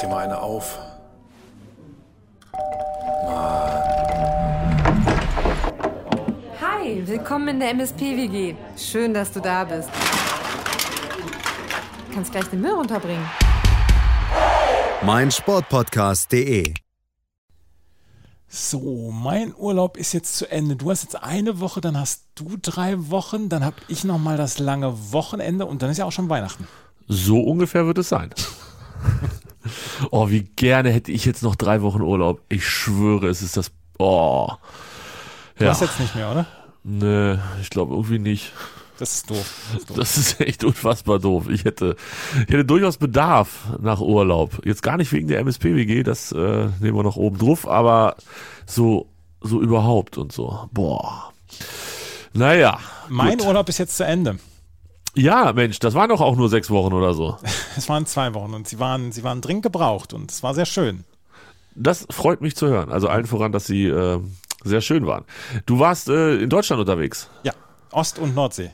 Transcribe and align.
dir 0.00 0.08
mal 0.08 0.24
eine 0.24 0.40
auf. 0.40 0.78
Hi, 6.60 7.02
willkommen 7.06 7.48
in 7.48 7.60
der 7.60 7.70
MSP-WG. 7.70 8.54
Schön, 8.76 9.12
dass 9.14 9.32
du 9.32 9.40
da 9.40 9.64
bist. 9.64 9.88
Du 12.08 12.14
kannst 12.14 12.32
gleich 12.32 12.46
den 12.46 12.60
Müll 12.60 12.72
runterbringen. 12.72 13.24
mein 15.02 15.30
Sportpodcast.de. 15.30 16.74
So, 18.48 19.12
mein 19.12 19.54
Urlaub 19.54 19.96
ist 19.96 20.12
jetzt 20.12 20.36
zu 20.36 20.50
Ende. 20.50 20.74
Du 20.74 20.90
hast 20.90 21.04
jetzt 21.04 21.22
eine 21.22 21.60
Woche, 21.60 21.80
dann 21.80 21.98
hast 21.98 22.24
du 22.34 22.56
drei 22.60 22.96
Wochen, 23.10 23.48
dann 23.48 23.64
habe 23.64 23.76
ich 23.86 24.02
noch 24.02 24.18
mal 24.18 24.36
das 24.36 24.58
lange 24.58 25.12
Wochenende 25.12 25.66
und 25.66 25.82
dann 25.82 25.90
ist 25.90 25.98
ja 25.98 26.04
auch 26.04 26.12
schon 26.12 26.28
Weihnachten. 26.28 26.66
So 27.06 27.40
ungefähr 27.40 27.86
wird 27.86 27.98
es 27.98 28.08
sein. 28.08 28.30
Oh, 30.10 30.30
wie 30.30 30.42
gerne 30.42 30.90
hätte 30.90 31.12
ich 31.12 31.24
jetzt 31.24 31.42
noch 31.42 31.56
drei 31.56 31.82
Wochen 31.82 32.02
Urlaub. 32.02 32.40
Ich 32.48 32.66
schwöre, 32.66 33.28
es 33.28 33.42
ist 33.42 33.56
das. 33.56 33.70
Oh. 33.98 34.48
Du 35.58 35.64
Ja. 35.64 35.70
hast 35.70 35.80
jetzt 35.82 36.00
nicht 36.00 36.14
mehr, 36.14 36.30
oder? 36.30 36.46
Nee, 36.84 37.38
ich 37.60 37.70
glaube 37.70 37.94
irgendwie 37.94 38.18
nicht. 38.18 38.52
Das 38.98 39.14
ist 39.14 39.30
doof. 39.30 39.36
Das 39.72 39.80
ist 39.80 39.90
doof. 39.90 39.96
Das 39.96 40.16
ist 40.18 40.40
echt 40.40 40.64
unfassbar 40.64 41.18
doof. 41.18 41.48
Ich 41.48 41.64
hätte, 41.64 41.96
ich 42.34 42.48
hätte 42.48 42.64
durchaus 42.64 42.98
Bedarf 42.98 43.66
nach 43.80 44.00
Urlaub. 44.00 44.60
Jetzt 44.64 44.82
gar 44.82 44.96
nicht 44.98 45.10
wegen 45.12 45.28
der 45.28 45.40
MSP-WG, 45.40 46.02
das 46.02 46.32
äh, 46.32 46.68
nehmen 46.80 46.96
wir 46.96 47.02
noch 47.02 47.16
oben 47.16 47.38
drauf, 47.38 47.66
aber 47.66 48.16
so, 48.66 49.06
so 49.40 49.60
überhaupt 49.60 50.18
und 50.18 50.32
so. 50.32 50.68
Boah. 50.72 51.32
Naja. 52.32 52.78
mein 53.08 53.38
gut. 53.38 53.46
Urlaub 53.46 53.68
ist 53.68 53.78
jetzt 53.78 53.96
zu 53.96 54.04
Ende. 54.04 54.38
Ja, 55.14 55.52
Mensch, 55.52 55.78
das 55.78 55.94
waren 55.94 56.08
doch 56.08 56.20
auch 56.20 56.36
nur 56.36 56.48
sechs 56.48 56.70
Wochen 56.70 56.92
oder 56.92 57.14
so. 57.14 57.36
Es 57.76 57.88
waren 57.88 58.04
zwei 58.04 58.34
Wochen 58.34 58.52
und 58.52 58.68
sie 58.68 58.78
waren, 58.78 59.12
sie 59.12 59.22
waren 59.22 59.40
dringend 59.40 59.62
gebraucht 59.62 60.12
und 60.12 60.30
es 60.30 60.42
war 60.42 60.54
sehr 60.54 60.66
schön. 60.66 61.04
Das 61.74 62.06
freut 62.10 62.40
mich 62.42 62.56
zu 62.56 62.66
hören. 62.66 62.90
Also 62.90 63.08
allen 63.08 63.26
voran, 63.26 63.52
dass 63.52 63.66
sie 63.66 63.86
äh, 63.86 64.20
sehr 64.64 64.80
schön 64.80 65.06
waren. 65.06 65.24
Du 65.66 65.78
warst 65.78 66.08
äh, 66.08 66.36
in 66.36 66.50
Deutschland 66.50 66.80
unterwegs. 66.80 67.30
Ja, 67.44 67.52
Ost- 67.92 68.18
und 68.18 68.34
Nordsee. 68.34 68.72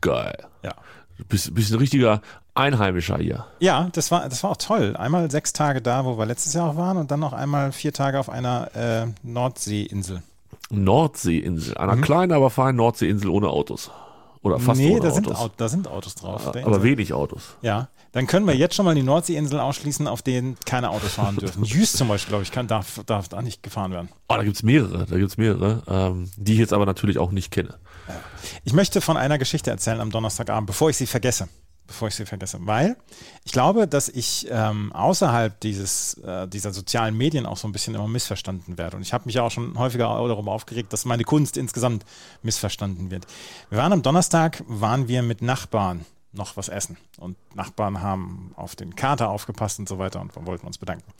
Geil. 0.00 0.36
Ja. 0.64 0.72
Du 1.18 1.24
bist, 1.26 1.54
bist 1.54 1.70
ein 1.72 1.78
richtiger 1.78 2.22
Einheimischer 2.54 3.18
hier. 3.18 3.46
Ja, 3.60 3.88
das 3.92 4.10
war, 4.10 4.28
das 4.28 4.42
war 4.42 4.50
auch 4.50 4.56
toll. 4.56 4.96
Einmal 4.96 5.30
sechs 5.30 5.52
Tage 5.52 5.80
da, 5.82 6.04
wo 6.04 6.18
wir 6.18 6.26
letztes 6.26 6.54
Jahr 6.54 6.70
auch 6.70 6.76
waren 6.76 6.96
und 6.96 7.10
dann 7.10 7.20
noch 7.20 7.34
einmal 7.34 7.72
vier 7.72 7.92
Tage 7.92 8.18
auf 8.18 8.30
einer 8.30 8.74
äh, 8.74 9.06
Nordseeinsel. 9.22 10.22
Nordseeinsel. 10.70 11.76
Einer 11.76 11.98
kleinen, 11.98 12.32
aber 12.32 12.50
feinen 12.50 12.76
Nordseeinsel 12.76 13.28
ohne 13.28 13.48
Autos. 13.48 13.90
Oder 14.42 14.58
fast 14.58 14.80
nee, 14.80 14.90
ohne 14.92 15.00
da 15.00 15.10
sind, 15.10 15.26
Autos. 15.28 15.38
Au- 15.40 15.50
da 15.56 15.68
sind 15.68 15.86
Autos 15.88 16.14
drauf. 16.14 16.46
auf 16.46 16.52
der 16.52 16.66
aber 16.66 16.82
wenig 16.82 17.12
Autos. 17.12 17.56
Ja, 17.60 17.88
dann 18.12 18.26
können 18.26 18.46
wir 18.46 18.56
jetzt 18.56 18.74
schon 18.74 18.86
mal 18.86 18.94
die 18.94 19.02
Nordseeinsel 19.02 19.60
ausschließen, 19.60 20.06
auf 20.08 20.22
denen 20.22 20.56
keine 20.64 20.90
Autos 20.90 21.12
fahren 21.12 21.36
dürfen. 21.40 21.62
Jüst 21.64 21.96
zum 21.98 22.08
Beispiel, 22.08 22.30
glaube 22.30 22.44
ich, 22.44 22.50
kann, 22.50 22.66
darf, 22.66 23.00
darf 23.04 23.28
da 23.28 23.42
nicht 23.42 23.62
gefahren 23.62 23.92
werden. 23.92 24.08
Oh, 24.28 24.36
da 24.36 24.42
gibt's 24.42 24.62
mehrere. 24.62 25.04
Da 25.06 25.18
gibt's 25.18 25.36
mehrere, 25.36 25.82
ähm, 25.86 26.30
die 26.36 26.54
ich 26.54 26.58
jetzt 26.58 26.72
aber 26.72 26.86
natürlich 26.86 27.18
auch 27.18 27.30
nicht 27.32 27.50
kenne. 27.50 27.74
Ich 28.64 28.72
möchte 28.72 29.00
von 29.02 29.16
einer 29.18 29.36
Geschichte 29.38 29.70
erzählen 29.70 30.00
am 30.00 30.10
Donnerstagabend, 30.10 30.66
bevor 30.66 30.88
ich 30.90 30.96
sie 30.96 31.06
vergesse. 31.06 31.48
Bevor 31.90 32.06
ich 32.06 32.14
sie 32.14 32.24
vergesse. 32.24 32.58
Weil 32.62 32.96
ich 33.44 33.50
glaube, 33.50 33.88
dass 33.88 34.08
ich 34.08 34.46
ähm, 34.48 34.92
außerhalb 34.92 35.58
dieses, 35.58 36.14
äh, 36.22 36.46
dieser 36.46 36.72
sozialen 36.72 37.16
Medien 37.16 37.46
auch 37.46 37.56
so 37.56 37.66
ein 37.66 37.72
bisschen 37.72 37.96
immer 37.96 38.06
missverstanden 38.06 38.78
werde. 38.78 38.96
Und 38.96 39.02
ich 39.02 39.12
habe 39.12 39.24
mich 39.26 39.40
auch 39.40 39.50
schon 39.50 39.76
häufiger 39.76 40.04
darüber 40.04 40.52
aufgeregt, 40.52 40.92
dass 40.92 41.04
meine 41.04 41.24
Kunst 41.24 41.56
insgesamt 41.56 42.04
missverstanden 42.44 43.10
wird. 43.10 43.26
Wir 43.70 43.78
waren 43.78 43.92
am 43.92 44.02
Donnerstag, 44.02 44.62
waren 44.68 45.08
wir 45.08 45.22
mit 45.22 45.42
Nachbarn 45.42 46.06
noch 46.32 46.56
was 46.56 46.68
essen. 46.68 46.96
Und 47.18 47.36
Nachbarn 47.54 48.02
haben 48.02 48.52
auf 48.56 48.76
den 48.76 48.94
Kater 48.94 49.30
aufgepasst 49.30 49.78
und 49.78 49.88
so 49.88 49.98
weiter 49.98 50.20
und 50.20 50.34
wollten 50.46 50.66
uns 50.66 50.78
bedanken. 50.78 51.10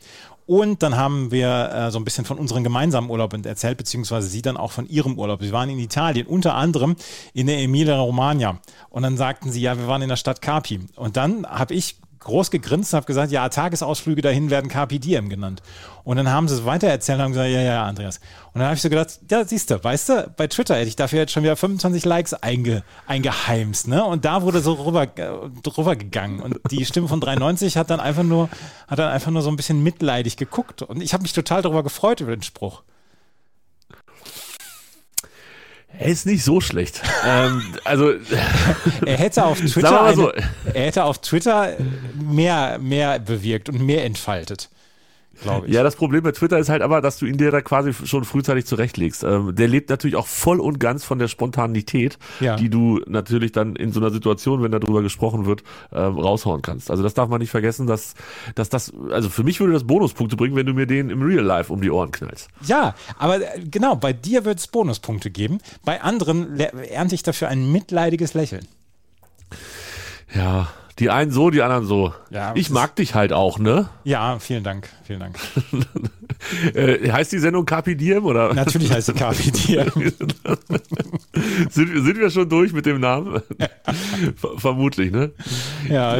Und 0.46 0.82
dann 0.82 0.96
haben 0.96 1.30
wir 1.30 1.70
äh, 1.72 1.90
so 1.90 1.98
ein 1.98 2.04
bisschen 2.04 2.24
von 2.24 2.38
unserem 2.38 2.62
gemeinsamen 2.62 3.10
Urlaub 3.10 3.34
erzählt, 3.44 3.78
beziehungsweise 3.78 4.28
sie 4.28 4.42
dann 4.42 4.56
auch 4.56 4.72
von 4.72 4.88
ihrem 4.88 5.18
Urlaub. 5.18 5.42
Sie 5.42 5.52
waren 5.52 5.68
in 5.68 5.78
Italien, 5.78 6.26
unter 6.26 6.54
anderem 6.54 6.96
in 7.34 7.46
der 7.46 7.58
Emilia 7.58 7.98
Romagna. 7.98 8.60
Und 8.88 9.02
dann 9.02 9.16
sagten 9.16 9.50
sie, 9.50 9.60
ja, 9.60 9.78
wir 9.78 9.88
waren 9.88 10.02
in 10.02 10.08
der 10.08 10.16
Stadt 10.16 10.42
Carpi. 10.42 10.80
Und 10.96 11.16
dann 11.16 11.46
habe 11.46 11.74
ich 11.74 11.96
groß 12.20 12.50
gegrinst 12.50 12.92
und 12.92 12.98
habe 12.98 13.06
gesagt, 13.06 13.32
ja, 13.32 13.48
Tagesausflüge 13.48 14.22
dahin 14.22 14.50
werden 14.50 14.70
Diem 15.00 15.28
genannt. 15.28 15.62
Und 16.04 16.16
dann 16.16 16.30
haben 16.30 16.48
sie 16.48 16.54
es 16.54 16.64
weitererzählt 16.64 17.18
und 17.18 17.24
haben 17.24 17.32
gesagt, 17.32 17.50
ja, 17.50 17.60
ja, 17.60 17.84
Andreas. 17.84 18.18
Und 18.52 18.60
dann 18.60 18.64
habe 18.64 18.74
ich 18.74 18.82
so 18.82 18.88
gedacht, 18.88 19.20
ja, 19.30 19.44
siehst 19.44 19.70
du, 19.70 19.82
weißt 19.82 20.08
du, 20.08 20.34
bei 20.36 20.46
Twitter 20.46 20.76
hätte 20.76 20.88
ich 20.88 20.96
dafür 20.96 21.20
jetzt 21.20 21.32
schon 21.32 21.42
wieder 21.42 21.56
25 21.56 22.04
Likes 22.04 22.34
einge, 22.34 22.82
eingeheimst, 23.06 23.88
ne? 23.88 24.04
Und 24.04 24.24
da 24.24 24.42
wurde 24.42 24.60
so 24.60 24.74
rüber, 24.74 25.04
äh, 25.04 25.30
drüber 25.62 25.96
gegangen. 25.96 26.40
Und 26.40 26.58
die 26.70 26.84
Stimme 26.84 27.08
von 27.08 27.20
93 27.20 27.76
hat 27.76 27.90
dann 27.90 28.00
einfach 28.00 28.22
nur, 28.22 28.48
hat 28.88 28.98
dann 28.98 29.10
einfach 29.10 29.30
nur 29.30 29.42
so 29.42 29.50
ein 29.50 29.56
bisschen 29.56 29.82
mitleidig 29.82 30.36
geguckt. 30.36 30.82
Und 30.82 31.02
ich 31.02 31.12
habe 31.12 31.22
mich 31.22 31.32
total 31.32 31.62
darüber 31.62 31.82
gefreut 31.82 32.20
über 32.20 32.34
den 32.34 32.42
Spruch. 32.42 32.82
Er 35.98 36.06
ist 36.06 36.24
nicht 36.26 36.44
so 36.44 36.60
schlecht. 36.60 37.02
ähm, 37.26 37.62
also, 37.84 38.12
Er 39.04 39.18
hätte 39.18 39.44
auf 39.44 39.58
Twitter, 39.60 39.90
mal 39.90 40.06
eine, 40.06 40.16
so. 40.16 40.32
er 40.72 40.86
hätte 40.86 41.04
auf 41.04 41.18
Twitter 41.20 41.76
mehr, 42.14 42.78
mehr 42.78 43.18
bewirkt 43.18 43.68
und 43.68 43.80
mehr 43.84 44.04
entfaltet, 44.04 44.68
glaube 45.42 45.66
ich. 45.66 45.72
ja, 45.74 45.82
das 45.82 45.96
Problem 45.96 46.22
bei 46.22 46.32
Twitter 46.32 46.58
ist 46.58 46.68
halt 46.68 46.82
aber, 46.82 47.00
dass 47.00 47.18
du 47.18 47.26
ihn 47.26 47.36
dir 47.36 47.50
da 47.50 47.60
quasi 47.60 47.92
schon 47.92 48.24
frühzeitig 48.24 48.66
zurechtlegst. 48.66 49.24
Ähm, 49.24 49.54
der 49.54 49.68
lebt 49.68 49.90
natürlich 49.90 50.16
auch 50.16 50.26
voll 50.26 50.60
und 50.60 50.78
ganz 50.80 51.04
von 51.04 51.18
der 51.18 51.28
Spontanität, 51.28 52.18
Ja. 52.40 52.56
die 52.56 52.68
du 52.70 53.00
natürlich 53.06 53.52
dann 53.52 53.76
in 53.76 53.92
so 53.92 54.00
einer 54.00 54.10
Situation, 54.10 54.62
wenn 54.62 54.72
darüber 54.72 55.02
gesprochen 55.02 55.46
wird, 55.46 55.62
ähm, 55.92 56.18
raushauen 56.18 56.62
kannst. 56.62 56.90
Also 56.90 57.02
das 57.02 57.14
darf 57.14 57.28
man 57.28 57.40
nicht 57.40 57.50
vergessen, 57.50 57.86
dass, 57.86 58.14
dass 58.54 58.68
das, 58.68 58.92
also 59.10 59.28
für 59.28 59.42
mich 59.44 59.60
würde 59.60 59.72
das 59.72 59.84
Bonuspunkte 59.84 60.36
bringen, 60.36 60.56
wenn 60.56 60.66
du 60.66 60.74
mir 60.74 60.86
den 60.86 61.10
im 61.10 61.22
Real 61.22 61.44
Life 61.44 61.72
um 61.72 61.80
die 61.80 61.90
Ohren 61.90 62.10
knallst. 62.12 62.48
Ja, 62.66 62.94
aber 63.18 63.36
äh, 63.40 63.60
genau, 63.70 63.96
bei 63.96 64.12
dir 64.12 64.44
wird 64.44 64.58
es 64.58 64.66
Bonuspunkte 64.66 65.30
geben. 65.30 65.58
Bei 65.84 66.00
anderen 66.02 66.58
ernte 66.58 67.14
ich 67.14 67.22
dafür 67.22 67.48
ein 67.48 67.70
mitleidiges 67.72 68.34
Lächeln. 68.34 68.66
Ja, 70.34 70.68
die 70.98 71.08
einen 71.10 71.30
so, 71.30 71.50
die 71.50 71.62
anderen 71.62 71.86
so. 71.86 72.12
Ja, 72.30 72.52
ich 72.54 72.70
mag 72.70 72.96
dich 72.96 73.14
halt 73.14 73.32
auch, 73.32 73.58
ne? 73.58 73.88
Ja, 74.04 74.38
vielen 74.38 74.64
Dank, 74.64 74.88
vielen 75.04 75.20
Dank. 75.20 75.38
Äh, 76.74 77.10
heißt 77.12 77.32
die 77.32 77.38
Sendung 77.38 77.66
Carpi 77.66 77.96
Diem 77.96 78.24
oder? 78.24 78.54
Natürlich 78.54 78.90
heißt 78.90 79.08
sie 79.08 79.12
Kaffee 79.12 79.50
dir. 79.50 79.84
sind, 81.70 81.92
wir- 81.94 82.02
sind 82.02 82.18
wir 82.18 82.30
schon 82.30 82.48
durch 82.48 82.72
mit 82.72 82.86
dem 82.86 82.98
Namen? 83.00 83.42
Ver- 84.36 84.56
Vermutlich, 84.58 85.10
ne? 85.12 85.32
Ja, 85.88 86.16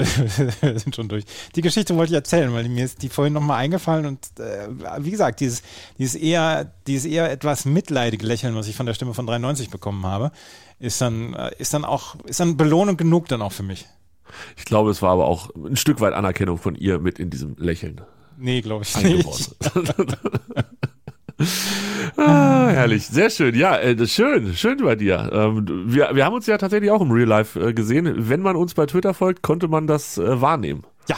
wir 0.61 0.79
sind 0.79 0.95
schon 0.95 1.09
durch. 1.09 1.25
Die 1.55 1.63
Geschichte 1.63 1.97
wollte 1.97 2.13
ich 2.13 2.17
erzählen, 2.17 2.53
weil 2.53 2.69
mir 2.69 2.85
ist 2.85 3.03
die 3.03 3.09
vorhin 3.09 3.33
nochmal 3.33 3.59
eingefallen 3.59 4.05
und 4.07 4.19
äh, 4.39 4.69
wie 4.99 5.11
gesagt, 5.11 5.41
dieses, 5.41 5.63
dieses, 5.99 6.17
eher, 6.21 6.71
dieses 6.87 7.11
eher 7.11 7.31
etwas 7.31 7.65
mitleidige 7.65 8.27
Lächeln, 8.27 8.55
was 8.55 8.69
ich 8.69 8.77
von 8.77 8.87
der 8.87 8.95
Stimme 8.95 9.15
von 9.15 9.27
93 9.27 9.71
bekommen 9.71 10.05
habe, 10.05 10.33
ist 10.79 11.01
dann, 11.01 11.35
äh, 11.35 11.51
ist 11.59 11.73
dann 11.73 11.85
auch, 11.85 12.17
ist 12.25 12.41
dann 12.41 12.57
Belohnung 12.57 12.97
genug 12.97 13.29
dann 13.29 13.41
auch 13.43 13.53
für 13.53 13.63
mich. 13.63 13.87
Ich 14.57 14.65
glaube, 14.65 14.91
es 14.91 15.03
war 15.03 15.13
aber 15.13 15.27
auch 15.27 15.51
ein 15.55 15.77
Stück 15.77 16.01
weit 16.01 16.15
Anerkennung 16.15 16.59
von 16.59 16.75
ihr 16.75 16.99
mit 16.99 17.19
in 17.19 17.31
diesem 17.31 17.57
Lächeln 17.59 18.01
Nee, 18.41 18.63
glaube 18.63 18.85
ich 18.85 18.97
nicht. 19.03 19.55
ah, 22.17 22.69
herrlich, 22.69 23.07
sehr 23.07 23.29
schön. 23.29 23.55
Ja, 23.55 23.77
äh, 23.77 24.07
schön, 24.07 24.55
schön 24.55 24.79
bei 24.79 24.97
dir. 24.97 25.31
Ähm, 25.31 25.85
wir, 25.87 26.11
wir 26.15 26.25
haben 26.25 26.35
uns 26.35 26.47
ja 26.47 26.57
tatsächlich 26.57 26.91
auch 26.91 27.03
im 27.03 27.11
Real 27.11 27.29
Life 27.29 27.61
äh, 27.61 27.75
gesehen. 27.75 28.11
Wenn 28.31 28.41
man 28.41 28.57
uns 28.57 28.73
bei 28.73 28.87
Twitter 28.87 29.13
folgt, 29.13 29.43
konnte 29.43 29.69
man 29.69 29.87
das 29.87 30.17
äh, 30.17 30.41
wahrnehmen. 30.41 30.85
Ja, 31.07 31.17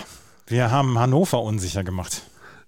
wir 0.48 0.72
haben 0.72 0.98
Hannover 0.98 1.42
unsicher 1.42 1.84
gemacht. 1.84 2.22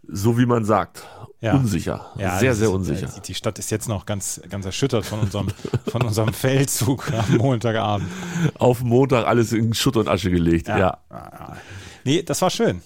So 0.07 0.39
wie 0.39 0.47
man 0.47 0.65
sagt. 0.65 1.05
Ja. 1.45 1.55
Unsicher. 1.57 2.07
Ja, 2.17 2.39
sehr, 2.39 2.55
sehr 2.55 2.69
ist- 2.69 2.75
unsicher. 2.75 3.09
Die, 3.17 3.21
die 3.21 3.35
Stadt 3.35 3.59
ist 3.59 3.71
jetzt 3.71 3.87
noch 3.89 4.07
ganz, 4.07 4.41
ganz 4.49 4.65
erschüttert 4.65 5.05
von 5.05 5.21
unserem, 5.21 5.49
von 5.89 6.03
unserem 6.03 6.33
Feldzug 6.33 7.13
am 7.13 7.37
Montagabend. 7.37 8.09
Auf 8.59 8.81
Montag 8.83 9.27
alles 9.27 9.53
in 9.53 9.75
Schutt 9.75 9.97
und 9.99 10.09
Asche 10.09 10.31
gelegt. 10.31 10.69
Ja. 10.69 10.99
Nee, 12.05 12.23
das 12.23 12.41
war 12.43 12.51
schön. 12.51 12.81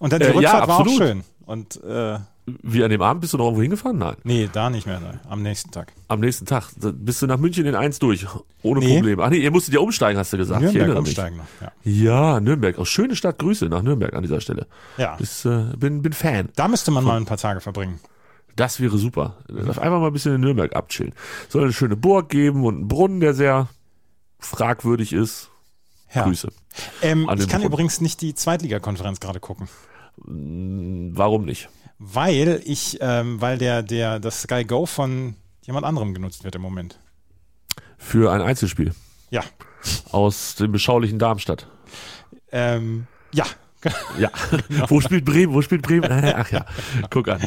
Und 0.00 0.12
dann 0.12 0.20
die 0.20 0.26
Äh, 0.26 0.30
ja, 0.30 0.34
Rückfahrt 0.34 0.68
war 0.68 0.80
auch 0.80 0.88
schön. 0.88 1.22
Und 1.46 1.82
äh, 1.84 2.18
Wie 2.44 2.82
an 2.82 2.90
dem 2.90 3.02
Abend 3.02 3.20
bist 3.20 3.32
du 3.34 3.38
noch 3.38 3.44
irgendwo 3.44 3.62
hingefahren? 3.62 3.98
Nein. 3.98 4.16
nee, 4.24 4.48
da 4.52 4.68
nicht 4.68 4.84
mehr, 4.86 4.98
nein, 4.98 5.20
am 5.28 5.42
nächsten 5.42 5.70
Tag. 5.70 5.92
Am 6.08 6.18
nächsten 6.18 6.44
Tag. 6.44 6.70
Bist 6.76 7.22
du 7.22 7.28
nach 7.28 7.38
München 7.38 7.66
in 7.66 7.76
eins 7.76 8.00
durch. 8.00 8.26
Ohne 8.62 8.80
Nee. 8.80 8.94
Probleme. 8.96 9.22
Ach 9.22 9.30
nee, 9.30 9.36
ihr 9.38 9.50
musstet 9.52 9.74
ja 9.74 9.80
umsteigen, 9.80 10.18
hast 10.18 10.32
du 10.32 10.38
gesagt. 10.38 10.60
ich 10.62 10.72
Nürnberg 10.72 10.98
umsteigen 10.98 11.36
noch. 11.36 11.44
Ja. 11.60 11.72
Ja, 11.84 12.40
Nürnberg. 12.40 12.78
Auch 12.78 12.86
schöne 12.86 13.14
Stadt. 13.14 13.38
Grüße 13.38 13.66
nach 13.66 13.82
Nürnberg 13.82 14.12
an 14.14 14.22
dieser 14.22 14.40
Stelle. 14.40 14.66
ja. 14.96 15.14
Ist, 15.16 15.44
äh, 15.44 15.66
bin, 15.76 16.02
bin 16.02 16.12
Fan. 16.12 16.48
Da 16.56 16.66
müsste 16.66 16.90
man 16.90 17.04
mal 17.04 17.16
ein 17.16 17.26
paar 17.26 17.36
Tage 17.36 17.60
verbringen. 17.60 18.00
Das 18.56 18.80
wäre 18.80 18.98
super. 18.98 19.38
Darf 19.48 19.78
einfach 19.78 20.00
mal 20.00 20.08
ein 20.08 20.12
bisschen 20.12 20.34
in 20.34 20.40
Nürnberg 20.40 20.74
abchillen. 20.74 21.14
Soll 21.48 21.62
eine 21.62 21.72
schöne 21.72 21.94
Burg 21.96 22.28
geben 22.28 22.64
und 22.64 22.74
einen 22.74 22.88
Brunnen, 22.88 23.20
der 23.20 23.34
sehr 23.34 23.68
fragwürdig 24.40 25.12
ist. 25.12 25.48
Ja. 26.12 26.24
Grüße. 26.24 26.48
Ähm, 27.02 27.20
ich 27.22 27.26
kann 27.48 27.60
Brunnen. 27.60 27.66
übrigens 27.66 28.00
nicht 28.00 28.20
die 28.20 28.34
Zweitligakonferenz 28.34 29.20
gerade 29.20 29.38
gucken. 29.40 29.68
Warum 30.16 31.44
nicht? 31.44 31.68
Weil 32.04 32.60
ich, 32.64 32.98
ähm, 33.00 33.40
weil 33.40 33.58
der, 33.58 33.82
der, 33.82 34.18
das 34.18 34.42
Sky 34.42 34.64
Go 34.64 34.86
von 34.86 35.36
jemand 35.62 35.86
anderem 35.86 36.14
genutzt 36.14 36.42
wird 36.42 36.56
im 36.56 36.62
Moment. 36.62 36.98
Für 37.96 38.32
ein 38.32 38.40
Einzelspiel 38.40 38.92
Ja. 39.30 39.44
aus 40.10 40.56
dem 40.56 40.72
beschaulichen 40.72 41.20
Darmstadt. 41.20 41.68
Ähm, 42.50 43.06
ja, 43.32 43.46
Ja, 44.18 44.30
wo 44.88 45.00
spielt 45.00 45.24
Bremen? 45.24 45.54
Wo 45.54 45.62
spielt 45.62 45.82
Bremen? 45.82 46.10
Ach 46.10 46.50
ja, 46.50 46.66
guck 47.10 47.28
an. 47.28 47.40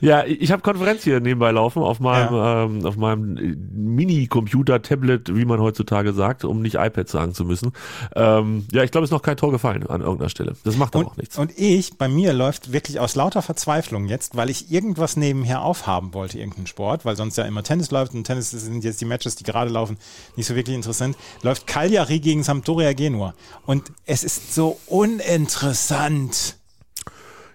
Ja, 0.00 0.24
ich 0.24 0.52
habe 0.52 0.62
Konferenz 0.62 1.02
hier 1.02 1.20
nebenbei 1.20 1.50
laufen 1.50 1.82
auf 1.82 2.00
meinem 2.00 2.34
ja. 2.34 2.64
ähm, 2.64 2.86
auf 2.86 2.96
meinem 2.96 3.34
Mini-Computer, 3.72 4.82
Tablet, 4.82 5.34
wie 5.34 5.44
man 5.44 5.60
heutzutage 5.60 6.12
sagt, 6.12 6.44
um 6.44 6.62
nicht 6.62 6.76
iPad 6.76 7.08
sagen 7.08 7.34
zu 7.34 7.44
müssen. 7.44 7.72
Ähm, 8.14 8.66
ja, 8.72 8.84
ich 8.84 8.92
glaube, 8.92 9.04
es 9.04 9.08
ist 9.08 9.12
noch 9.12 9.22
kein 9.22 9.36
Tor 9.36 9.50
gefallen 9.50 9.86
an 9.88 10.00
irgendeiner 10.00 10.28
Stelle. 10.28 10.54
Das 10.64 10.76
macht 10.76 10.94
aber 10.94 11.06
auch 11.06 11.16
nichts. 11.16 11.38
Und 11.38 11.58
ich, 11.58 11.98
bei 11.98 12.08
mir 12.08 12.32
läuft 12.32 12.72
wirklich 12.72 13.00
aus 13.00 13.16
lauter 13.16 13.42
Verzweiflung 13.42 14.06
jetzt, 14.06 14.36
weil 14.36 14.48
ich 14.48 14.70
irgendwas 14.70 15.16
nebenher 15.16 15.62
aufhaben 15.62 16.14
wollte, 16.14 16.38
irgendeinen 16.38 16.68
Sport, 16.68 17.04
weil 17.04 17.16
sonst 17.16 17.36
ja 17.36 17.44
immer 17.44 17.64
Tennis 17.64 17.90
läuft 17.90 18.14
und 18.14 18.24
Tennis 18.24 18.50
sind 18.50 18.84
jetzt 18.84 19.00
die 19.00 19.06
Matches, 19.06 19.34
die 19.36 19.44
gerade 19.44 19.70
laufen, 19.70 19.98
nicht 20.36 20.46
so 20.46 20.54
wirklich 20.54 20.76
interessant. 20.76 21.16
Läuft 21.42 21.66
Cagliari 21.66 22.20
gegen 22.20 22.42
Sampdoria 22.44 22.92
Genua 22.92 23.34
und 23.66 23.92
es 24.06 24.22
ist 24.22 24.54
so 24.54 24.78
uninteressant 24.86 25.81
interessant. 25.82 26.58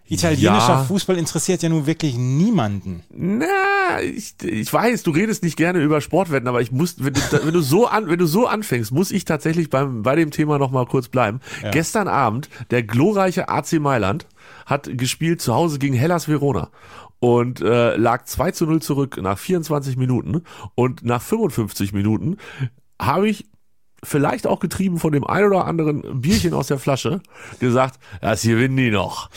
Italienischer 0.09 0.69
ja. 0.69 0.83
Fußball 0.85 1.17
interessiert 1.17 1.61
ja 1.63 1.67
nun 1.67 1.85
wirklich 1.85 2.15
niemanden. 2.15 3.03
Na, 3.09 3.45
ich, 4.01 4.35
ich 4.41 4.71
weiß, 4.71 5.03
du 5.03 5.11
redest 5.11 5.43
nicht 5.43 5.57
gerne 5.57 5.79
über 5.79 5.99
Sportwetten, 5.99 6.47
aber 6.47 6.61
ich 6.61 6.71
muss, 6.71 7.03
wenn 7.03 7.13
du, 7.13 7.19
wenn 7.43 7.53
du 7.53 7.59
so 7.59 7.87
an, 7.87 8.07
wenn 8.07 8.17
du 8.17 8.25
so 8.25 8.47
anfängst, 8.47 8.93
muss 8.93 9.11
ich 9.11 9.25
tatsächlich 9.25 9.69
beim, 9.69 10.03
bei 10.03 10.15
dem 10.15 10.31
Thema 10.31 10.59
noch 10.59 10.71
mal 10.71 10.85
kurz 10.85 11.09
bleiben. 11.09 11.41
Ja. 11.61 11.71
Gestern 11.71 12.07
Abend, 12.07 12.47
der 12.71 12.83
glorreiche 12.83 13.49
AC 13.49 13.73
Mailand 13.81 14.27
hat 14.65 14.89
gespielt 14.97 15.41
zu 15.41 15.53
Hause 15.53 15.77
gegen 15.77 15.95
Hellas 15.95 16.29
Verona 16.29 16.69
und 17.19 17.59
äh, 17.59 17.97
lag 17.97 18.23
2 18.23 18.51
zu 18.51 18.65
0 18.65 18.81
zurück 18.81 19.19
nach 19.21 19.37
24 19.37 19.97
Minuten 19.97 20.43
und 20.75 21.03
nach 21.03 21.21
55 21.21 21.91
Minuten 21.91 22.37
habe 22.97 23.27
ich 23.27 23.45
vielleicht 24.03 24.47
auch 24.47 24.59
getrieben 24.59 24.99
von 24.99 25.11
dem 25.11 25.25
ein 25.25 25.43
oder 25.43 25.65
anderen 25.65 26.21
Bierchen 26.21 26.53
aus 26.53 26.67
der 26.67 26.79
Flasche, 26.79 27.21
gesagt, 27.59 27.99
das 28.21 28.43
gewinnen 28.43 28.77
die 28.77 28.91
noch. 28.91 29.29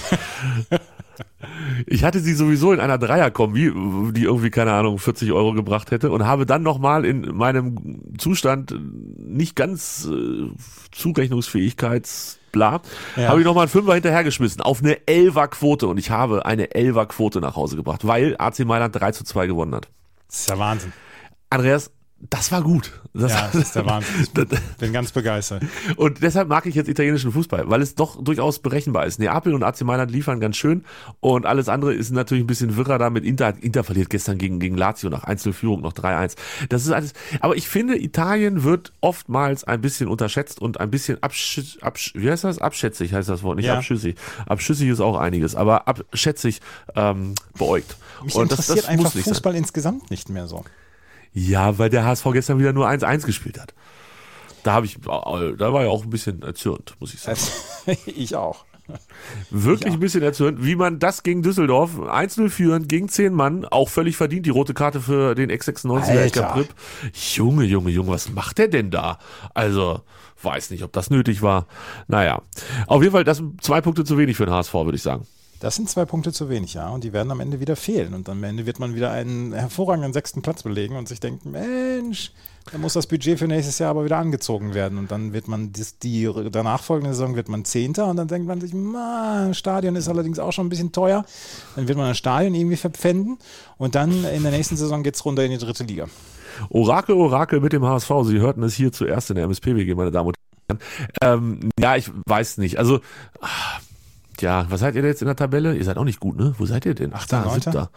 Ich 1.87 2.05
hatte 2.05 2.21
sie 2.21 2.35
sowieso 2.35 2.73
in 2.73 2.81
einer 2.81 2.99
Dreierkombi, 2.99 3.73
die 4.12 4.25
irgendwie, 4.25 4.51
keine 4.51 4.73
Ahnung, 4.73 4.99
40 4.99 5.33
Euro 5.33 5.53
gebracht 5.53 5.91
hätte 5.91 6.11
und 6.11 6.27
habe 6.27 6.47
dann 6.47 6.62
nochmal 6.62 7.05
in 7.05 7.35
meinem 7.35 8.17
Zustand 8.19 8.75
nicht 9.17 9.57
ganz 9.57 10.07
äh, 10.11 10.51
Zurechnungsfähigkeitsbla, 10.93 12.83
ja. 13.17 13.29
habe 13.29 13.41
ich 13.41 13.47
nochmal 13.47 13.62
einen 13.62 13.71
Fünfer 13.71 13.95
hinterhergeschmissen 13.95 14.61
auf 14.61 14.81
eine 14.81 15.07
Elfer-Quote 15.07 15.87
und 15.87 15.99
ich 15.99 16.11
habe 16.11 16.45
eine 16.45 16.75
Elfer-Quote 16.75 17.41
nach 17.41 17.57
Hause 17.57 17.77
gebracht, 17.77 18.07
weil 18.07 18.37
AC 18.39 18.61
Mailand 18.61 18.95
3 18.95 19.12
zu 19.12 19.25
2 19.25 19.47
gewonnen 19.47 19.75
hat. 19.75 19.89
Das 20.29 20.41
ist 20.41 20.51
ja 20.51 20.59
Wahnsinn. 20.59 20.93
Andreas, 21.49 21.91
das 22.29 22.53
war 22.53 22.63
gut. 22.63 22.93
Das, 23.15 23.33
ja, 23.33 23.49
das 23.51 23.63
ist 23.63 23.77
der 23.77 23.87
Wahnsinn. 23.87 24.11
Ich 24.51 24.77
bin 24.77 24.93
ganz 24.93 25.11
begeistert. 25.13 25.63
Und 25.97 26.23
deshalb 26.23 26.49
mag 26.49 26.67
ich 26.67 26.75
jetzt 26.75 26.89
italienischen 26.89 27.33
Fußball, 27.33 27.69
weil 27.69 27.81
es 27.81 27.95
doch 27.95 28.23
durchaus 28.23 28.59
berechenbar 28.59 29.07
ist. 29.07 29.19
Neapel 29.19 29.55
und 29.55 29.63
AC 29.63 29.81
Mailand 29.83 30.11
liefern 30.11 30.39
ganz 30.39 30.57
schön 30.57 30.85
und 31.21 31.47
alles 31.47 31.69
andere 31.69 31.95
ist 31.95 32.11
natürlich 32.11 32.45
ein 32.45 32.47
bisschen 32.47 32.77
wirrer 32.77 32.99
da 32.99 33.11
mit 33.11 33.25
Inter. 33.25 33.55
Inter 33.61 33.85
verliert 33.85 34.11
gestern 34.11 34.39
gegen, 34.39 34.61
gegen 34.61 34.77
Lazio 34.77 35.09
nach 35.09 35.25
Einzelführung 35.25 35.81
noch 35.81 35.93
3-1. 35.93 36.37
Das 36.69 36.85
ist 36.85 36.93
alles. 36.93 37.13
Aber 37.41 37.57
ich 37.57 37.69
finde, 37.69 37.99
Italien 37.99 38.65
wird 38.65 38.93
oftmals 39.01 39.65
ein 39.65 39.81
bisschen 39.81 40.09
unterschätzt 40.09 40.61
und 40.61 40.81
ein 40.81 40.91
bisschen 40.91 41.23
absch, 41.23 41.79
absch 41.81 42.13
wie 42.15 42.31
heißt 42.31 42.45
das? 42.45 42.59
Abschätzig 42.59 43.15
heißt 43.15 43.29
das 43.29 43.43
Wort, 43.43 43.57
nicht 43.57 43.67
ja. 43.67 43.77
abschüssig. 43.79 44.17
Abschüssig 44.47 44.89
ist 44.89 45.01
auch 45.01 45.17
einiges, 45.17 45.55
aber 45.55 45.89
abschätzig 45.89 46.61
ähm, 46.95 47.35
beäugt. 47.57 47.97
Mich 48.23 48.35
und 48.35 48.43
interessiert 48.43 48.79
das, 48.79 48.85
das 48.85 48.91
einfach 48.91 49.13
Fußball 49.13 49.53
sein. 49.53 49.63
insgesamt 49.63 50.11
nicht 50.11 50.29
mehr 50.29 50.47
so. 50.47 50.65
Ja, 51.32 51.79
weil 51.79 51.91
der 51.91 52.05
HSV 52.05 52.27
gestern 52.32 52.59
wieder 52.59 52.73
nur 52.73 52.88
1-1 52.88 53.25
gespielt 53.25 53.61
hat. 53.61 53.75
Da 54.62 54.73
habe 54.73 54.87
ich, 54.87 54.99
da 55.00 55.73
war 55.73 55.82
ich 55.82 55.88
auch 55.88 56.05
ein 56.05 56.11
bisschen 56.11 56.43
erzürnt, 56.43 56.94
muss 56.99 57.15
ich 57.15 57.21
sagen. 57.21 57.38
ich 58.06 58.37
auch. 58.37 58.65
Wirklich 59.50 59.93
ja. 59.93 59.94
ein 59.94 60.00
bisschen 60.00 60.23
erzürnt, 60.23 60.65
wie 60.65 60.75
man 60.75 60.99
das 60.99 61.23
gegen 61.23 61.43
Düsseldorf 61.43 61.99
1-0 61.99 62.49
führen 62.49 62.88
gegen 62.88 63.09
10 63.09 63.32
Mann, 63.32 63.65
auch 63.65 63.88
völlig 63.88 64.17
verdient, 64.17 64.47
die 64.47 64.50
rote 64.50 64.75
Karte 64.75 65.00
für 65.00 65.35
den 65.35 65.50
X96er 65.50 66.67
Junge, 67.37 67.65
Junge, 67.65 67.91
Junge, 67.91 68.11
was 68.11 68.31
macht 68.31 68.59
der 68.59 68.69
denn 68.69 68.91
da? 68.91 69.19
Also, 69.55 70.00
weiß 70.43 70.71
nicht, 70.71 70.83
ob 70.83 70.93
das 70.93 71.11
nötig 71.11 71.43
war. 71.43 71.67
Naja, 72.09 72.43
auf 72.87 73.03
jeden 73.03 73.12
Fall, 73.12 73.25
das 73.25 73.38
sind 73.38 73.62
zwei 73.62 73.81
Punkte 73.81 74.05
zu 74.05 74.19
wenig 74.19 74.37
für 74.37 74.47
den 74.47 74.55
HSV, 74.55 74.75
würde 74.75 74.97
ich 74.97 75.03
sagen. 75.03 75.26
Das 75.61 75.77
sind 75.77 75.91
zwei 75.91 76.07
Punkte 76.07 76.33
zu 76.33 76.49
wenig, 76.49 76.73
ja. 76.73 76.89
Und 76.89 77.05
die 77.05 77.12
werden 77.12 77.31
am 77.31 77.41
Ende 77.41 77.61
wieder 77.61 77.77
fehlen. 77.77 78.15
Und 78.15 78.29
am 78.31 78.43
Ende 78.43 78.65
wird 78.65 78.81
man 78.81 78.95
wieder 78.95 79.11
einen 79.12 79.53
hervorragenden 79.53 80.15
sechsten 80.15 80.41
Platz 80.41 80.62
belegen 80.62 80.97
und 80.97 81.07
sich 81.07 81.21
denken, 81.21 81.51
Mensch, 81.51 82.33
da 82.73 82.79
muss 82.79 82.95
das 82.95 83.07
Budget 83.07 83.39
für 83.39 83.47
nächstes 83.47 83.79
Jahr 83.79 83.91
aber 83.91 84.07
wieder 84.07 84.17
angezogen 84.17 84.73
werden. 84.73 84.97
Und 84.97 85.11
dann 85.11 85.35
wird 85.35 85.49
man 85.49 85.71
die, 85.73 85.85
die 86.03 86.31
danach 86.51 86.83
folgende 86.83 87.12
Saison 87.12 87.37
wird 87.37 87.51
man 87.51 87.67
Zehnter 87.67 88.07
und 88.07 88.17
dann 88.17 88.27
denkt 88.27 88.49
man 88.49 88.59
sich, 88.61 88.73
ma, 88.73 89.53
Stadion 89.53 89.97
ist 89.97 90.09
allerdings 90.09 90.39
auch 90.39 90.53
schon 90.53 90.67
ein 90.67 90.71
bisschen 90.71 90.93
teuer. 90.93 91.27
Dann 91.77 91.89
wird 91.89 91.99
man 91.99 92.07
ein 92.07 92.15
Stadion 92.15 92.55
irgendwie 92.55 92.77
verpfänden 92.77 93.39
und 93.77 93.95
dann 93.95 94.25
in 94.25 94.43
der 94.43 94.53
nächsten 94.53 94.77
Saison 94.77 95.03
geht 95.03 95.17
es 95.17 95.25
runter 95.27 95.45
in 95.45 95.51
die 95.51 95.59
dritte 95.59 95.85
Liga. 95.85 96.07
Orakel, 96.71 97.15
Orakel 97.15 97.61
mit 97.61 97.75
dem 97.75 97.85
HSV. 97.85 98.11
Sie 98.25 98.39
hörten 98.39 98.62
es 98.62 98.75
hier 98.75 98.93
zuerst 98.93 99.29
in 99.29 99.37
der 99.37 99.45
MSPWG, 99.45 99.95
meine 99.95 100.11
Damen 100.11 100.29
und 100.29 100.37
Herren. 100.69 100.81
Ähm, 101.23 101.71
ja, 101.79 101.97
ich 101.97 102.11
weiß 102.27 102.59
nicht. 102.59 102.79
Also 102.79 103.01
ja, 104.41 104.67
was 104.69 104.81
seid 104.81 104.95
ihr 104.95 105.03
jetzt 105.05 105.23
in 105.23 105.27
der 105.27 105.37
Tabelle? 105.37 105.75
Ihr 105.75 105.85
seid 105.85 105.99
auch 105.99 106.05
nicht 106.05 106.21
gut, 106.21 106.37
ne? 106.37 106.55
Wo 106.59 106.67
seid 106.67 106.87
ihr 106.87 106.95
denn? 106.95 107.15
Achter, 107.15 107.43
da, 107.43 107.51
siebter. 107.51 107.91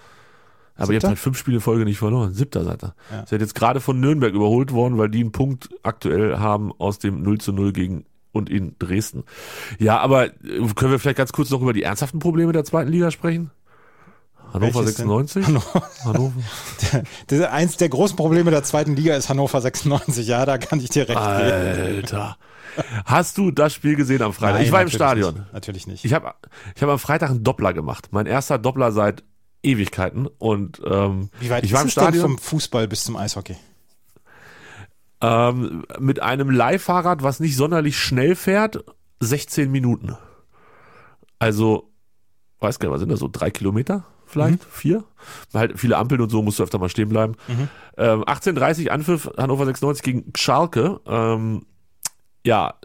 Aber 0.76 0.88
Siebter? 0.88 0.94
ihr 0.94 0.96
habt 0.98 1.08
halt 1.08 1.20
fünf 1.20 1.38
Spiele 1.38 1.60
Folge 1.60 1.86
nicht 1.86 2.00
verloren. 2.00 2.34
Siebter 2.34 2.64
seid 2.64 2.84
ihr. 2.84 2.96
Ja. 3.12 3.20
Ihr 3.22 3.28
seid 3.28 3.42
jetzt 3.42 3.56
gerade 3.56 3.80
von 3.80 4.00
Nürnberg 4.00 4.34
überholt 4.34 4.72
worden, 4.72 4.98
weil 4.98 5.10
die 5.10 5.20
einen 5.22 5.32
Punkt 5.32 5.70
aktuell 5.84 6.38
haben 6.40 6.72
aus 6.78 7.00
dem 7.00 7.22
0 7.22 7.40
zu 7.40 7.54
0 7.54 7.74
gegen 7.74 8.06
und 8.32 8.50
in 8.50 8.76
Dresden. 8.80 9.24
Ja, 9.78 10.00
aber 10.00 10.26
äh, 10.26 10.32
können 10.76 10.92
wir 10.92 11.00
vielleicht 11.00 11.18
ganz 11.18 11.32
kurz 11.32 11.50
noch 11.52 11.62
über 11.62 11.74
die 11.74 11.84
ernsthaften 11.84 12.20
Probleme 12.20 12.52
der 12.52 12.64
zweiten 12.64 12.90
Liga 12.90 13.12
sprechen? 13.12 13.52
Hannover 14.52 14.80
Welches 14.82 14.98
96? 14.98 15.48
Hannover. 15.48 15.90
Hannover. 16.04 16.34
Der, 17.30 17.54
eins 17.54 17.78
der 17.78 17.90
großen 17.90 18.16
Probleme 18.16 18.52
der 18.52 18.64
zweiten 18.64 18.96
Liga 18.96 19.16
ist 19.16 19.28
Hannover 19.30 19.60
96. 19.60 20.28
Ja, 20.28 20.46
da 20.46 20.60
kann 20.60 20.80
ich 20.80 20.90
dir 20.90 21.08
recht 21.10 21.18
Alter. 21.18 21.76
geben. 21.76 21.96
Alter. 21.98 22.38
Hast 23.06 23.38
du 23.38 23.52
das 23.52 23.74
Spiel 23.74 23.96
gesehen 23.96 24.22
am 24.22 24.34
Freitag? 24.34 24.56
Nein, 24.56 24.66
ich 24.66 24.72
war 24.72 24.82
im 24.82 24.90
Stadion. 24.90 25.34
Nicht. 25.36 25.54
Natürlich 25.54 25.88
nicht. 25.88 26.06
Ich 26.06 26.14
habe 26.14 26.34
ich 26.76 26.82
hab 26.82 26.90
am 26.90 27.00
Freitag 27.00 27.30
einen 27.30 27.44
Doppler 27.44 27.74
gemacht. 27.74 28.10
Mein 28.12 28.26
erster 28.26 28.58
Doppler 28.58 28.92
seit 28.92 29.24
Ewigkeiten. 29.64 30.28
Und 30.28 30.82
ähm, 30.86 31.30
Wie 31.40 31.50
weit 31.50 31.64
ich 31.64 31.72
ist 31.72 31.76
war 31.76 31.84
im 31.84 31.90
Stadion, 31.90 32.22
vom 32.22 32.38
Fußball 32.38 32.88
bis 32.88 33.06
zum 33.06 33.16
Eishockey? 33.16 33.56
Ähm, 35.22 35.86
mit 36.00 36.22
einem 36.22 36.50
Leihfahrrad, 36.50 37.24
was 37.24 37.40
nicht 37.40 37.56
sonderlich 37.56 37.98
schnell 37.98 38.36
fährt, 38.36 38.84
16 39.22 39.72
Minuten. 39.72 40.18
Also, 41.40 41.92
weiß 42.60 42.80
gar 42.80 42.90
nicht, 42.90 42.94
was 42.94 43.00
sind 43.00 43.10
das 43.10 43.20
so? 43.20 43.30
Drei 43.32 43.50
Kilometer? 43.50 44.06
Vielleicht? 44.26 44.64
Mhm. 44.64 44.70
Vier? 44.70 45.04
Halt 45.54 45.80
viele 45.80 45.98
Ampeln 45.98 46.20
und 46.20 46.30
so, 46.30 46.42
musst 46.42 46.60
du 46.60 46.64
öfter 46.64 46.80
mal 46.80 46.90
stehen 46.90 47.10
bleiben. 47.10 47.36
Mhm. 47.48 47.70
Ähm, 47.98 48.24
18.30 48.24 48.90
Anpfiff 48.90 49.30
Hannover 49.38 49.66
96 49.66 50.04
gegen 50.04 50.34
Schalke. 50.36 51.00
Ähm, 51.06 51.66
ja, 52.46 52.76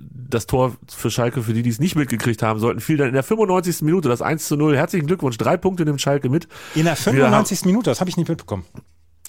das 0.00 0.46
Tor 0.46 0.76
für 0.88 1.10
Schalke, 1.10 1.42
für 1.42 1.52
die, 1.52 1.62
die 1.62 1.70
es 1.70 1.80
nicht 1.80 1.96
mitgekriegt 1.96 2.42
haben 2.42 2.60
sollten, 2.60 2.80
fiel 2.80 2.96
dann 2.96 3.08
in 3.08 3.14
der 3.14 3.22
95. 3.22 3.82
Minute, 3.82 4.08
das 4.08 4.22
1 4.22 4.46
zu 4.46 4.56
0. 4.56 4.76
Herzlichen 4.76 5.06
Glückwunsch, 5.06 5.38
drei 5.38 5.56
Punkte 5.56 5.84
nimmt 5.84 6.00
Schalke 6.00 6.28
mit. 6.28 6.48
In 6.74 6.84
der 6.84 6.96
95. 6.96 7.64
Minute, 7.64 7.90
das 7.90 8.00
habe 8.00 8.10
ich 8.10 8.16
nicht 8.16 8.28
mitbekommen. 8.28 8.64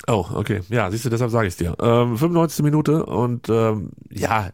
Oh, 0.08 0.26
okay. 0.34 0.62
Ja, 0.70 0.90
siehst 0.92 1.06
du, 1.06 1.10
deshalb 1.10 1.32
sage 1.32 1.48
ich 1.48 1.54
es 1.54 1.58
dir. 1.58 1.76
Ähm, 1.82 2.18
95. 2.18 2.64
Minute 2.64 3.06
und 3.06 3.50
ähm, 3.50 3.92
ja, 4.10 4.50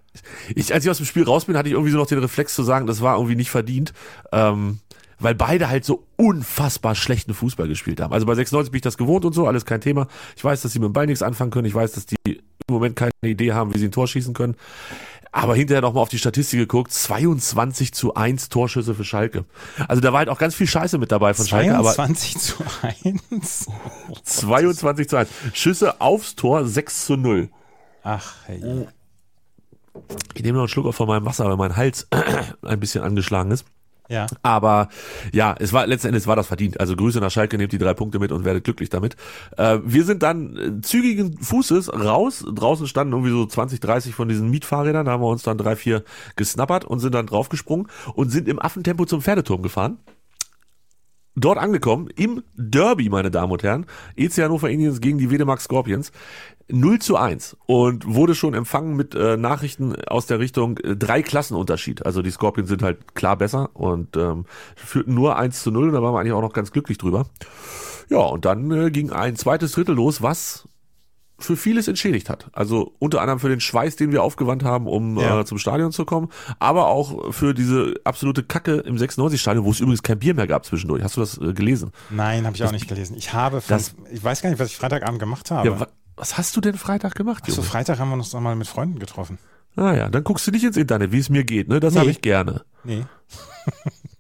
ich, 0.53 0.73
als 0.73 0.83
ich 0.83 0.89
aus 0.89 0.97
dem 0.97 1.05
Spiel 1.05 1.23
raus 1.23 1.45
bin, 1.45 1.57
hatte 1.57 1.69
ich 1.69 1.73
irgendwie 1.73 1.91
so 1.91 1.97
noch 1.97 2.07
den 2.07 2.19
Reflex 2.19 2.55
zu 2.55 2.63
sagen, 2.63 2.87
das 2.87 3.01
war 3.01 3.15
irgendwie 3.15 3.35
nicht 3.35 3.51
verdient. 3.51 3.93
Ähm, 4.31 4.79
weil 5.17 5.33
beide 5.33 5.69
halt 5.69 5.85
so 5.85 6.07
unfassbar 6.17 6.93
schlechten 6.93 7.33
Fußball 7.33 7.69
gespielt 7.69 8.01
haben. 8.01 8.13
Also 8.13 8.25
bei 8.25 8.35
96 8.35 8.71
bin 8.71 8.79
ich 8.79 8.83
das 8.83 8.97
gewohnt 8.97 9.23
und 9.23 9.33
so, 9.33 9.47
alles 9.47 9.65
kein 9.65 9.79
Thema. 9.79 10.07
Ich 10.35 10.43
weiß, 10.43 10.61
dass 10.61 10.73
sie 10.73 10.79
mit 10.79 10.87
dem 10.89 10.93
Ball 10.93 11.05
nichts 11.05 11.23
anfangen 11.23 11.51
können. 11.51 11.67
Ich 11.67 11.75
weiß, 11.75 11.93
dass 11.93 12.05
die 12.05 12.17
im 12.25 12.73
Moment 12.73 12.97
keine 12.97 13.11
Idee 13.23 13.53
haben, 13.53 13.73
wie 13.73 13.79
sie 13.79 13.85
ein 13.85 13.91
Tor 13.91 14.07
schießen 14.07 14.33
können 14.33 14.57
aber 15.35 15.53
hinterher 15.53 15.81
nochmal 15.81 16.01
auf 16.01 16.07
die 16.07 16.17
Statistik 16.17 16.59
geguckt, 16.59 16.93
22 16.93 17.93
zu 17.93 18.15
1 18.15 18.47
Torschüsse 18.47 18.95
für 18.95 19.03
Schalke. 19.03 19.43
Also 19.89 20.01
da 20.01 20.13
war 20.13 20.19
halt 20.19 20.29
auch 20.29 20.37
ganz 20.37 20.55
viel 20.55 20.65
Scheiße 20.65 20.97
mit 20.97 21.11
dabei 21.11 21.33
von 21.33 21.45
Schalke. 21.45 21.71
22 21.71 22.37
zu 22.37 22.53
1? 22.81 23.67
Oh, 24.09 24.15
22 24.23 25.09
zu 25.09 25.17
1. 25.17 25.29
Schüsse 25.51 25.99
aufs 25.99 26.35
Tor 26.35 26.65
6 26.65 27.05
zu 27.05 27.17
0. 27.17 27.49
Ach, 28.03 28.33
hey. 28.45 28.87
Ich 30.35 30.43
nehme 30.43 30.55
noch 30.57 30.63
einen 30.63 30.69
Schluck 30.69 30.85
auf 30.85 30.95
von 30.95 31.07
meinem 31.07 31.25
Wasser, 31.25 31.45
weil 31.49 31.57
mein 31.57 31.75
Hals 31.75 32.07
ein 32.61 32.79
bisschen 32.79 33.03
angeschlagen 33.03 33.51
ist. 33.51 33.65
Ja. 34.09 34.27
Aber 34.43 34.89
ja, 35.31 35.55
es 35.59 35.73
war 35.73 35.87
letzten 35.87 36.07
Endes 36.07 36.27
war 36.27 36.35
das 36.35 36.47
verdient. 36.47 36.79
Also 36.79 36.95
Grüße 36.95 37.19
nach 37.19 37.31
Schalke, 37.31 37.57
nehmt 37.57 37.71
die 37.71 37.77
drei 37.77 37.93
Punkte 37.93 38.19
mit 38.19 38.31
und 38.31 38.45
werdet 38.45 38.63
glücklich 38.63 38.89
damit. 38.89 39.15
Äh, 39.57 39.79
wir 39.83 40.03
sind 40.03 40.23
dann 40.23 40.57
äh, 40.57 40.81
zügigen 40.81 41.37
Fußes 41.37 41.93
raus. 41.93 42.45
Draußen 42.47 42.87
standen 42.87 43.13
irgendwie 43.13 43.31
so 43.31 43.45
20, 43.45 43.79
30 43.79 44.15
von 44.15 44.27
diesen 44.27 44.49
Mietfahrrädern. 44.49 45.05
Da 45.05 45.13
haben 45.13 45.23
wir 45.23 45.29
uns 45.29 45.43
dann 45.43 45.57
drei, 45.57 45.75
vier 45.75 46.03
gesnappert 46.35 46.85
und 46.85 46.99
sind 46.99 47.15
dann 47.15 47.25
draufgesprungen 47.25 47.87
und 48.13 48.29
sind 48.29 48.47
im 48.47 48.59
Affentempo 48.59 49.05
zum 49.05 49.21
Pferdeturm 49.21 49.61
gefahren. 49.61 49.97
Dort 51.35 51.57
angekommen, 51.57 52.09
im 52.15 52.43
Derby, 52.55 53.09
meine 53.09 53.31
Damen 53.31 53.51
und 53.51 53.63
Herren. 53.63 53.85
EC 54.15 54.43
Hannover 54.43 54.69
Indians 54.69 55.01
gegen 55.01 55.17
die 55.17 55.29
Wedemark 55.29 55.61
Scorpions. 55.61 56.11
0 56.67 56.99
zu 56.99 57.15
1 57.15 57.57
und 57.67 58.11
wurde 58.11 58.33
schon 58.33 58.55
empfangen 58.55 58.95
mit 58.95 59.13
äh, 59.13 59.37
Nachrichten 59.37 59.95
aus 60.07 60.25
der 60.25 60.39
Richtung 60.39 60.79
äh, 60.79 60.95
drei 60.95 61.21
Klassenunterschied. 61.21 62.05
Also 62.05 62.23
die 62.23 62.31
Scorpions 62.31 62.69
sind 62.69 62.81
halt 62.81 63.13
klar 63.13 63.37
besser 63.37 63.69
und 63.75 64.17
ähm, 64.17 64.45
führten 64.75 65.13
nur 65.13 65.37
1 65.37 65.61
zu 65.61 65.69
0 65.69 65.89
und 65.89 65.93
da 65.93 66.01
waren 66.01 66.13
wir 66.13 66.19
eigentlich 66.19 66.33
auch 66.33 66.41
noch 66.41 66.53
ganz 66.53 66.71
glücklich 66.71 66.97
drüber. 66.97 67.27
Ja, 68.09 68.19
und 68.19 68.45
dann 68.45 68.71
äh, 68.71 68.89
ging 68.89 69.11
ein 69.11 69.35
zweites 69.35 69.73
Drittel 69.73 69.95
los, 69.95 70.23
was 70.23 70.67
für 71.37 71.57
vieles 71.57 71.87
entschädigt 71.87 72.29
hat. 72.29 72.49
Also 72.53 72.93
unter 72.99 73.19
anderem 73.21 73.39
für 73.39 73.49
den 73.49 73.59
Schweiß, 73.59 73.95
den 73.97 74.11
wir 74.11 74.23
aufgewandt 74.23 74.63
haben, 74.63 74.87
um 74.87 75.19
Ja. 75.19 75.41
äh, 75.41 75.45
zum 75.45 75.57
Stadion 75.57 75.91
zu 75.91 76.05
kommen, 76.05 76.29
aber 76.59 76.87
auch 76.87 77.33
für 77.33 77.53
diese 77.53 77.93
absolute 78.05 78.43
Kacke 78.43 78.75
im 78.77 78.95
96-Stadion, 78.97 79.65
wo 79.65 79.71
es 79.71 79.79
übrigens 79.81 80.01
kein 80.03 80.19
Bier 80.19 80.33
mehr 80.33 80.47
gab 80.47 80.65
zwischendurch. 80.65 81.03
Hast 81.03 81.17
du 81.17 81.21
das 81.21 81.37
äh, 81.37 81.53
gelesen? 81.53 81.91
Nein, 82.09 82.45
habe 82.45 82.55
ich 82.55 82.63
auch 82.63 82.71
nicht 82.71 82.87
gelesen. 82.87 83.15
Ich 83.17 83.33
habe, 83.33 83.61
Das- 83.67 83.89
fünf, 83.89 84.09
ich 84.11 84.23
weiß 84.23 84.41
gar 84.41 84.49
nicht, 84.49 84.59
was 84.59 84.69
ich 84.69 84.77
Freitagabend 84.77 85.19
gemacht 85.19 85.51
habe. 85.51 85.67
Ja, 85.67 85.79
wa 85.79 85.87
was 86.17 86.37
hast 86.37 86.55
du 86.55 86.61
denn 86.61 86.75
Freitag 86.77 87.15
gemacht, 87.15 87.43
Ach 87.45 87.49
so, 87.49 87.55
Junge? 87.57 87.67
Freitag 87.67 87.99
haben 87.99 88.07
wir 88.09 88.13
uns 88.15 88.31
noch 88.31 88.39
mal 88.39 88.55
mit 88.55 88.67
Freunden 88.67 88.99
getroffen. 88.99 89.37
Ah 89.75 89.93
ja, 89.93 90.07
dann 90.09 90.23
guckst 90.23 90.47
du 90.47 90.51
nicht 90.51 90.63
ins 90.63 90.77
Internet, 90.77 91.11
wie 91.11 91.19
es 91.19 91.27
mir 91.29 91.43
geht, 91.43 91.67
ne? 91.67 91.81
Das 91.81 91.93
Nee. 91.95 91.99
habe 91.99 92.09
ich 92.11 92.21
gerne. 92.21 92.61
Nee. 92.85 93.03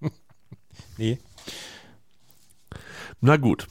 nee. 0.97 1.17
Na 3.21 3.37
gut. 3.37 3.67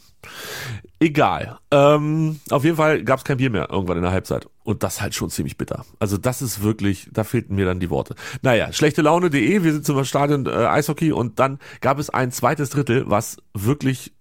Egal. 1.04 1.58
Ähm, 1.70 2.40
auf 2.48 2.64
jeden 2.64 2.78
Fall 2.78 3.04
gab 3.04 3.18
es 3.18 3.24
kein 3.26 3.36
Bier 3.36 3.50
mehr 3.50 3.68
irgendwann 3.70 3.98
in 3.98 4.04
der 4.04 4.12
Halbzeit. 4.12 4.48
Und 4.62 4.82
das 4.82 5.02
halt 5.02 5.14
schon 5.14 5.28
ziemlich 5.28 5.58
bitter. 5.58 5.84
Also 5.98 6.16
das 6.16 6.40
ist 6.40 6.62
wirklich, 6.62 7.10
da 7.12 7.24
fehlten 7.24 7.56
mir 7.56 7.66
dann 7.66 7.78
die 7.78 7.90
Worte. 7.90 8.14
Naja, 8.40 8.72
schlechte 8.72 9.02
Laune.de, 9.02 9.62
wir 9.62 9.72
sind 9.74 9.84
zum 9.84 10.02
Stadion 10.06 10.46
äh, 10.46 10.50
Eishockey 10.50 11.12
und 11.12 11.38
dann 11.38 11.58
gab 11.82 11.98
es 11.98 12.08
ein 12.08 12.32
zweites 12.32 12.70
Drittel, 12.70 13.04
was 13.06 13.36
wirklich 13.52 14.14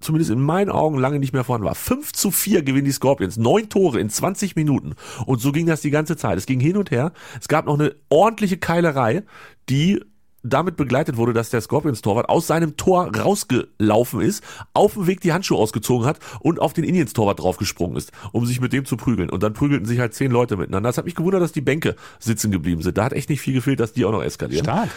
zumindest 0.00 0.30
in 0.30 0.40
meinen 0.40 0.70
Augen 0.70 0.96
lange 0.96 1.18
nicht 1.18 1.34
mehr 1.34 1.44
vorhanden 1.44 1.66
war. 1.66 1.74
5 1.74 2.14
zu 2.14 2.30
4 2.30 2.62
gewinnen 2.62 2.86
die 2.86 2.92
Scorpions. 2.92 3.36
Neun 3.36 3.68
Tore 3.68 4.00
in 4.00 4.08
20 4.08 4.56
Minuten. 4.56 4.94
Und 5.26 5.42
so 5.42 5.52
ging 5.52 5.66
das 5.66 5.82
die 5.82 5.90
ganze 5.90 6.16
Zeit. 6.16 6.38
Es 6.38 6.46
ging 6.46 6.60
hin 6.60 6.78
und 6.78 6.90
her. 6.90 7.12
Es 7.38 7.48
gab 7.48 7.66
noch 7.66 7.78
eine 7.78 7.94
ordentliche 8.08 8.56
Keilerei, 8.56 9.24
die 9.68 10.00
damit 10.42 10.76
begleitet 10.76 11.16
wurde, 11.16 11.32
dass 11.32 11.50
der 11.50 11.60
Scorpions-Torwart 11.60 12.28
aus 12.28 12.46
seinem 12.46 12.76
Tor 12.76 13.14
rausgelaufen 13.16 14.20
ist, 14.20 14.42
auf 14.74 14.94
dem 14.94 15.06
Weg 15.06 15.20
die 15.20 15.32
Handschuhe 15.32 15.58
ausgezogen 15.58 16.06
hat 16.06 16.18
und 16.40 16.60
auf 16.60 16.72
den 16.72 16.84
Indians-Torwart 16.84 17.40
draufgesprungen 17.40 17.96
ist, 17.96 18.12
um 18.32 18.46
sich 18.46 18.60
mit 18.60 18.72
dem 18.72 18.84
zu 18.84 18.96
prügeln. 18.96 19.30
Und 19.30 19.42
dann 19.42 19.52
prügelten 19.52 19.86
sich 19.86 19.98
halt 19.98 20.14
zehn 20.14 20.30
Leute 20.30 20.56
miteinander. 20.56 20.88
Das 20.88 20.98
hat 20.98 21.04
mich 21.04 21.14
gewundert, 21.14 21.42
dass 21.42 21.52
die 21.52 21.60
Bänke 21.60 21.96
sitzen 22.18 22.50
geblieben 22.50 22.82
sind. 22.82 22.96
Da 22.98 23.04
hat 23.04 23.12
echt 23.12 23.28
nicht 23.28 23.40
viel 23.40 23.54
gefehlt, 23.54 23.80
dass 23.80 23.92
die 23.92 24.04
auch 24.04 24.12
noch 24.12 24.22
eskalieren. 24.22 24.64
Stark. 24.64 24.90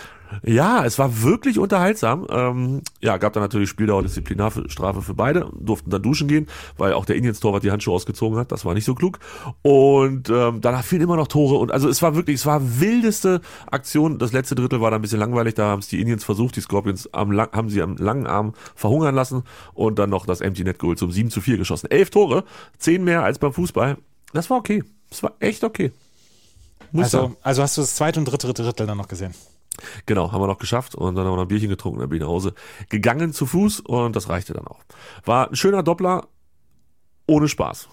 Ja, 0.43 0.85
es 0.85 0.97
war 0.99 1.21
wirklich 1.21 1.59
unterhaltsam. 1.59 2.27
Ähm, 2.29 2.81
ja, 3.01 3.17
gab 3.17 3.33
dann 3.33 3.43
natürlich 3.43 3.69
Spieldauer, 3.69 4.03
Disziplinarstrafe 4.03 5.01
für 5.01 5.13
beide, 5.13 5.49
durften 5.59 5.89
dann 5.89 6.01
duschen 6.01 6.27
gehen, 6.27 6.47
weil 6.77 6.93
auch 6.93 7.05
der 7.05 7.15
Indians-Torwart 7.15 7.63
die 7.63 7.71
Handschuhe 7.71 7.93
ausgezogen 7.93 8.37
hat. 8.37 8.51
Das 8.51 8.65
war 8.65 8.73
nicht 8.73 8.85
so 8.85 8.95
klug. 8.95 9.19
Und 9.61 10.29
ähm, 10.29 10.61
danach 10.61 10.83
fielen 10.83 11.01
immer 11.01 11.15
noch 11.15 11.27
Tore. 11.27 11.57
Und 11.57 11.71
also 11.71 11.89
es 11.89 12.01
war 12.01 12.15
wirklich, 12.15 12.35
es 12.35 12.45
war 12.45 12.79
wildeste 12.79 13.41
Aktion. 13.69 14.17
Das 14.17 14.31
letzte 14.31 14.55
Drittel 14.55 14.81
war 14.81 14.91
dann 14.91 14.99
ein 14.99 15.01
bisschen 15.01 15.19
langweilig. 15.19 15.55
Da 15.55 15.67
haben 15.67 15.79
es 15.79 15.87
die 15.87 15.99
Indians 15.99 16.23
versucht, 16.23 16.55
die 16.55 16.61
Scorpions 16.61 17.13
am 17.13 17.31
lang, 17.31 17.51
haben 17.51 17.69
sie 17.69 17.81
am 17.81 17.97
langen 17.97 18.27
Arm 18.27 18.53
verhungern 18.75 19.15
lassen 19.15 19.43
und 19.73 19.99
dann 19.99 20.09
noch 20.09 20.25
das 20.25 20.41
Empty 20.41 20.63
Net 20.63 20.79
geholt 20.79 20.99
zum 20.99 21.11
7 21.11 21.29
zu 21.29 21.41
4 21.41 21.57
geschossen. 21.57 21.89
Elf 21.89 22.09
Tore, 22.09 22.43
zehn 22.77 23.03
mehr 23.03 23.23
als 23.23 23.39
beim 23.39 23.53
Fußball. 23.53 23.97
Das 24.33 24.49
war 24.49 24.57
okay. 24.57 24.83
Das 25.09 25.21
war 25.21 25.33
echt 25.39 25.63
okay. 25.63 25.91
Muss. 26.91 27.05
Also, 27.05 27.35
also 27.41 27.61
hast 27.63 27.77
du 27.77 27.81
das 27.81 27.95
zweite 27.95 28.19
und 28.19 28.25
dritte 28.25 28.53
Drittel 28.53 28.85
dann 28.87 28.97
noch 28.97 29.07
gesehen? 29.07 29.33
Genau, 30.05 30.31
haben 30.31 30.41
wir 30.41 30.47
noch 30.47 30.59
geschafft 30.59 30.95
und 30.95 31.15
dann 31.15 31.25
haben 31.25 31.33
wir 31.33 31.37
noch 31.37 31.43
ein 31.43 31.47
Bierchen 31.47 31.69
getrunken, 31.69 31.99
dann 31.99 32.09
bin 32.09 32.17
ich 32.17 32.23
nach 32.23 32.29
Hause 32.29 32.53
gegangen 32.89 33.33
zu 33.33 33.45
Fuß 33.45 33.81
und 33.81 34.15
das 34.15 34.29
reichte 34.29 34.53
dann 34.53 34.67
auch. 34.67 34.79
War 35.25 35.49
ein 35.49 35.55
schöner 35.55 35.83
Doppler, 35.83 36.27
ohne 37.27 37.47
Spaß. 37.47 37.89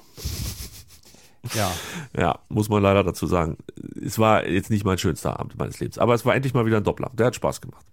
Ja. 1.54 1.72
Ja, 2.16 2.38
muss 2.48 2.68
man 2.68 2.82
leider 2.82 3.02
dazu 3.02 3.26
sagen. 3.26 3.56
Es 4.04 4.18
war 4.18 4.46
jetzt 4.46 4.70
nicht 4.70 4.84
mein 4.84 4.98
schönster 4.98 5.40
Abend 5.40 5.56
meines 5.58 5.80
Lebens, 5.80 5.98
aber 5.98 6.14
es 6.14 6.24
war 6.26 6.34
endlich 6.34 6.54
mal 6.54 6.66
wieder 6.66 6.76
ein 6.76 6.84
Doppler. 6.84 7.10
Der 7.14 7.26
hat 7.26 7.34
Spaß 7.34 7.60
gemacht. 7.60 7.86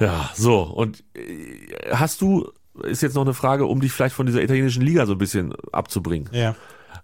Ja, 0.00 0.30
so, 0.34 0.62
und 0.62 1.04
äh, 1.14 1.92
hast 1.92 2.20
du, 2.20 2.50
ist 2.84 3.02
jetzt 3.02 3.14
noch 3.14 3.22
eine 3.22 3.34
Frage, 3.34 3.66
um 3.66 3.80
dich 3.80 3.92
vielleicht 3.92 4.14
von 4.14 4.26
dieser 4.26 4.42
italienischen 4.42 4.82
Liga 4.82 5.06
so 5.06 5.12
ein 5.12 5.18
bisschen 5.18 5.54
abzubringen. 5.72 6.28
Ja. 6.32 6.54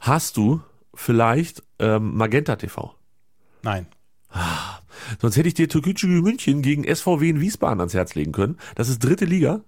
Hast 0.00 0.37
du 0.37 0.61
vielleicht 0.94 1.62
ähm, 1.78 2.16
Magenta 2.16 2.56
TV? 2.56 2.94
Nein. 3.62 3.87
Sonst 5.20 5.37
hätte 5.37 5.49
ich 5.49 5.54
dir 5.54 5.68
Türkgücü 5.68 6.06
München 6.06 6.62
gegen 6.62 6.84
SVW 6.84 7.28
in 7.28 7.40
Wiesbaden 7.40 7.80
ans 7.80 7.94
Herz 7.94 8.14
legen 8.14 8.32
können. 8.32 8.56
Das 8.75 8.88
ist 8.88 9.00
dritte 9.00 9.25
Liga. 9.25 9.61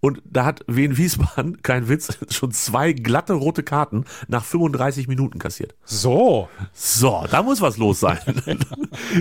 Und 0.00 0.22
da 0.24 0.44
hat 0.44 0.64
Wien 0.66 0.96
Wiesbaden, 0.96 1.62
kein 1.62 1.88
Witz, 1.88 2.18
schon 2.30 2.52
zwei 2.52 2.92
glatte 2.92 3.34
rote 3.34 3.62
Karten 3.62 4.04
nach 4.28 4.44
35 4.44 5.08
Minuten 5.08 5.38
kassiert. 5.38 5.74
So. 5.84 6.48
So, 6.72 7.24
da 7.30 7.42
muss 7.42 7.60
was 7.60 7.76
los 7.76 8.00
sein. 8.00 8.18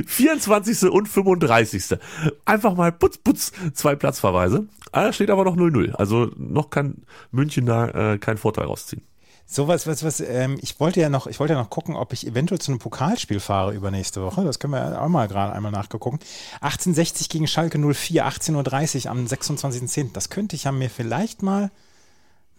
24. 0.05 0.89
und 0.89 1.07
35. 1.07 1.97
Einfach 2.45 2.75
mal 2.75 2.91
putz, 2.91 3.17
putz, 3.17 3.51
zwei 3.73 3.95
Platzverweise. 3.95 4.67
Ah, 4.91 5.13
steht 5.13 5.29
aber 5.29 5.43
noch 5.43 5.55
0-0. 5.55 5.93
Also 5.93 6.31
noch 6.35 6.69
kann 6.69 7.03
München 7.31 7.65
da 7.65 8.13
äh, 8.13 8.17
keinen 8.17 8.37
Vorteil 8.37 8.65
rausziehen. 8.65 9.03
Sowas, 9.51 9.87
was, 9.87 10.03
was, 10.03 10.19
ähm, 10.19 10.59
ich 10.61 10.79
wollte 10.79 11.01
ja 11.01 11.09
noch, 11.09 11.25
ich 11.25 11.39
wollte 11.39 11.53
ja 11.53 11.59
noch 11.59 11.71
gucken, 11.71 11.95
ob 11.95 12.13
ich 12.13 12.27
eventuell 12.27 12.59
zu 12.59 12.71
einem 12.71 12.77
Pokalspiel 12.77 13.39
fahre 13.39 13.73
übernächste 13.73 14.21
Woche. 14.21 14.43
Das 14.43 14.59
können 14.59 14.73
wir 14.73 14.79
ja 14.79 15.01
auch 15.01 15.07
mal 15.07 15.27
gerade 15.27 15.53
einmal 15.53 15.71
nachgegucken. 15.71 16.19
1860 16.61 17.29
gegen 17.29 17.47
Schalke 17.47 17.79
04, 17.79 18.27
18.30 18.27 19.05
Uhr 19.05 19.11
am 19.11 19.25
26.10. 19.25 20.13
Das 20.13 20.29
könnte 20.29 20.55
ich 20.55 20.65
ja 20.65 20.71
mir 20.71 20.91
vielleicht 20.91 21.41
mal, 21.41 21.71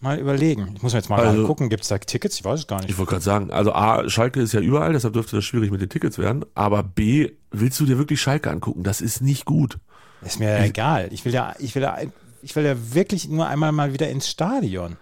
mal 0.01 0.19
überlegen. 0.19 0.73
Ich 0.75 0.83
muss 0.83 0.91
mir 0.91 0.99
jetzt 0.99 1.09
mal 1.09 1.25
Also- 1.25 1.47
gucken, 1.47 1.69
gibt 1.69 1.83
es 1.83 1.87
da 1.87 1.97
Tickets? 1.97 2.35
Ich 2.37 2.43
weiß 2.43 2.59
es 2.59 2.67
gar 2.67 2.81
nicht. 2.81 2.89
Ich 2.89 2.97
wollte 2.97 3.11
gerade 3.11 3.23
sagen, 3.23 3.51
also 3.51 3.71
A, 3.71 4.09
Schalke 4.09 4.41
ist 4.41 4.51
ja 4.51 4.59
überall, 4.59 4.91
deshalb 4.91 5.13
dürfte 5.13 5.37
das 5.37 5.45
schwierig 5.45 5.71
mit 5.71 5.79
den 5.79 5.87
Tickets 5.87 6.17
werden. 6.17 6.43
Aber 6.55 6.83
B, 6.83 7.31
willst 7.51 7.79
du 7.79 7.85
dir 7.85 7.99
wirklich 7.99 8.19
Schalke 8.21 8.51
angucken? 8.51 8.83
Das 8.83 8.99
ist 8.99 9.21
nicht 9.21 9.45
gut. 9.45 9.77
Ist 10.23 10.39
mir 10.41 10.49
ja 10.59 10.65
egal. 10.65 11.07
Ich 11.13 11.23
will 11.23 11.33
ja, 11.33 11.55
ich 11.57 11.73
will 11.73 11.83
ja, 11.83 11.97
ich 12.41 12.53
will 12.57 12.65
ja 12.65 12.75
wirklich 12.93 13.29
nur 13.29 13.47
einmal 13.47 13.71
mal 13.71 13.93
wieder 13.93 14.09
ins 14.09 14.27
Stadion. 14.29 14.97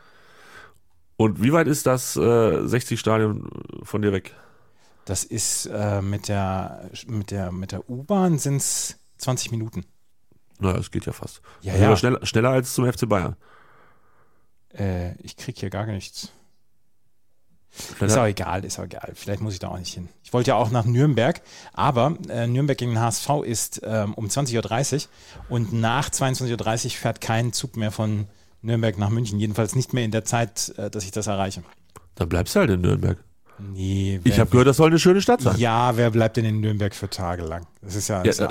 Und 1.20 1.44
wie 1.44 1.52
weit 1.52 1.68
ist 1.68 1.86
das 1.86 2.16
äh, 2.16 2.20
60-Stadion 2.20 3.50
von 3.84 4.02
dir 4.02 4.14
weg? 4.14 4.34
Das 5.04 5.26
ist 5.26 5.66
äh, 5.66 6.02
mit 6.02 6.30
der, 6.30 6.90
mit 7.08 7.32
der, 7.32 7.52
mit 7.52 7.74
der 7.74 7.90
U-Bahn 7.90 8.40
sind 8.40 8.56
es 8.56 8.96
20 9.18 9.52
Minuten. 9.52 9.84
Naja, 10.60 10.78
das 10.78 10.92
geht 10.92 11.06
ja 11.06 11.12
fast. 11.12 11.42
Ja, 11.60 11.74
Also 11.74 11.84
ja. 11.84 11.98
Schneller, 11.98 12.26
schneller 12.26 12.50
als 12.52 12.74
zum 12.74 12.90
FC 12.90 13.10
Bayern. 13.10 13.36
Äh, 14.74 15.18
ich 15.22 15.36
krieg 15.36 15.60
hier 15.60 15.70
gar 15.70 15.86
nichts. 15.88 16.32
Ist 17.78 17.98
Schneller, 17.98 18.22
auch 18.22 18.26
egal, 18.26 18.64
ist 18.64 18.80
auch 18.80 18.86
egal. 18.86 19.12
Vielleicht 19.14 19.42
muss 19.42 19.52
ich 19.52 19.60
da 19.60 19.68
auch 19.68 19.78
nicht 19.78 19.94
hin. 19.94 20.08
Ich 20.24 20.32
wollte 20.32 20.52
ja 20.52 20.56
auch 20.56 20.72
nach 20.72 20.86
Nürnberg, 20.86 21.42
aber 21.74 22.16
äh, 22.30 22.48
Nürnberg 22.48 22.78
gegen 22.78 22.92
den 22.92 23.02
HSV 23.02 23.30
ist 23.44 23.82
ähm, 23.84 24.14
um 24.14 24.28
20.30 24.28 24.96
Uhr 24.96 25.10
und 25.50 25.74
nach 25.74 26.10
22.30 26.10 26.86
Uhr 26.86 26.92
fährt 26.92 27.20
kein 27.20 27.52
Zug 27.52 27.76
mehr 27.76 27.92
von 27.92 28.30
Nürnberg 28.62 28.98
nach 28.98 29.10
München. 29.10 29.40
Jedenfalls 29.40 29.76
nicht 29.76 29.94
mehr 29.94 30.04
in 30.06 30.12
der 30.12 30.26
Zeit, 30.26 30.74
äh, 30.78 30.90
dass 30.90 31.04
ich 31.04 31.12
das 31.12 31.28
erreiche. 31.28 31.64
dann 32.16 32.30
bleibst 32.30 32.56
du 32.56 32.60
halt 32.60 32.70
in 32.70 32.82
Nürnberg. 32.82 33.18
Nee, 33.58 34.22
Ich 34.24 34.40
habe 34.40 34.50
gehört, 34.50 34.68
das 34.68 34.78
soll 34.78 34.88
eine 34.90 35.00
schöne 35.00 35.22
Stadt 35.22 35.42
sein. 35.42 35.58
Ja, 35.58 35.98
wer 35.98 36.12
bleibt 36.12 36.38
denn 36.38 36.46
in 36.46 36.62
Nürnberg 36.62 36.96
für 36.96 37.10
Tage 37.10 37.44
lang? 37.44 37.68
Das 37.82 37.96
ist 37.96 38.08
ja, 38.08 38.24
ja. 38.24 38.50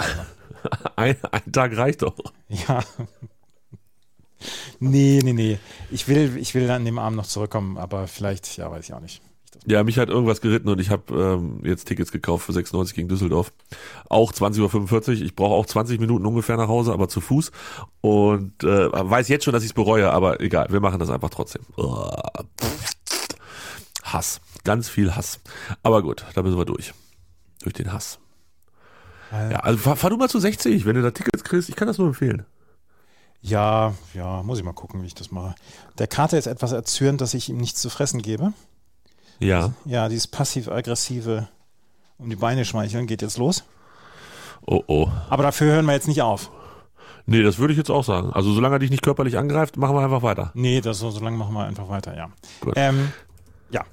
Ein, 0.96 1.16
ein 1.30 1.52
Tag 1.52 1.76
reicht 1.76 2.02
doch. 2.02 2.14
ja. 2.48 2.82
Nee, 4.80 5.20
nee, 5.24 5.32
nee. 5.32 5.58
Ich 5.90 6.08
will, 6.08 6.36
ich 6.36 6.54
will 6.54 6.70
an 6.70 6.84
dem 6.84 6.98
Abend 6.98 7.16
noch 7.16 7.26
zurückkommen, 7.26 7.76
aber 7.78 8.06
vielleicht, 8.06 8.56
ja, 8.56 8.70
weiß 8.70 8.84
ich 8.84 8.92
auch 8.94 9.00
nicht. 9.00 9.20
Ja, 9.68 9.84
mich 9.84 9.98
hat 9.98 10.08
irgendwas 10.08 10.40
geritten 10.40 10.70
und 10.70 10.80
ich 10.80 10.88
habe 10.88 11.14
ähm, 11.14 11.60
jetzt 11.62 11.87
Tickets 11.87 12.10
gekauft 12.10 12.46
für 12.46 12.54
96 12.54 12.94
gegen 12.94 13.08
Düsseldorf. 13.08 13.52
Auch 14.08 14.32
20.45 14.32 15.08
Uhr. 15.08 15.26
Ich 15.26 15.37
brauche 15.37 15.54
auch 15.54 15.66
20 15.66 16.00
Minuten 16.00 16.25
ungefähr 16.25 16.56
nach 16.56 16.68
Hause, 16.68 16.92
aber 16.94 17.08
zu 17.08 17.20
Fuß. 17.20 17.52
Und 18.00 18.64
äh, 18.64 18.90
weiß 18.92 19.28
jetzt 19.28 19.44
schon, 19.44 19.52
dass 19.52 19.62
ich 19.62 19.70
es 19.70 19.75
bereue, 19.75 20.10
aber 20.10 20.40
egal, 20.40 20.68
wir 20.70 20.80
machen 20.80 20.98
das 20.98 21.10
einfach 21.10 21.28
trotzdem. 21.28 21.62
Hass. 24.02 24.40
Ganz 24.64 24.88
viel 24.88 25.14
Hass. 25.14 25.40
Aber 25.82 26.02
gut, 26.02 26.25
da 26.34 26.42
müssen 26.42 26.56
wir 26.56 26.64
durch. 26.64 26.94
Durch 27.62 27.75
den 27.75 27.92
Hass. 27.92 28.18
Ja, 29.30 29.60
also 29.60 29.78
fahr, 29.78 29.96
fahr 29.96 30.08
du 30.08 30.16
mal 30.16 30.30
zu 30.30 30.38
60, 30.38 30.87
wenn 30.87 30.96
du 30.96 31.02
da 31.02 31.10
Tickets 31.10 31.44
kriegst. 31.44 31.68
Ich 31.68 31.76
kann 31.76 31.88
das 31.88 31.98
nur 31.98 32.06
empfehlen. 32.06 32.46
Ja, 33.42 33.94
ja, 34.14 34.42
muss 34.42 34.58
ich 34.58 34.64
mal 34.64 34.72
gucken, 34.72 35.02
wie 35.02 35.06
ich 35.06 35.14
das 35.14 35.30
mache. 35.30 35.54
Der 35.98 36.06
Kater 36.06 36.38
ist 36.38 36.46
etwas 36.46 36.72
erzürnt, 36.72 37.20
dass 37.20 37.34
ich 37.34 37.50
ihm 37.50 37.58
nichts 37.58 37.82
zu 37.82 37.90
fressen 37.90 38.22
gebe. 38.22 38.54
Ja. 39.38 39.73
Ja, 39.85 40.09
dieses 40.09 40.26
passiv-aggressive 40.26 41.49
um 42.18 42.28
die 42.28 42.37
Beine 42.37 42.64
schmeicheln 42.64 43.07
geht 43.07 43.23
jetzt 43.23 43.38
los. 43.38 43.64
Oh 44.66 44.83
oh. 44.87 45.09
Aber 45.30 45.42
dafür 45.45 45.73
hören 45.73 45.87
wir 45.87 45.92
jetzt 45.92 46.09
nicht 46.09 46.21
auf. 46.21 46.50
Nee, 47.26 47.42
das 47.42 47.59
würde 47.59 47.73
ich 47.73 47.78
jetzt 47.78 47.90
auch 47.90 48.04
sagen. 48.04 48.33
Also 48.33 48.52
solange 48.52 48.76
er 48.76 48.78
dich 48.78 48.90
nicht 48.90 49.02
körperlich 49.02 49.37
angreift, 49.38 49.76
machen 49.76 49.95
wir 49.95 50.02
einfach 50.02 50.23
weiter. 50.23 50.50
Nee, 50.54 50.80
das 50.80 50.99
so, 50.99 51.11
so 51.11 51.21
lange 51.21 51.37
machen 51.37 51.54
wir 51.54 51.64
einfach 51.64 51.88
weiter, 51.88 52.16
ja. 52.16 52.30
Gut. 52.61 52.73
Ähm, 52.76 53.12
ja. 53.71 53.85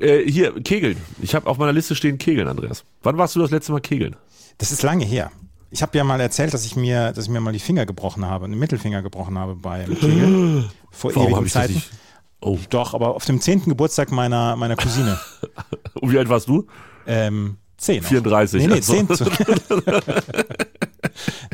Äh, 0.00 0.30
hier, 0.30 0.60
Kegeln. 0.62 0.96
Ich 1.22 1.34
habe 1.34 1.48
auf 1.48 1.56
meiner 1.56 1.72
Liste 1.72 1.94
stehen 1.94 2.18
Kegeln, 2.18 2.48
Andreas. 2.48 2.84
Wann 3.02 3.16
warst 3.16 3.36
du 3.36 3.40
das 3.40 3.50
letzte 3.50 3.72
Mal 3.72 3.80
Kegeln? 3.80 4.16
Das 4.58 4.72
ist 4.72 4.82
lange 4.82 5.04
her. 5.04 5.30
ich 5.70 5.82
habe 5.82 5.96
ja 5.96 6.04
mal 6.04 6.20
erzählt, 6.20 6.52
dass 6.52 6.64
ich 6.64 6.76
mir, 6.76 7.12
dass 7.12 7.24
ich 7.24 7.30
mir 7.30 7.40
mal 7.40 7.52
die 7.52 7.60
Finger 7.60 7.86
gebrochen 7.86 8.26
habe, 8.26 8.48
den 8.48 8.58
Mittelfinger 8.58 9.02
gebrochen 9.02 9.38
habe 9.38 9.54
beim 9.54 9.94
Kegel. 9.94 10.68
vor 10.90 11.14
Warum 11.14 11.32
ewigen 11.32 11.48
Zeiten. 11.48 11.82
Oh. 12.46 12.58
Doch, 12.70 12.94
aber 12.94 13.16
auf 13.16 13.24
dem 13.24 13.40
zehnten 13.40 13.70
Geburtstag 13.70 14.12
meiner, 14.12 14.54
meiner 14.54 14.76
Cousine. 14.76 15.18
Und 16.00 16.12
wie 16.12 16.18
alt 16.18 16.28
warst 16.28 16.48
du? 16.48 16.68
Ähm, 17.04 17.56
zehn. 17.76 18.02
noch. 18.02 18.08
34. 18.08 18.60
Nee, 18.60 18.66
nee, 18.68 18.74
also. 18.74 18.92
zehn. 18.94 19.08
zu- 19.08 19.24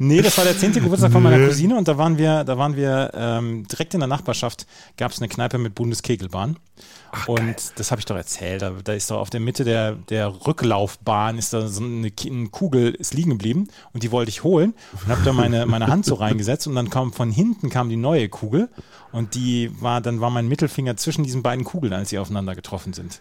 nee, 0.00 0.22
das 0.22 0.36
war 0.38 0.44
der 0.44 0.56
zehnte 0.56 0.80
Geburtstag 0.80 1.12
von 1.12 1.22
meiner 1.22 1.46
Cousine 1.46 1.76
und 1.76 1.88
da 1.88 1.98
waren 1.98 2.18
wir, 2.18 2.44
da 2.44 2.58
waren 2.58 2.76
wir 2.76 3.10
ähm, 3.14 3.66
direkt 3.68 3.94
in 3.94 4.00
der 4.00 4.06
Nachbarschaft, 4.08 4.66
gab 4.96 5.12
es 5.12 5.18
eine 5.18 5.28
Kneipe 5.28 5.58
mit 5.58 5.74
Bundeskegelbahn. 5.74 6.56
und 7.26 7.72
das 7.76 7.90
habe 7.90 8.00
ich 8.00 8.06
doch 8.06 8.16
erzählt. 8.16 8.62
Da, 8.62 8.72
da 8.82 8.92
ist 8.94 9.10
doch 9.10 9.18
auf 9.18 9.30
der 9.30 9.40
Mitte 9.40 9.64
der, 9.64 9.92
der 9.92 10.46
Rücklaufbahn 10.46 11.36
ist 11.38 11.52
da 11.52 11.68
so 11.68 11.82
eine, 11.82 12.10
eine 12.24 12.48
Kugel 12.48 12.90
ist 12.94 13.14
liegen 13.14 13.30
geblieben 13.30 13.68
und 13.92 14.02
die 14.02 14.10
wollte 14.10 14.30
ich 14.30 14.42
holen 14.44 14.74
und 15.04 15.08
habe 15.08 15.22
da 15.24 15.32
meine, 15.32 15.66
meine 15.66 15.86
Hand 15.88 16.06
so 16.06 16.14
reingesetzt 16.14 16.66
und 16.66 16.74
dann 16.74 16.88
kam 16.90 17.12
von 17.12 17.30
hinten 17.30 17.68
kam 17.68 17.88
die 17.90 17.96
neue 17.96 18.28
Kugel 18.28 18.68
und 19.12 19.34
die 19.34 19.70
war, 19.80 20.00
dann 20.00 20.20
war 20.20 20.30
mein 20.30 20.48
Mittelfinger 20.48 20.96
zwischen 20.96 21.22
diesen 21.24 21.42
beiden 21.42 21.64
Kugeln, 21.64 21.92
als 21.92 22.08
sie 22.10 22.18
aufeinander 22.18 22.54
getroffen 22.54 22.92
sind. 22.94 23.20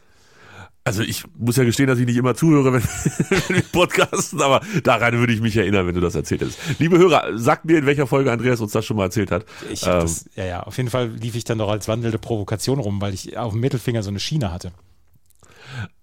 Also 0.83 1.03
ich 1.03 1.23
muss 1.37 1.57
ja 1.57 1.63
gestehen, 1.63 1.85
dass 1.87 1.99
ich 1.99 2.07
nicht 2.07 2.17
immer 2.17 2.33
zuhöre, 2.33 2.73
wenn, 2.73 2.81
wenn 2.83 3.55
wir 3.57 3.61
podcasten, 3.71 4.41
aber 4.41 4.61
daran 4.83 5.13
würde 5.19 5.31
ich 5.31 5.39
mich 5.39 5.55
erinnern, 5.55 5.85
wenn 5.85 5.93
du 5.93 6.01
das 6.01 6.15
erzählt 6.15 6.41
hättest. 6.41 6.57
Liebe 6.79 6.97
Hörer, 6.97 7.37
sagt 7.37 7.65
mir, 7.65 7.77
in 7.77 7.85
welcher 7.85 8.07
Folge 8.07 8.31
Andreas 8.31 8.61
uns 8.61 8.71
das 8.71 8.83
schon 8.85 8.97
mal 8.97 9.03
erzählt 9.03 9.29
hat. 9.29 9.45
Ich 9.71 9.83
Ähm, 9.83 9.99
das, 10.01 10.25
ja, 10.35 10.45
ja, 10.45 10.63
auf 10.63 10.77
jeden 10.77 10.89
Fall 10.89 11.09
lief 11.09 11.35
ich 11.35 11.43
dann 11.43 11.59
doch 11.59 11.69
als 11.69 11.87
wandelnde 11.87 12.17
Provokation 12.17 12.79
rum, 12.79 12.99
weil 12.99 13.13
ich 13.13 13.37
auf 13.37 13.51
dem 13.51 13.61
Mittelfinger 13.61 14.01
so 14.01 14.09
eine 14.09 14.19
Schiene 14.19 14.51
hatte. 14.51 14.71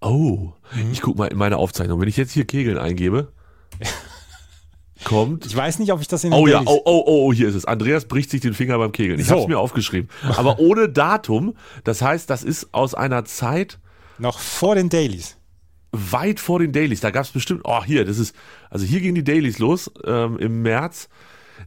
oh, 0.00 0.52
Mhm. 0.74 0.92
ich 0.92 1.00
guck 1.00 1.16
mal 1.18 1.26
in 1.26 1.38
meine 1.38 1.56
Aufzeichnung. 1.56 2.00
Wenn 2.00 2.08
ich 2.08 2.16
jetzt 2.16 2.32
hier 2.32 2.44
Kegeln 2.44 2.78
eingebe, 2.78 3.32
kommt 5.04 5.46
Ich 5.46 5.56
weiß 5.56 5.78
nicht, 5.80 5.92
ob 5.92 6.00
ich 6.00 6.08
das 6.08 6.24
in 6.24 6.30
den 6.30 6.38
Oh 6.40 6.46
ja, 6.46 6.62
oh, 6.64 6.80
oh, 6.84 7.02
oh, 7.06 7.32
hier 7.32 7.48
ist 7.48 7.54
es. 7.54 7.64
Andreas 7.64 8.04
bricht 8.06 8.30
sich 8.30 8.40
den 8.42 8.54
Finger 8.54 8.78
beim 8.78 8.92
Kegeln. 8.92 9.18
Ich 9.18 9.26
So. 9.26 9.32
habe 9.32 9.42
es 9.42 9.48
mir 9.48 9.58
aufgeschrieben. 9.58 10.08
Aber 10.36 10.58
ohne 10.58 10.88
Datum. 10.88 11.54
Das 11.84 12.02
heißt, 12.02 12.28
das 12.30 12.42
ist 12.44 12.68
aus 12.72 12.94
einer 12.94 13.24
Zeit 13.24 13.78
noch 14.18 14.38
vor 14.38 14.74
den 14.74 14.88
Dailies. 14.88 15.36
weit 15.92 16.40
vor 16.40 16.58
den 16.58 16.72
Dailies. 16.72 17.00
Da 17.00 17.10
gab 17.10 17.24
es 17.24 17.30
bestimmt, 17.30 17.62
oh 17.64 17.82
hier, 17.84 18.04
das 18.04 18.18
ist, 18.18 18.34
also 18.70 18.84
hier 18.84 19.00
gingen 19.00 19.14
die 19.14 19.24
Dailies 19.24 19.58
los 19.58 19.90
ähm, 20.04 20.38
im 20.38 20.62
März. 20.62 21.08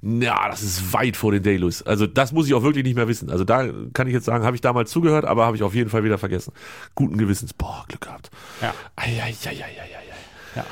Ja, 0.02 0.48
das 0.48 0.62
ist 0.62 0.94
weit 0.94 1.18
vor 1.18 1.32
den 1.32 1.44
Dailies. 1.44 1.82
Also 1.84 2.08
das 2.08 2.32
muss 2.32 2.48
ich 2.48 2.54
auch 2.54 2.64
wirklich 2.64 2.86
nicht 2.86 2.96
mehr 2.96 3.08
wissen. 3.08 3.30
Also 3.30 3.44
da 3.44 3.68
kann 3.94 4.08
ich 4.08 4.14
jetzt 4.14 4.26
sagen, 4.26 4.46
habe 4.46 4.56
ich 4.56 4.62
damals 4.62 4.90
zugehört, 4.90 5.26
aber 5.26 5.46
habe 5.46 5.58
ich 5.58 5.64
auf 5.64 5.76
jeden 5.76 5.90
Fall 5.90 6.04
wieder 6.04 6.18
vergessen. 6.18 6.54
Guten 6.96 7.18
Gewissens. 7.18 7.54
Boah, 7.54 7.84
Glück 7.88 8.02
gehabt. 8.02 8.30
Ja. 8.62 8.74
Eieieiei. 8.96 9.76
Ja. 10.56 10.66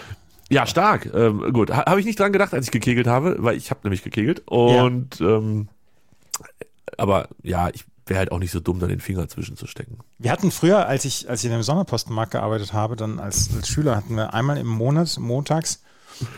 Ja, 0.52 0.66
stark. 0.66 1.12
Ähm, 1.14 1.52
gut, 1.54 1.70
ha, 1.70 1.86
habe 1.86 2.00
ich 2.00 2.06
nicht 2.06 2.20
dran 2.20 2.32
gedacht, 2.32 2.54
als 2.54 2.66
ich 2.68 2.72
gekegelt 2.72 3.08
habe, 3.08 3.36
weil 3.40 3.58
ich 3.58 3.72
habe 3.72 3.82
nämlich 3.84 4.04
gekegelt. 4.04 4.42
Und 4.46 5.20
ähm, 5.22 5.68
aber 6.98 7.28
ja, 7.44 7.70
ich 7.74 7.86
wäre 8.10 8.20
halt 8.20 8.32
auch 8.32 8.40
nicht 8.40 8.52
so 8.52 8.60
dumm, 8.60 8.80
da 8.80 8.88
den 8.88 9.00
Finger 9.00 9.28
zwischenzustecken. 9.28 9.98
Wir 10.18 10.32
hatten 10.32 10.52
früher, 10.52 10.88
als 10.88 11.06
ich, 11.06 11.30
als 11.30 11.42
ich 11.42 11.48
in 11.48 11.54
einem 11.54 11.64
Sonderpostenmarkt 11.64 12.32
gearbeitet 12.32 12.74
habe, 12.74 12.96
dann 12.96 13.20
als, 13.20 13.50
als 13.56 13.68
Schüler 13.70 13.96
hatten 13.96 14.16
wir 14.16 14.34
einmal 14.34 14.58
im 14.58 14.68
Monat, 14.68 15.18
montags, 15.20 15.82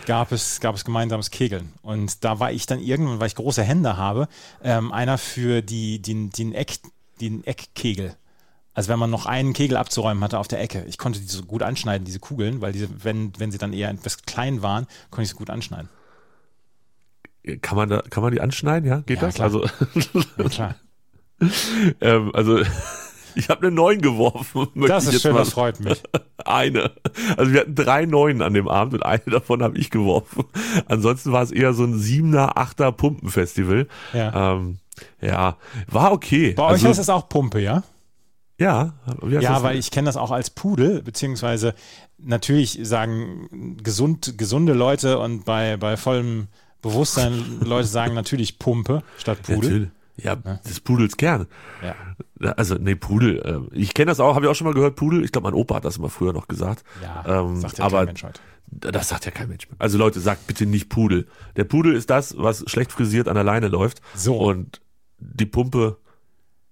gab 0.05 0.31
es, 0.31 0.59
gab 0.59 0.75
es 0.75 0.85
gemeinsames 0.85 1.31
Kegeln. 1.31 1.73
Und 1.81 2.23
da 2.23 2.39
war 2.39 2.51
ich 2.51 2.65
dann 2.65 2.79
irgendwann, 2.79 3.19
weil 3.19 3.27
ich 3.27 3.35
große 3.35 3.63
Hände 3.63 3.97
habe, 3.97 4.27
ähm, 4.63 4.91
einer 4.91 5.17
für 5.17 5.61
die, 5.61 6.01
den, 6.01 6.29
den, 6.29 6.53
Eck, 6.53 6.79
den 7.19 7.43
Eckkegel. 7.45 8.15
Also 8.73 8.89
wenn 8.89 8.99
man 8.99 9.09
noch 9.09 9.25
einen 9.25 9.53
Kegel 9.53 9.77
abzuräumen 9.77 10.23
hatte 10.23 10.39
auf 10.39 10.47
der 10.47 10.61
Ecke. 10.61 10.85
Ich 10.87 10.97
konnte 10.97 11.19
die 11.19 11.25
so 11.25 11.43
gut 11.43 11.61
anschneiden, 11.63 12.05
diese 12.05 12.19
Kugeln, 12.19 12.61
weil 12.61 12.71
diese, 12.71 13.03
wenn, 13.03 13.33
wenn 13.37 13.51
sie 13.51 13.57
dann 13.57 13.73
eher 13.73 13.89
etwas 13.89 14.21
klein 14.23 14.61
waren, 14.61 14.87
konnte 15.09 15.23
ich 15.23 15.29
sie 15.29 15.35
gut 15.35 15.49
anschneiden. 15.49 15.89
Kann 17.61 17.75
man 17.75 17.89
da, 17.89 18.01
kann 18.09 18.21
man 18.23 18.31
die 18.31 18.39
anschneiden? 18.39 18.87
Ja, 18.87 18.99
geht 18.99 19.17
Ja, 19.19 19.27
das? 19.27 19.35
klar. 19.35 19.45
Also, 19.47 19.65
Ja, 20.37 20.49
klar. 20.49 20.75
ähm, 22.01 22.31
also 22.33 22.59
ich 23.35 23.49
habe 23.49 23.67
eine 23.67 23.75
neun 23.75 24.01
geworfen. 24.01 24.67
Das 24.87 25.07
ist 25.07 25.21
schön, 25.21 25.33
mal- 25.33 25.39
das 25.39 25.49
freut 25.49 25.79
mich. 25.79 26.01
Eine. 26.43 26.91
Also 27.37 27.53
wir 27.53 27.61
hatten 27.61 27.75
drei 27.75 28.05
Neunen 28.05 28.41
an 28.41 28.53
dem 28.53 28.67
Abend 28.67 28.95
und 28.95 29.03
eine 29.03 29.21
davon 29.27 29.61
habe 29.63 29.77
ich 29.77 29.89
geworfen. 29.89 30.45
Ansonsten 30.87 31.31
war 31.31 31.43
es 31.43 31.51
eher 31.51 31.73
so 31.73 31.83
ein 31.83 31.97
siebener, 31.97 32.57
achter 32.57 32.91
Pumpenfestival. 32.91 33.87
Ja. 34.13 34.53
Ähm, 34.53 34.79
ja, 35.21 35.57
war 35.87 36.11
okay. 36.11 36.53
Bei 36.53 36.63
euch 36.63 36.71
also, 36.73 36.89
heißt 36.89 36.99
es 36.99 37.09
auch 37.09 37.29
Pumpe, 37.29 37.59
ja? 37.59 37.83
ja, 38.61 38.93
Ja, 39.27 39.63
weil 39.63 39.77
ich 39.77 39.89
kenne 39.89 40.05
das 40.05 40.17
auch 40.17 40.29
als 40.29 40.51
Pudel, 40.51 41.01
beziehungsweise 41.01 41.73
natürlich 42.19 42.79
sagen 42.83 43.77
gesund, 43.81 44.37
gesunde 44.37 44.73
Leute 44.73 45.17
und 45.17 45.45
bei, 45.45 45.77
bei 45.77 45.97
vollem 45.97 46.47
Bewusstsein 46.81 47.59
Leute 47.61 47.87
sagen 47.87 48.13
natürlich 48.13 48.59
Pumpe 48.59 49.03
statt 49.17 49.41
Pudel. 49.43 49.55
Natürlich. 49.57 49.89
Ja, 50.17 50.35
des 50.35 50.79
Pudels 50.81 51.17
Kern. 51.17 51.47
Ja. 51.83 52.51
Also, 52.53 52.75
nee, 52.75 52.95
Pudel. 52.95 53.39
äh, 53.73 53.75
Ich 53.77 53.93
kenne 53.93 54.07
das 54.11 54.19
auch, 54.19 54.35
habe 54.35 54.45
ich 54.45 54.51
auch 54.51 54.55
schon 54.55 54.65
mal 54.65 54.73
gehört, 54.73 54.95
Pudel. 54.95 55.23
Ich 55.23 55.31
glaube, 55.31 55.45
mein 55.49 55.53
Opa 55.53 55.75
hat 55.75 55.85
das 55.85 55.97
immer 55.97 56.09
früher 56.09 56.33
noch 56.33 56.47
gesagt. 56.47 56.83
Ja, 57.01 57.41
Ähm, 57.41 57.59
sagt 57.61 57.77
ja 57.79 57.85
aber 57.85 57.97
kein 57.99 58.05
Mensch 58.07 58.23
heute. 58.23 58.39
das 58.67 59.09
sagt 59.09 59.25
ja 59.25 59.31
kein 59.31 59.49
Mensch 59.49 59.67
mehr. 59.69 59.75
Also 59.79 59.97
Leute, 59.97 60.19
sagt 60.19 60.47
bitte 60.47 60.65
nicht 60.65 60.89
Pudel. 60.89 61.27
Der 61.55 61.63
Pudel 61.63 61.95
ist 61.95 62.09
das, 62.09 62.35
was 62.37 62.63
schlecht 62.67 62.91
frisiert 62.91 63.27
an 63.27 63.35
der 63.35 63.43
Leine 63.43 63.67
läuft. 63.67 64.01
So. 64.15 64.37
Und 64.37 64.81
die 65.19 65.45
Pumpe 65.45 65.97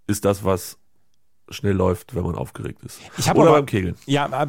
ist 0.08 0.26
das, 0.26 0.44
was 0.44 0.78
schnell 1.52 1.74
läuft, 1.74 2.14
wenn 2.14 2.24
man 2.24 2.36
aufgeregt 2.36 2.84
ist. 2.84 3.00
Ich 3.18 3.28
Oder 3.32 3.42
aber, 3.42 3.52
beim 3.54 3.66
Kegeln. 3.66 3.96
Ja, 4.06 4.26
aber, 4.32 4.48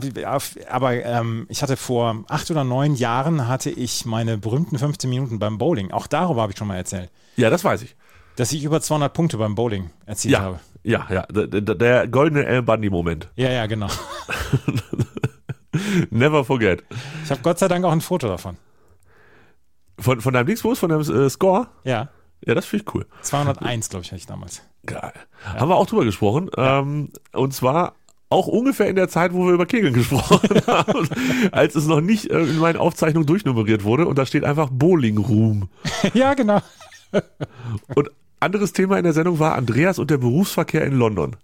aber 0.68 0.92
ähm, 1.04 1.46
ich 1.48 1.62
hatte 1.62 1.78
vor 1.78 2.24
acht 2.28 2.50
oder 2.50 2.62
neun 2.64 2.94
Jahren 2.94 3.48
hatte 3.48 3.70
ich 3.70 4.04
meine 4.04 4.36
berühmten 4.36 4.78
15 4.78 5.08
Minuten 5.08 5.38
beim 5.38 5.56
Bowling. 5.56 5.92
Auch 5.92 6.06
darüber 6.06 6.42
habe 6.42 6.52
ich 6.52 6.58
schon 6.58 6.68
mal 6.68 6.76
erzählt, 6.76 7.10
Ja, 7.36 7.48
das 7.48 7.64
weiß 7.64 7.80
ich. 7.82 7.96
Dass 8.40 8.52
ich 8.52 8.64
über 8.64 8.80
200 8.80 9.12
Punkte 9.12 9.36
beim 9.36 9.54
Bowling 9.54 9.90
erzielt 10.06 10.32
Ja, 10.32 10.40
habe. 10.40 10.60
ja, 10.82 11.06
ja. 11.10 11.26
Der, 11.26 11.60
der, 11.60 12.08
goldene 12.08 12.46
El 12.46 12.62
Bundy-Moment. 12.62 13.28
Ja, 13.36 13.50
ja, 13.50 13.66
genau. 13.66 13.88
Never 16.10 16.42
forget. 16.44 16.82
Ich 17.22 17.30
habe 17.30 17.42
Gott 17.42 17.58
sei 17.58 17.68
Dank 17.68 17.84
auch 17.84 17.92
ein 17.92 18.00
Foto 18.00 18.28
davon. 18.28 18.56
Von, 19.98 20.22
von 20.22 20.32
deinem 20.32 20.46
Dingsbus, 20.46 20.78
von 20.78 20.88
deinem 20.88 21.02
äh, 21.02 21.28
Score? 21.28 21.66
Ja, 21.84 22.08
Ja, 22.46 22.54
das 22.54 22.64
finde 22.64 22.84
ich 22.86 22.94
cool. 22.94 23.06
201, 23.20 23.90
glaube 23.90 24.04
ich, 24.06 24.10
hatte 24.10 24.20
ich 24.20 24.26
damals. 24.26 24.62
Geil. 24.86 25.12
Haben 25.44 25.68
wir 25.68 25.76
auch 25.76 25.86
drüber 25.86 26.06
gesprochen. 26.06 26.50
Ähm, 26.56 27.10
und 27.32 27.52
zwar 27.52 27.92
auch 28.30 28.46
ungefähr 28.46 28.88
in 28.88 28.96
der 28.96 29.10
Zeit, 29.10 29.34
wo 29.34 29.44
wir 29.48 29.52
über 29.52 29.66
Kegeln 29.66 29.92
gesprochen 30.00 30.62
haben, 30.66 31.08
als 31.52 31.74
es 31.74 31.86
noch 31.86 32.00
nicht 32.00 32.30
äh, 32.30 32.40
in 32.40 32.58
meinen 32.58 32.78
Aufzeichnungen 32.78 33.26
durchnummeriert 33.26 33.84
wurde. 33.84 34.06
Und 34.06 34.16
da 34.16 34.24
steht 34.24 34.44
einfach 34.44 34.70
Bowling 34.72 35.18
Room. 35.18 35.68
ja, 36.14 36.32
genau. 36.32 36.62
Und 37.94 38.10
anderes 38.40 38.72
Thema 38.72 38.98
in 38.98 39.04
der 39.04 39.12
Sendung 39.12 39.38
war 39.38 39.54
Andreas 39.54 39.98
und 39.98 40.10
der 40.10 40.18
Berufsverkehr 40.18 40.84
in 40.84 40.94
London. 40.94 41.36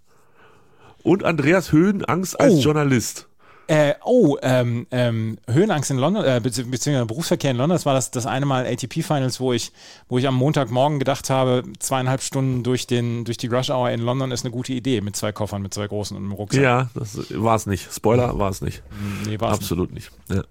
Und 1.03 1.23
Andreas 1.23 1.71
Höhenangst 1.71 2.39
als 2.39 2.53
Oh. 2.55 2.59
Journalist. 2.59 3.27
Äh, 3.69 3.95
oh, 4.05 4.37
ähm, 4.43 4.87
ähm, 4.91 5.39
Höhenangst 5.49 5.91
in 5.91 5.97
London, 5.97 6.23
äh, 6.23 6.39
bezieh- 6.41 6.63
beziehungsweise 6.63 7.05
Berufsverkehr 7.05 7.51
in 7.51 7.57
London, 7.57 7.75
das 7.75 7.85
war 7.85 7.93
das, 7.93 8.11
das 8.11 8.25
eine 8.25 8.45
Mal 8.45 8.65
ATP-Finals, 8.65 9.41
wo 9.41 9.51
ich, 9.51 9.73
wo 10.07 10.17
ich 10.17 10.25
am 10.25 10.35
Montagmorgen 10.35 10.99
gedacht 10.99 11.29
habe, 11.29 11.63
zweieinhalb 11.79 12.21
Stunden 12.21 12.63
durch, 12.63 12.87
den, 12.87 13.25
durch 13.25 13.35
die 13.37 13.47
Rush 13.47 13.69
Hour 13.69 13.89
in 13.91 13.99
London 13.99 14.31
ist 14.31 14.45
eine 14.45 14.51
gute 14.53 14.71
Idee, 14.71 15.01
mit 15.01 15.17
zwei 15.17 15.33
Koffern, 15.33 15.61
mit 15.61 15.73
zwei 15.73 15.85
großen 15.85 16.15
und 16.15 16.23
einem 16.23 16.31
Rucksack. 16.31 16.63
Ja, 16.63 16.89
das 16.93 17.17
war 17.33 17.57
es 17.57 17.65
nicht. 17.65 17.93
Spoiler 17.93 18.39
war 18.39 18.49
es 18.51 18.61
nicht. 18.61 18.83
nee, 19.25 19.37
war's 19.37 19.57
Absolut 19.57 19.91
nicht. 19.91 20.11
Ja. 20.29 20.43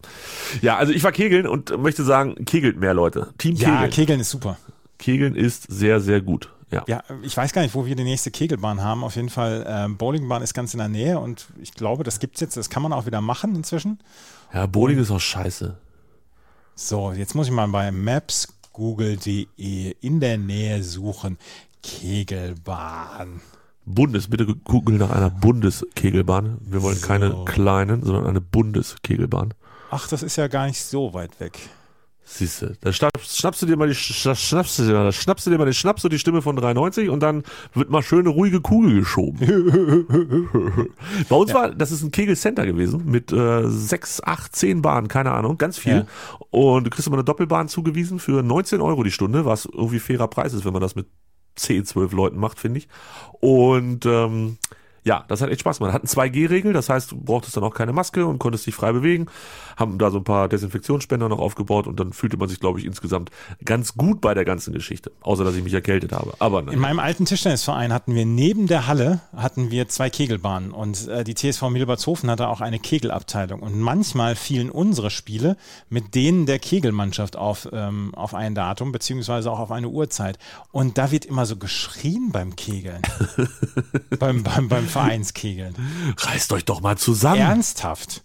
ja, 0.60 0.76
also 0.76 0.92
ich 0.92 1.02
war 1.02 1.12
Kegeln 1.12 1.46
und 1.46 1.74
möchte 1.82 2.04
sagen, 2.04 2.44
kegelt 2.44 2.76
mehr 2.78 2.92
Leute. 2.92 3.28
Team 3.38 3.52
nicht. 3.54 3.62
Ja, 3.62 3.76
Kegeln. 3.76 3.90
Kegeln 3.92 4.20
ist 4.20 4.30
super. 4.30 4.58
Kegeln 4.98 5.34
ist 5.34 5.64
sehr, 5.70 6.00
sehr 6.00 6.20
gut. 6.20 6.52
Ja. 6.70 6.84
Ja, 6.88 7.02
ich 7.22 7.36
weiß 7.36 7.52
gar 7.52 7.62
nicht, 7.62 7.74
wo 7.74 7.86
wir 7.86 7.94
die 7.94 8.02
nächste 8.04 8.30
Kegelbahn 8.32 8.82
haben. 8.82 9.04
Auf 9.04 9.14
jeden 9.16 9.30
Fall, 9.30 9.64
ähm, 9.68 9.96
Bowlingbahn 9.96 10.42
ist 10.42 10.52
ganz 10.52 10.74
in 10.74 10.78
der 10.78 10.88
Nähe 10.88 11.18
und 11.20 11.46
ich 11.62 11.72
glaube, 11.74 12.02
das 12.02 12.18
gibt's 12.18 12.40
jetzt, 12.40 12.56
das 12.56 12.70
kann 12.70 12.82
man 12.82 12.92
auch 12.92 13.06
wieder 13.06 13.20
machen 13.20 13.54
inzwischen. 13.54 14.00
Ja, 14.52 14.66
Bowling 14.66 14.98
ist 14.98 15.10
auch 15.12 15.20
scheiße. 15.20 15.76
So, 16.74 17.12
jetzt 17.12 17.34
muss 17.34 17.46
ich 17.46 17.52
mal 17.52 17.68
bei 17.68 17.92
Maps 17.92 18.48
google.de 18.72 19.94
in 20.00 20.20
der 20.20 20.38
Nähe 20.38 20.82
suchen. 20.82 21.38
Kegelbahn. 21.82 23.40
Bundes, 23.84 24.28
bitte 24.28 24.46
google 24.46 24.98
nach 24.98 25.10
einer 25.10 25.30
Bundeskegelbahn. 25.30 26.58
Wir 26.60 26.82
wollen 26.82 26.96
So. 26.96 27.06
keine 27.06 27.44
kleinen, 27.44 28.02
sondern 28.02 28.26
eine 28.26 28.40
Bundeskegelbahn. 28.40 29.54
Ach, 29.90 30.08
das 30.08 30.24
ist 30.24 30.34
ja 30.36 30.48
gar 30.48 30.66
nicht 30.66 30.82
so 30.82 31.14
weit 31.14 31.38
weg. 31.38 31.56
Siehst 32.28 32.60
du, 32.62 32.76
da 32.80 32.92
schnappst, 32.92 33.38
schnappst 33.38 33.62
du 33.62 33.66
dir 33.66 33.76
mal 33.76 33.86
die 33.86 33.94
sch- 33.94 34.34
schnappst 34.34 34.80
du 34.80 34.82
dir, 34.82 34.92
da 34.94 35.12
schnappst 35.12 35.46
du 35.46 35.50
dir 35.50 35.58
mal 35.58 35.64
den 35.64 35.74
Schnaps 35.74 36.02
und 36.02 36.12
die 36.12 36.18
Stimme 36.18 36.42
von 36.42 36.56
93 36.56 37.08
und 37.08 37.20
dann 37.20 37.44
wird 37.72 37.88
mal 37.88 38.02
schöne 38.02 38.30
ruhige 38.30 38.60
Kugel 38.60 38.98
geschoben. 38.98 39.38
Bei 41.28 41.36
uns 41.36 41.54
war, 41.54 41.70
das 41.70 41.92
ist 41.92 42.02
ein 42.02 42.10
Kegelcenter 42.10 42.66
gewesen 42.66 43.02
mit 43.06 43.30
äh, 43.32 43.68
sechs, 43.68 44.20
acht, 44.22 44.56
zehn 44.56 44.82
Bahnen, 44.82 45.06
keine 45.06 45.30
Ahnung, 45.30 45.56
ganz 45.56 45.78
viel. 45.78 45.98
Ja. 45.98 46.06
Und 46.50 46.84
du 46.84 46.90
kriegst 46.90 47.06
immer 47.06 47.16
eine 47.16 47.24
Doppelbahn 47.24 47.68
zugewiesen 47.68 48.18
für 48.18 48.42
19 48.42 48.80
Euro 48.80 49.04
die 49.04 49.12
Stunde, 49.12 49.44
was 49.44 49.66
irgendwie 49.66 50.00
fairer 50.00 50.26
Preis 50.26 50.52
ist, 50.52 50.64
wenn 50.64 50.72
man 50.72 50.82
das 50.82 50.96
mit 50.96 51.06
10, 51.54 51.84
12 51.84 52.12
Leuten 52.12 52.38
macht, 52.38 52.58
finde 52.58 52.78
ich. 52.78 52.88
Und 53.40 54.04
ähm, 54.04 54.58
ja, 55.06 55.24
das 55.28 55.40
hat 55.40 55.50
echt 55.50 55.60
Spaß 55.60 55.78
gemacht. 55.78 55.94
Hat 55.94 56.02
eine 56.02 56.10
2G-Regel, 56.30 56.72
das 56.72 56.88
heißt, 56.88 57.12
du 57.12 57.16
brauchtest 57.16 57.56
dann 57.56 57.62
auch 57.62 57.72
keine 57.72 57.92
Maske 57.92 58.26
und 58.26 58.40
konntest 58.40 58.66
dich 58.66 58.74
frei 58.74 58.90
bewegen. 58.90 59.26
Haben 59.76 59.98
da 59.98 60.10
so 60.10 60.18
ein 60.18 60.24
paar 60.24 60.48
Desinfektionsspender 60.48 61.28
noch 61.28 61.38
aufgebaut 61.38 61.86
und 61.86 62.00
dann 62.00 62.12
fühlte 62.12 62.36
man 62.36 62.48
sich, 62.48 62.58
glaube 62.58 62.80
ich, 62.80 62.84
insgesamt 62.84 63.30
ganz 63.64 63.94
gut 63.94 64.20
bei 64.20 64.34
der 64.34 64.44
ganzen 64.44 64.72
Geschichte. 64.72 65.12
Außer, 65.20 65.44
dass 65.44 65.54
ich 65.54 65.62
mich 65.62 65.74
erkältet 65.74 66.10
habe. 66.10 66.34
Aber 66.40 66.58
In 66.58 66.66
nein. 66.66 66.78
meinem 66.80 66.98
alten 66.98 67.24
Tischtennisverein 67.24 67.92
hatten 67.92 68.16
wir 68.16 68.26
neben 68.26 68.66
der 68.66 68.88
Halle 68.88 69.20
hatten 69.36 69.70
wir 69.70 69.88
zwei 69.88 70.10
Kegelbahnen 70.10 70.72
und 70.72 71.06
äh, 71.06 71.22
die 71.22 71.34
TSV 71.34 71.70
Milbertshofen 71.70 72.28
hatte 72.28 72.48
auch 72.48 72.60
eine 72.60 72.80
Kegelabteilung 72.80 73.60
und 73.60 73.78
manchmal 73.78 74.34
fielen 74.34 74.70
unsere 74.70 75.10
Spiele 75.10 75.56
mit 75.88 76.16
denen 76.16 76.46
der 76.46 76.58
Kegelmannschaft 76.58 77.36
auf, 77.36 77.68
ähm, 77.72 78.12
auf 78.16 78.34
ein 78.34 78.56
Datum 78.56 78.90
beziehungsweise 78.90 79.52
auch 79.52 79.60
auf 79.60 79.70
eine 79.70 79.88
Uhrzeit 79.88 80.38
und 80.72 80.98
da 80.98 81.12
wird 81.12 81.26
immer 81.26 81.46
so 81.46 81.56
geschrien 81.56 82.30
beim 82.32 82.56
Kegeln, 82.56 83.02
beim, 84.18 84.42
beim, 84.42 84.68
beim 84.68 84.88
Vereinskegeln. 84.96 85.74
Reißt 86.18 86.52
euch 86.52 86.64
doch 86.64 86.80
mal 86.80 86.96
zusammen. 86.98 87.40
Ernsthaft. 87.40 88.22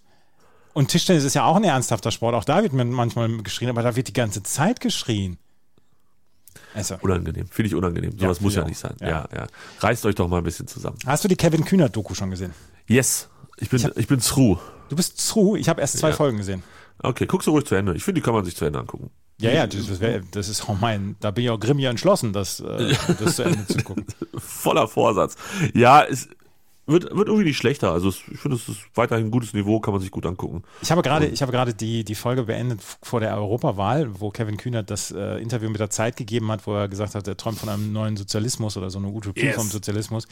Und 0.74 0.88
Tischtennis 0.88 1.24
ist 1.24 1.34
ja 1.34 1.44
auch 1.44 1.56
ein 1.56 1.64
ernsthafter 1.64 2.10
Sport, 2.10 2.34
auch 2.34 2.44
da 2.44 2.62
wird 2.62 2.72
man 2.72 2.90
manchmal 2.90 3.28
geschrien, 3.42 3.68
aber 3.70 3.82
da 3.82 3.94
wird 3.94 4.08
die 4.08 4.12
ganze 4.14 4.42
Zeit 4.42 4.80
geschrien. 4.80 5.38
Also, 6.74 6.96
Unangenehm. 7.02 7.46
Finde 7.48 7.68
ich 7.68 7.74
unangenehm. 7.74 8.12
Ja, 8.12 8.20
Sowas 8.28 8.40
muss 8.40 8.54
finde 8.54 8.56
ja 8.56 8.62
ich 8.62 8.68
nicht 8.68 8.78
sein. 8.78 8.96
Ja. 9.00 9.08
Ja. 9.08 9.28
ja, 9.34 9.46
Reißt 9.80 10.06
euch 10.06 10.14
doch 10.14 10.28
mal 10.28 10.38
ein 10.38 10.44
bisschen 10.44 10.66
zusammen. 10.66 10.96
hast 11.06 11.22
du 11.24 11.28
die 11.28 11.36
Kevin 11.36 11.64
Kühner-Doku 11.64 12.14
schon 12.14 12.30
gesehen? 12.30 12.52
Yes. 12.86 13.28
Ich 13.58 13.68
bin, 13.68 13.90
ich, 13.96 14.06
bin 14.06 14.20
Zru. 14.20 14.56
Du 14.88 14.96
bist 14.96 15.18
zu, 15.18 15.54
ich 15.56 15.68
habe 15.68 15.80
erst 15.80 15.98
zwei 15.98 16.08
Ja. 16.10 16.16
Folgen 16.16 16.38
gesehen. 16.38 16.62
Okay, 17.02 17.26
guckst 17.26 17.46
du 17.46 17.50
ruhig 17.52 17.64
zu 17.66 17.74
Ende. 17.74 17.94
Ich 17.94 18.04
finde, 18.04 18.20
die 18.20 18.24
kann 18.24 18.34
man 18.34 18.44
sich 18.44 18.56
zu 18.56 18.64
Ende 18.64 18.78
angucken. 18.78 19.10
Ja, 19.38 19.50
ja, 19.50 19.66
das, 19.66 20.00
wär, 20.00 20.20
das 20.30 20.48
ist 20.48 20.68
auch 20.68 20.78
mein, 20.80 21.16
da 21.20 21.30
bin 21.30 21.44
ich 21.44 21.50
auch 21.50 21.58
grimmig 21.58 21.84
entschlossen, 21.86 22.32
das, 22.32 22.60
äh, 22.60 22.94
das 23.18 23.36
zu 23.36 23.42
Ende 23.42 23.66
zu 23.66 23.78
gucken. 23.82 24.06
Voller 24.38 24.86
Vorsatz. 24.88 25.36
Ja, 25.74 26.02
es 26.04 26.28
wird, 26.86 27.04
wird 27.14 27.28
irgendwie 27.28 27.44
nicht 27.44 27.56
schlechter. 27.58 27.92
Also 27.92 28.08
ich 28.08 28.16
finde, 28.38 28.56
es 28.56 28.68
ist 28.68 28.80
weiterhin 28.94 29.26
ein 29.26 29.30
gutes 29.30 29.52
Niveau, 29.54 29.78
kann 29.80 29.92
man 29.94 30.00
sich 30.00 30.10
gut 30.10 30.26
angucken. 30.26 30.62
Ich 30.82 30.90
habe 30.90 31.02
gerade, 31.02 31.26
ich 31.26 31.40
habe 31.42 31.52
gerade 31.52 31.74
die, 31.74 32.04
die 32.04 32.14
Folge 32.14 32.42
beendet 32.42 32.80
vor 33.02 33.20
der 33.20 33.36
Europawahl, 33.36 34.20
wo 34.20 34.30
Kevin 34.30 34.56
Kühnert 34.56 34.90
das 34.90 35.10
äh, 35.12 35.36
Interview 35.40 35.70
mit 35.70 35.80
der 35.80 35.90
Zeit 35.90 36.16
gegeben 36.16 36.50
hat, 36.50 36.66
wo 36.66 36.74
er 36.74 36.88
gesagt 36.88 37.14
hat, 37.14 37.26
er 37.28 37.36
träumt 37.36 37.58
von 37.58 37.68
einem 37.68 37.92
neuen 37.92 38.16
Sozialismus 38.16 38.76
oder 38.76 38.90
so 38.90 38.98
eine 38.98 39.08
Utopie 39.08 39.42
Yes. 39.46 39.54
vom 39.56 39.68
Sozialismus. 39.68 40.26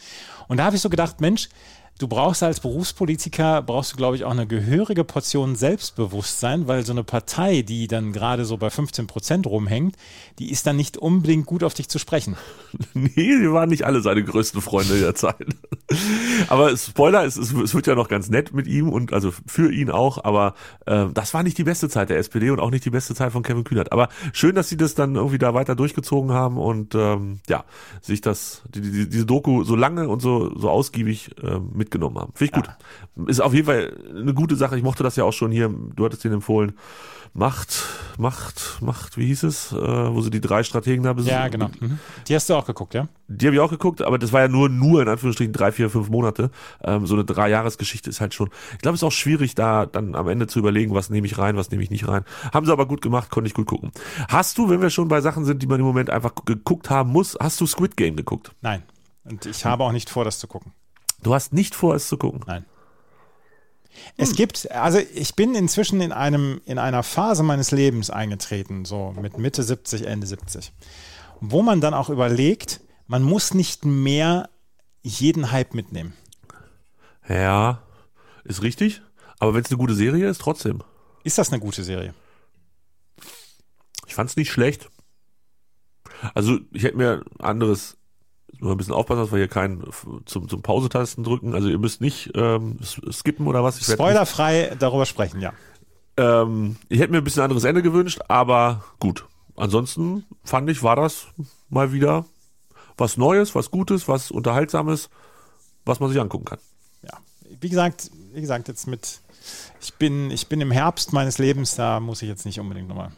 Und 0.48 0.56
da 0.56 0.64
habe 0.64 0.76
ich 0.76 0.82
so 0.82 0.90
gedacht, 0.90 1.20
Mensch, 1.20 1.48
du 2.00 2.08
brauchst 2.08 2.42
als 2.42 2.60
Berufspolitiker, 2.60 3.60
brauchst 3.62 3.92
du, 3.92 3.96
glaube 3.96 4.16
ich, 4.16 4.24
auch 4.24 4.30
eine 4.30 4.46
gehörige 4.46 5.04
Portion 5.04 5.54
Selbstbewusstsein, 5.54 6.66
weil 6.66 6.84
so 6.84 6.92
eine 6.92 7.04
Partei, 7.04 7.60
die 7.60 7.88
dann 7.88 8.12
gerade 8.12 8.46
so 8.46 8.56
bei 8.56 8.70
15 8.70 9.06
Prozent 9.06 9.46
rumhängt, 9.46 9.96
die 10.38 10.50
ist 10.50 10.66
dann 10.66 10.76
nicht 10.76 10.96
unbedingt 10.96 11.44
gut 11.44 11.62
auf 11.62 11.74
dich 11.74 11.88
zu 11.88 11.98
sprechen. 11.98 12.36
Nee, 12.94 13.40
wir 13.40 13.52
waren 13.52 13.68
nicht 13.68 13.84
alle 13.84 14.00
seine 14.00 14.22
größten 14.22 14.60
Freunde 14.60 14.98
der 15.00 15.14
Zeit. 15.14 15.46
Aber 16.48 16.76
Spoiler, 16.76 17.24
es, 17.24 17.36
es, 17.36 17.74
wird 17.74 17.86
ja 17.86 17.94
noch 17.94 18.08
ganz 18.08 18.30
nett 18.30 18.52
mit 18.52 18.66
ihm 18.66 18.88
und 18.88 19.12
also 19.12 19.32
für 19.46 19.72
ihn 19.72 19.90
auch, 19.90 20.22
aber 20.22 20.54
äh, 20.86 21.06
das 21.12 21.34
war 21.34 21.42
nicht 21.42 21.58
die 21.58 21.64
beste 21.64 21.88
Zeit 21.88 22.10
der 22.10 22.18
SPD 22.18 22.50
und 22.50 22.60
auch 22.60 22.70
nicht 22.70 22.84
die 22.84 22.90
beste 22.90 23.14
Zeit 23.14 23.32
von 23.32 23.42
Kevin 23.42 23.64
Kühnert. 23.64 23.92
Aber 23.92 24.08
schön, 24.32 24.54
dass 24.54 24.68
sie 24.68 24.76
das 24.76 24.94
dann 24.94 25.16
irgendwie 25.16 25.38
da 25.38 25.54
weiter 25.54 25.74
durchgezogen 25.74 26.32
haben 26.32 26.58
und 26.58 26.94
ähm, 26.94 27.40
ja, 27.48 27.64
sich 28.00 28.20
das, 28.20 28.62
die, 28.72 28.80
die, 28.80 29.08
diese 29.08 29.26
Doku 29.26 29.64
so 29.64 29.74
lange 29.74 30.08
und 30.08 30.20
so, 30.20 30.56
so 30.56 30.70
ausgiebig 30.70 31.30
äh, 31.42 31.58
mitgenommen 31.90 32.18
haben. 32.18 32.32
Finde 32.34 32.52
ich 32.56 32.64
gut. 33.16 33.28
Ist 33.28 33.40
auf 33.40 33.52
jeden 33.52 33.66
Fall 33.66 33.92
eine 34.08 34.32
gute 34.32 34.56
Sache. 34.56 34.76
Ich 34.76 34.82
mochte 34.82 35.02
das 35.02 35.16
ja 35.16 35.24
auch 35.24 35.32
schon 35.32 35.50
hier, 35.50 35.68
du 35.68 36.04
hattest 36.04 36.24
den 36.24 36.32
empfohlen. 36.32 36.72
Macht, 37.32 37.84
Macht, 38.18 38.78
Macht, 38.80 39.16
wie 39.16 39.26
hieß 39.26 39.44
es, 39.44 39.70
äh, 39.70 39.76
wo 39.76 40.20
sie 40.20 40.30
die 40.30 40.40
drei 40.40 40.64
Strategen 40.64 41.04
da 41.04 41.12
besuchen. 41.12 41.32
Ja, 41.32 41.46
genau. 41.46 41.70
Mhm. 41.78 42.00
Die 42.26 42.34
hast 42.34 42.50
du 42.50 42.54
auch 42.54 42.66
geguckt, 42.66 42.92
ja? 42.92 43.06
Die 43.28 43.46
habe 43.46 43.54
ich 43.54 43.60
auch 43.60 43.70
geguckt, 43.70 44.02
aber 44.02 44.18
das 44.18 44.32
war 44.32 44.40
ja 44.40 44.48
nur, 44.48 44.68
nur 44.68 45.00
in 45.00 45.06
Anführungsstrichen 45.06 45.52
drei, 45.52 45.70
vier, 45.70 45.90
fünf 45.90 46.08
Monate. 46.08 46.50
Ähm, 46.82 47.06
so 47.06 47.14
eine 47.14 47.24
Drei-Jahres-Geschichte 47.24 48.10
ist 48.10 48.20
halt 48.20 48.34
schon, 48.34 48.50
ich 48.72 48.78
glaube, 48.78 48.96
es 48.96 49.02
ist 49.02 49.06
auch 49.06 49.12
schwierig, 49.12 49.54
da 49.54 49.86
dann 49.86 50.16
am 50.16 50.26
Ende 50.26 50.48
zu 50.48 50.58
überlegen, 50.58 50.92
was 50.92 51.08
nehme 51.08 51.24
ich 51.28 51.38
rein, 51.38 51.56
was 51.56 51.70
nehme 51.70 51.84
ich 51.84 51.90
nicht 51.90 52.08
rein. 52.08 52.24
Haben 52.52 52.66
sie 52.66 52.72
aber 52.72 52.86
gut 52.86 53.00
gemacht, 53.00 53.30
konnte 53.30 53.46
ich 53.46 53.54
gut 53.54 53.68
gucken. 53.68 53.92
Hast 54.28 54.58
du, 54.58 54.68
wenn 54.68 54.82
wir 54.82 54.90
schon 54.90 55.06
bei 55.06 55.20
Sachen 55.20 55.44
sind, 55.44 55.62
die 55.62 55.68
man 55.68 55.78
im 55.78 55.86
Moment 55.86 56.10
einfach 56.10 56.32
geguckt 56.44 56.90
haben 56.90 57.12
muss, 57.12 57.36
hast 57.40 57.60
du 57.60 57.66
Squid 57.66 57.96
Game 57.96 58.16
geguckt? 58.16 58.50
Nein. 58.60 58.82
Und 59.22 59.46
ich 59.46 59.64
habe 59.64 59.84
auch 59.84 59.92
nicht 59.92 60.10
vor, 60.10 60.24
das 60.24 60.40
zu 60.40 60.48
gucken. 60.48 60.72
Du 61.22 61.34
hast 61.34 61.52
nicht 61.52 61.74
vor, 61.74 61.94
es 61.94 62.08
zu 62.08 62.16
gucken. 62.16 62.42
Nein. 62.46 62.64
Es 64.16 64.34
gibt, 64.34 64.70
also 64.70 64.98
ich 64.98 65.34
bin 65.34 65.54
inzwischen 65.54 66.00
in 66.00 66.12
einem, 66.12 66.60
in 66.64 66.78
einer 66.78 67.02
Phase 67.02 67.42
meines 67.42 67.70
Lebens 67.70 68.08
eingetreten, 68.08 68.84
so 68.84 69.14
mit 69.20 69.38
Mitte 69.38 69.62
70, 69.62 70.06
Ende 70.06 70.26
70, 70.26 70.72
wo 71.40 71.62
man 71.62 71.80
dann 71.80 71.94
auch 71.94 72.08
überlegt, 72.08 72.80
man 73.06 73.22
muss 73.22 73.52
nicht 73.52 73.84
mehr 73.84 74.48
jeden 75.02 75.50
Hype 75.50 75.74
mitnehmen. 75.74 76.14
Ja, 77.28 77.82
ist 78.44 78.62
richtig. 78.62 79.02
Aber 79.38 79.54
wenn 79.54 79.62
es 79.62 79.70
eine 79.70 79.78
gute 79.78 79.94
Serie 79.94 80.28
ist, 80.28 80.40
trotzdem. 80.40 80.82
Ist 81.24 81.38
das 81.38 81.50
eine 81.50 81.60
gute 81.60 81.82
Serie? 81.82 82.14
Ich 84.06 84.14
fand 84.14 84.30
es 84.30 84.36
nicht 84.36 84.50
schlecht. 84.50 84.90
Also 86.34 86.58
ich 86.72 86.82
hätte 86.82 86.96
mir 86.96 87.24
anderes 87.38 87.96
nur 88.58 88.72
ein 88.72 88.76
bisschen 88.76 88.94
aufpassen, 88.94 89.20
dass 89.20 89.32
wir 89.32 89.38
hier 89.38 89.48
keinen 89.48 89.84
zum, 90.26 90.48
zum 90.48 90.62
Pausetasten 90.62 91.24
drücken. 91.24 91.54
Also 91.54 91.68
ihr 91.68 91.78
müsst 91.78 92.00
nicht 92.00 92.30
ähm, 92.34 92.78
skippen 92.82 93.46
oder 93.46 93.62
was. 93.62 93.80
Ich 93.80 93.86
Spoilerfrei 93.86 94.76
darüber 94.78 95.06
sprechen, 95.06 95.40
ja. 95.40 95.52
Ähm, 96.16 96.76
ich 96.88 97.00
hätte 97.00 97.12
mir 97.12 97.18
ein 97.18 97.24
bisschen 97.24 97.42
anderes 97.42 97.64
Ende 97.64 97.82
gewünscht, 97.82 98.20
aber 98.28 98.84
gut. 98.98 99.26
Ansonsten 99.56 100.24
fand 100.44 100.68
ich, 100.70 100.82
war 100.82 100.96
das 100.96 101.26
mal 101.68 101.92
wieder 101.92 102.24
was 102.96 103.16
Neues, 103.16 103.54
was 103.54 103.70
Gutes, 103.70 104.08
was 104.08 104.30
Unterhaltsames, 104.30 105.10
was 105.84 106.00
man 106.00 106.10
sich 106.10 106.20
angucken 106.20 106.44
kann. 106.44 106.58
ja. 107.02 107.18
Wie 107.60 107.68
gesagt, 107.68 108.10
wie 108.32 108.40
gesagt, 108.40 108.68
jetzt 108.68 108.86
mit, 108.86 109.20
ich 109.80 109.94
bin, 109.94 110.30
ich 110.30 110.48
bin 110.48 110.60
im 110.60 110.70
Herbst 110.70 111.12
meines 111.12 111.38
Lebens, 111.38 111.74
da 111.74 112.00
muss 112.00 112.22
ich 112.22 112.28
jetzt 112.28 112.46
nicht 112.46 112.60
unbedingt 112.60 112.88
nochmal 112.88 113.10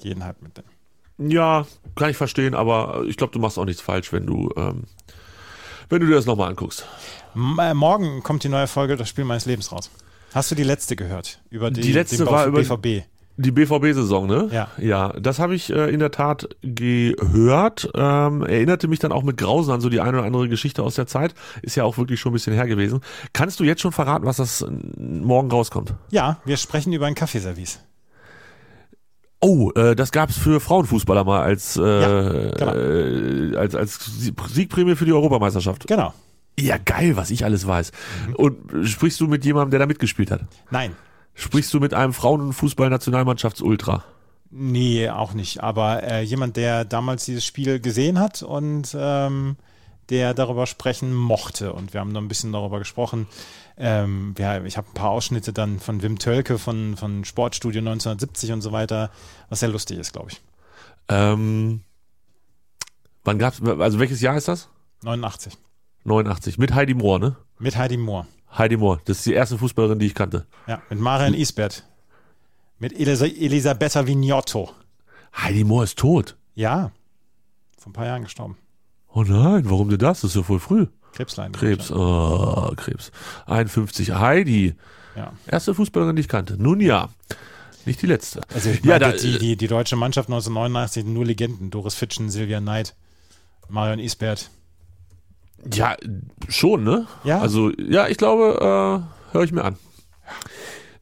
jeden 0.00 0.24
Hype 0.24 0.42
mitnehmen. 0.42 0.75
Ja, 1.18 1.66
kann 1.94 2.10
ich 2.10 2.16
verstehen, 2.16 2.54
aber 2.54 3.04
ich 3.06 3.16
glaube, 3.16 3.32
du 3.32 3.38
machst 3.38 3.58
auch 3.58 3.64
nichts 3.64 3.80
falsch, 3.82 4.12
wenn 4.12 4.26
du, 4.26 4.50
ähm, 4.56 4.84
wenn 5.88 6.00
du 6.00 6.06
dir 6.06 6.14
das 6.16 6.26
nochmal 6.26 6.50
anguckst. 6.50 6.86
M 7.34 7.58
äh, 7.60 7.72
morgen 7.74 8.22
kommt 8.22 8.44
die 8.44 8.48
neue 8.48 8.66
Folge 8.66 8.96
Das 8.96 9.08
Spiel 9.08 9.24
meines 9.24 9.46
Lebens 9.46 9.72
raus. 9.72 9.90
Hast 10.34 10.50
du 10.50 10.54
die 10.54 10.64
letzte 10.64 10.96
gehört? 10.96 11.40
Über 11.50 11.70
die, 11.70 11.80
Die 11.80 11.92
letzte 11.92 12.26
war 12.26 12.46
über- 12.46 12.60
BVB. 12.60 13.04
Die 13.38 13.50
BVB-Saison, 13.50 14.26
ne? 14.26 14.48
Ja. 14.50 14.68
Ja, 14.78 15.12
das 15.20 15.38
habe 15.38 15.54
ich 15.54 15.68
äh, 15.70 15.90
in 15.92 15.98
der 16.00 16.10
Tat 16.10 16.48
gehört. 16.62 17.86
Ähm, 17.94 18.42
erinnerte 18.42 18.88
mich 18.88 18.98
dann 18.98 19.12
auch 19.12 19.22
mit 19.22 19.36
Grausen 19.36 19.72
an 19.74 19.82
so 19.82 19.90
die 19.90 20.00
eine 20.00 20.16
oder 20.18 20.26
andere 20.26 20.48
Geschichte 20.48 20.82
aus 20.82 20.94
der 20.94 21.06
Zeit. 21.06 21.34
Ist 21.60 21.76
ja 21.76 21.84
auch 21.84 21.98
wirklich 21.98 22.18
schon 22.18 22.30
ein 22.30 22.32
bisschen 22.32 22.54
her 22.54 22.66
gewesen. 22.66 23.00
Kannst 23.34 23.60
du 23.60 23.64
jetzt 23.64 23.82
schon 23.82 23.92
verraten, 23.92 24.24
was 24.24 24.38
das 24.38 24.64
morgen 24.96 25.50
rauskommt? 25.50 25.92
Ja, 26.10 26.40
wir 26.46 26.56
sprechen 26.56 26.94
über 26.94 27.04
ein 27.06 27.14
Kaffeeservice. 27.14 27.80
Oh, 29.40 29.70
äh, 29.74 29.94
das 29.94 30.12
gab's 30.12 30.36
für 30.36 30.60
Frauenfußballer 30.60 31.24
mal 31.24 31.42
als, 31.42 31.76
äh, 31.76 31.80
Ja, 31.82 32.50
genau. 32.52 32.74
äh, 32.74 33.56
als, 33.56 33.74
als 33.74 33.98
Sieg- 34.20 34.40
Siegprämie 34.48 34.96
für 34.96 35.04
die 35.04 35.12
Europameisterschaft. 35.12 35.86
Genau. 35.86 36.14
Ja, 36.58 36.78
geil, 36.78 37.16
was 37.16 37.30
ich 37.30 37.44
alles 37.44 37.66
weiß. 37.66 37.92
Mhm. 38.28 38.34
Und 38.36 38.88
sprichst 38.88 39.20
du 39.20 39.26
mit 39.28 39.44
jemandem, 39.44 39.72
der 39.72 39.80
da 39.80 39.86
mitgespielt 39.86 40.30
hat? 40.30 40.40
Nein. 40.70 40.92
Sprichst 41.34 41.72
du 41.74 41.80
mit 41.80 41.92
einem 41.92 42.14
Frauenfußball-Nationalmannschafts-Ultra? 42.14 44.04
Nee, 44.50 45.10
auch 45.10 45.34
nicht. 45.34 45.62
Aber 45.62 46.02
äh, 46.02 46.22
jemand, 46.22 46.56
der 46.56 46.84
damals 46.86 47.24
dieses 47.26 47.44
Spiel 47.44 47.78
gesehen 47.80 48.18
hat 48.18 48.42
und 48.42 48.96
ähm, 48.98 49.56
der 50.10 50.34
darüber 50.34 50.66
sprechen 50.66 51.14
mochte. 51.14 51.72
Und 51.72 51.92
wir 51.92 52.00
haben 52.00 52.12
noch 52.12 52.20
ein 52.20 52.28
bisschen 52.28 52.52
darüber 52.52 52.78
gesprochen. 52.78 53.26
Ähm, 53.76 54.34
ja, 54.38 54.62
ich 54.64 54.76
habe 54.76 54.88
ein 54.88 54.94
paar 54.94 55.10
Ausschnitte 55.10 55.52
dann 55.52 55.80
von 55.80 56.02
Wim 56.02 56.18
Tölke 56.18 56.58
von, 56.58 56.96
von 56.96 57.24
Sportstudio 57.24 57.80
1970 57.80 58.52
und 58.52 58.62
so 58.62 58.72
weiter, 58.72 59.10
was 59.48 59.60
sehr 59.60 59.68
lustig 59.68 59.98
ist, 59.98 60.12
glaube 60.12 60.30
ich. 60.30 60.40
Ähm, 61.08 61.82
wann 63.24 63.38
gab's, 63.38 63.60
also 63.62 63.98
welches 63.98 64.20
Jahr 64.20 64.36
ist 64.36 64.48
das? 64.48 64.68
89. 65.02 65.56
89. 66.04 66.58
Mit 66.58 66.74
Heidi 66.74 66.94
Mohr, 66.94 67.18
ne? 67.18 67.36
Mit 67.58 67.76
Heidi 67.76 67.96
Mohr. 67.96 68.26
Heidi 68.56 68.76
Mohr, 68.76 69.00
das 69.04 69.18
ist 69.18 69.26
die 69.26 69.34
erste 69.34 69.58
Fußballerin, 69.58 69.98
die 69.98 70.06
ich 70.06 70.14
kannte. 70.14 70.46
Ja, 70.66 70.80
mit 70.88 70.98
Marian 70.98 71.34
Isbert. 71.34 71.84
Mit 72.78 72.98
Elisa 72.98 73.26
Elisabetta 73.26 74.06
Vignotto. 74.06 74.70
Heidi 75.36 75.64
Mohr 75.64 75.84
ist 75.84 75.98
tot. 75.98 76.36
Ja, 76.54 76.92
vor 77.76 77.90
ein 77.90 77.92
paar 77.92 78.06
Jahren 78.06 78.24
gestorben. 78.24 78.56
Oh 79.16 79.22
nein, 79.24 79.62
warum 79.70 79.88
denn 79.88 79.98
das? 79.98 80.20
Das 80.20 80.32
ist 80.32 80.36
ja 80.36 80.42
voll 80.42 80.60
früh. 80.60 80.88
Krebsleiden. 81.14 81.52
Krebs, 81.54 81.90
oh, 81.90 82.70
Krebs. 82.76 83.10
51. 83.46 84.10
Heidi, 84.12 84.74
Ja. 85.16 85.32
erste 85.46 85.74
Fußballerin, 85.74 86.16
die 86.16 86.20
ich 86.20 86.28
kannte. 86.28 86.62
Nun 86.62 86.80
ja, 86.80 87.08
nicht 87.86 88.02
die 88.02 88.06
letzte. 88.06 88.42
Also 88.52 88.68
ich 88.68 88.84
ja, 88.84 88.98
da, 88.98 89.12
die, 89.12 89.38
die, 89.38 89.56
die 89.56 89.68
deutsche 89.68 89.96
Mannschaft 89.96 90.28
1989 90.28 91.06
nur 91.06 91.24
Legenden. 91.24 91.70
Doris 91.70 91.94
Fitschen, 91.94 92.28
Silvia 92.28 92.60
Neid, 92.60 92.94
Marion 93.70 94.00
Isbert. 94.00 94.50
ja, 95.72 95.96
schon, 96.48 96.84
ne? 96.84 97.06
Ja. 97.24 97.40
Also, 97.40 97.70
ja, 97.78 98.08
ich 98.08 98.18
glaube, 98.18 98.58
äh, 99.32 99.32
höre 99.32 99.44
ich 99.44 99.52
mir 99.52 99.64
an. 99.64 99.76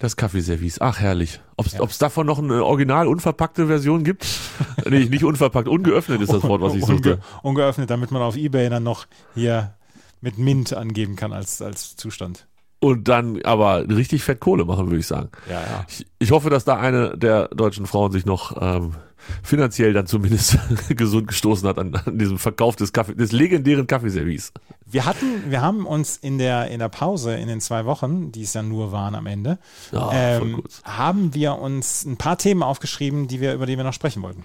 Das 0.05 0.17
Kaffeeservice, 0.17 0.83
ach 0.83 1.01
herrlich. 1.01 1.41
Ob 1.57 1.65
es 1.65 1.73
Ja. 1.73 1.81
davon 1.99 2.27
noch 2.27 2.39
eine 2.39 2.63
original 2.63 3.07
unverpackte 3.09 3.69
Version 3.69 4.05
gibt? 4.05 4.27
nee, 4.87 5.07
nicht 5.07 5.25
unverpackt, 5.25 5.67
ungeöffnet 5.67 6.21
ist 6.21 6.31
das 6.31 6.43
Wort, 6.43 6.61
was 6.61 6.75
ich 6.75 6.83
Unge 6.83 6.93
suchte. 6.97 7.21
ungeöffnet, 7.43 7.89
damit 7.89 8.11
man 8.11 8.21
auf 8.21 8.37
Ebay 8.37 8.69
dann 8.69 8.83
noch 8.83 9.07
hier 9.35 9.73
mit 10.21 10.37
Mint 10.37 10.75
angeben 10.75 11.17
kann 11.17 11.33
als, 11.33 11.63
als 11.63 11.97
Zustand. 11.97 12.47
Und 12.81 13.09
dann 13.09 13.41
aber 13.45 13.89
richtig 13.89 14.23
fett 14.25 14.41
Kohle 14.41 14.67
machen, 14.67 14.89
würde 14.89 14.99
ich 14.99 15.07
sagen. 15.07 15.31
Ja, 15.49 15.61
ja. 15.63 15.87
Ich, 15.89 16.07
ich 16.19 16.31
hoffe, 16.33 16.51
dass 16.51 16.67
da 16.67 16.77
eine 16.77 17.17
der 17.17 17.49
deutschen 17.49 17.87
Frauen 17.87 18.13
sich 18.13 18.27
noch 18.27 18.61
ähm, 18.61 18.97
finanziell 19.43 19.93
dann 19.93 20.07
zumindest 20.07 20.59
gesund 20.89 21.29
gestoßen 21.29 21.69
hat 21.69 21.79
an, 21.79 21.95
an 21.95 22.19
diesem 22.19 22.39
Verkauf 22.39 22.77
des 22.77 22.93
Kaffee, 22.93 23.15
des 23.15 23.33
legendären 23.33 23.87
Kaffeeservice. 23.87 24.53
Wir 24.87 25.05
hatten, 25.05 25.51
wir 25.51 25.61
haben 25.61 25.87
uns 25.87 26.17
in 26.17 26.39
der, 26.39 26.69
in 26.69 26.79
der 26.79 26.89
Pause 26.89 27.35
in 27.35 27.49
den 27.49 27.61
zwei 27.61 27.85
Wochen, 27.85 28.33
die 28.33 28.43
es 28.43 28.55
ja 28.55 28.63
nur 28.63 28.93
waren 28.93 29.15
am 29.15 29.27
Ende, 29.27 29.59
voll 29.91 30.11
ähm, 30.13 30.63
haben 30.85 31.35
wir 31.35 31.59
uns 31.59 32.05
ein 32.05 32.17
paar 32.17 32.39
Themen 32.39 32.63
aufgeschrieben, 32.63 33.29
die 33.29 33.41
wir, 33.41 33.55
über 33.55 33.67
die 33.67 33.77
wir 33.77 33.85
noch 33.85 33.93
sprechen 33.93 34.23
wollten. 34.23 34.45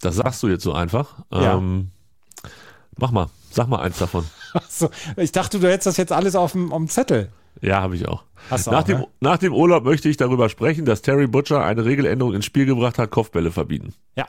Das 0.00 0.16
sagst 0.16 0.42
du 0.42 0.48
jetzt 0.48 0.62
so 0.62 0.72
einfach. 0.72 1.16
Ja. 1.32 1.56
Ähm, 1.56 1.90
mach 2.96 3.10
mal, 3.10 3.28
sag 3.50 3.68
mal 3.68 3.80
eins 3.80 3.98
davon. 3.98 4.24
So, 4.70 4.88
ich 5.18 5.32
dachte, 5.32 5.60
du 5.60 5.68
hättest 5.68 5.86
das 5.86 5.96
jetzt 5.98 6.12
alles 6.12 6.34
auf 6.34 6.52
dem, 6.52 6.72
auf 6.72 6.78
dem 6.78 6.88
Zettel. 6.88 7.30
Ja, 7.62 7.80
habe 7.82 7.96
ich 7.96 8.06
auch. 8.08 8.24
Hast 8.50 8.66
du 8.66 8.70
Nach, 8.70 8.80
auch, 8.80 8.84
dem, 8.84 8.98
ne? 8.98 9.06
nach 9.20 9.38
dem 9.38 9.52
Urlaub 9.54 9.84
möchte 9.84 10.08
ich 10.08 10.16
darüber 10.16 10.48
sprechen, 10.48 10.84
dass 10.84 11.02
Terry 11.02 11.26
Butcher 11.26 11.64
eine 11.64 11.84
Regeländerung 11.84 12.34
ins 12.34 12.44
Spiel 12.44 12.66
gebracht 12.66 12.98
hat, 12.98 13.10
Kopfbälle 13.10 13.50
verbieten. 13.50 13.94
Ja. 14.16 14.26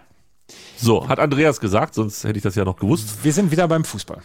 So, 0.78 1.08
hat 1.10 1.20
Andreas 1.20 1.60
gesagt, 1.60 1.94
sonst 1.94 2.24
hätte 2.24 2.38
ich 2.38 2.44
das 2.44 2.56
ja 2.56 2.63
noch 2.63 2.78
gewusst. 2.78 3.24
Wir 3.24 3.34
sind 3.34 3.52
wieder 3.52 3.68
beim 3.68 3.84
Fußball. 3.84 4.22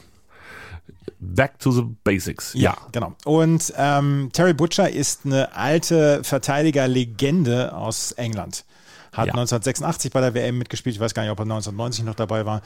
Back 1.18 1.58
to 1.58 1.70
the 1.72 1.82
basics. 2.04 2.52
Ja, 2.54 2.76
genau. 2.92 3.14
Und 3.24 3.72
ähm, 3.76 4.30
Terry 4.32 4.52
Butcher 4.54 4.90
ist 4.90 5.24
eine 5.24 5.54
alte 5.54 6.22
Verteidigerlegende 6.24 7.74
aus 7.74 8.12
England. 8.12 8.64
Hat 9.12 9.26
Ja. 9.26 9.32
1986 9.34 10.10
bei 10.10 10.20
der 10.20 10.34
WM 10.34 10.58
mitgespielt. 10.58 10.94
Ich 10.96 11.00
weiß 11.00 11.14
gar 11.14 11.22
nicht, 11.22 11.30
ob 11.32 11.38
er 11.38 11.42
1990 11.42 12.04
noch 12.04 12.14
dabei 12.14 12.46
war. 12.46 12.62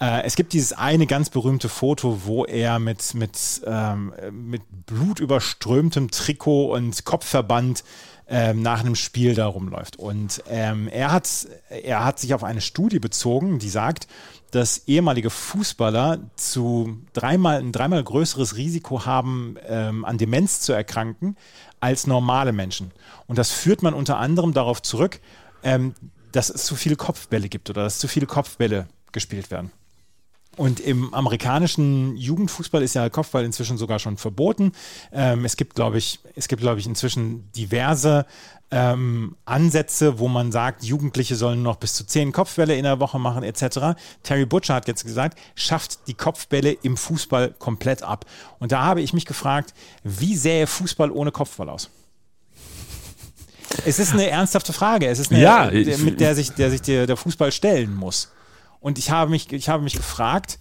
Äh, 0.00 0.22
es 0.22 0.36
gibt 0.36 0.52
dieses 0.52 0.72
eine 0.72 1.06
ganz 1.06 1.30
berühmte 1.30 1.68
Foto, 1.68 2.22
wo 2.24 2.44
er 2.44 2.78
mit, 2.78 3.14
mit, 3.14 3.62
ähm, 3.66 4.12
mit 4.30 4.62
blutüberströmtem 4.86 6.10
Trikot 6.10 6.72
und 6.74 7.04
Kopfverband 7.04 7.82
ähm, 8.28 8.62
nach 8.62 8.80
einem 8.80 8.94
Spiel 8.94 9.34
da 9.34 9.46
rumläuft. 9.46 9.96
Und 9.96 10.42
ähm, 10.48 10.88
er, 10.88 11.10
hat, 11.10 11.48
er 11.68 12.04
hat 12.04 12.18
sich 12.18 12.34
auf 12.34 12.44
eine 12.44 12.60
Studie 12.60 12.98
bezogen, 12.98 13.58
die 13.58 13.70
sagt, 13.70 14.06
dass 14.50 14.86
ehemalige 14.86 15.30
Fußballer 15.30 16.20
zu 16.36 16.98
dreimal, 17.12 17.58
ein 17.58 17.72
dreimal 17.72 18.02
größeres 18.02 18.56
Risiko 18.56 19.04
haben, 19.04 19.56
ähm, 19.66 20.04
an 20.04 20.18
Demenz 20.18 20.60
zu 20.60 20.72
erkranken, 20.72 21.36
als 21.80 22.06
normale 22.06 22.52
Menschen. 22.52 22.92
Und 23.26 23.38
das 23.38 23.50
führt 23.50 23.82
man 23.82 23.94
unter 23.94 24.18
anderem 24.18 24.52
darauf 24.52 24.80
zurück, 24.80 25.20
ähm, 25.62 25.94
dass 26.32 26.50
es 26.50 26.64
zu 26.64 26.76
viele 26.76 26.96
Kopfbälle 26.96 27.48
gibt 27.48 27.68
oder 27.70 27.84
dass 27.84 27.98
zu 27.98 28.08
viele 28.08 28.26
Kopfbälle 28.26 28.88
gespielt 29.12 29.50
werden. 29.50 29.70
Und 30.58 30.80
im 30.80 31.14
amerikanischen 31.14 32.16
Jugendfußball 32.16 32.82
ist 32.82 32.94
ja 32.94 33.08
Kopfball 33.08 33.44
inzwischen 33.44 33.78
sogar 33.78 33.98
schon 34.00 34.16
verboten. 34.18 34.72
Ähm, 35.12 35.44
es 35.44 35.56
gibt, 35.56 35.74
glaube 35.76 35.98
ich, 35.98 36.18
es 36.34 36.48
gibt, 36.48 36.60
glaube 36.60 36.80
ich, 36.80 36.86
inzwischen 36.86 37.50
diverse 37.52 38.26
ähm, 38.70 39.36
Ansätze, 39.46 40.18
wo 40.18 40.28
man 40.28 40.52
sagt, 40.52 40.82
Jugendliche 40.84 41.36
sollen 41.36 41.62
noch 41.62 41.76
bis 41.76 41.94
zu 41.94 42.04
zehn 42.04 42.32
Kopfbälle 42.32 42.76
in 42.76 42.82
der 42.82 42.98
Woche 43.00 43.18
machen, 43.18 43.42
etc. 43.44 43.96
Terry 44.24 44.44
Butcher 44.44 44.74
hat 44.74 44.88
jetzt 44.88 45.04
gesagt, 45.06 45.38
schafft 45.54 46.06
die 46.08 46.14
Kopfbälle 46.14 46.72
im 46.72 46.96
Fußball 46.98 47.54
komplett 47.58 48.02
ab. 48.02 48.26
Und 48.58 48.72
da 48.72 48.82
habe 48.82 49.00
ich 49.00 49.12
mich 49.14 49.24
gefragt, 49.26 49.72
wie 50.04 50.36
sähe 50.36 50.66
Fußball 50.66 51.10
ohne 51.12 51.30
Kopfball 51.30 51.68
aus? 51.70 51.88
Es 53.86 53.98
ist 53.98 54.12
eine 54.12 54.28
ernsthafte 54.28 54.72
Frage. 54.72 55.06
Es 55.06 55.18
ist 55.18 55.30
eine, 55.30 55.40
Ja, 55.40 55.70
der- 55.70 55.80
ich- 55.86 55.98
mit 55.98 56.20
der 56.20 56.34
sich, 56.34 56.50
der 56.50 56.70
sich 56.70 56.82
der, 56.82 57.06
der 57.06 57.16
Fußball 57.16 57.52
stellen 57.52 57.94
muss. 57.94 58.32
Und 58.80 58.98
ich 58.98 59.10
habe 59.10 59.30
mich, 59.30 59.52
ich 59.52 59.68
habe 59.68 59.82
mich 59.82 59.94
gefragt, 59.94 60.58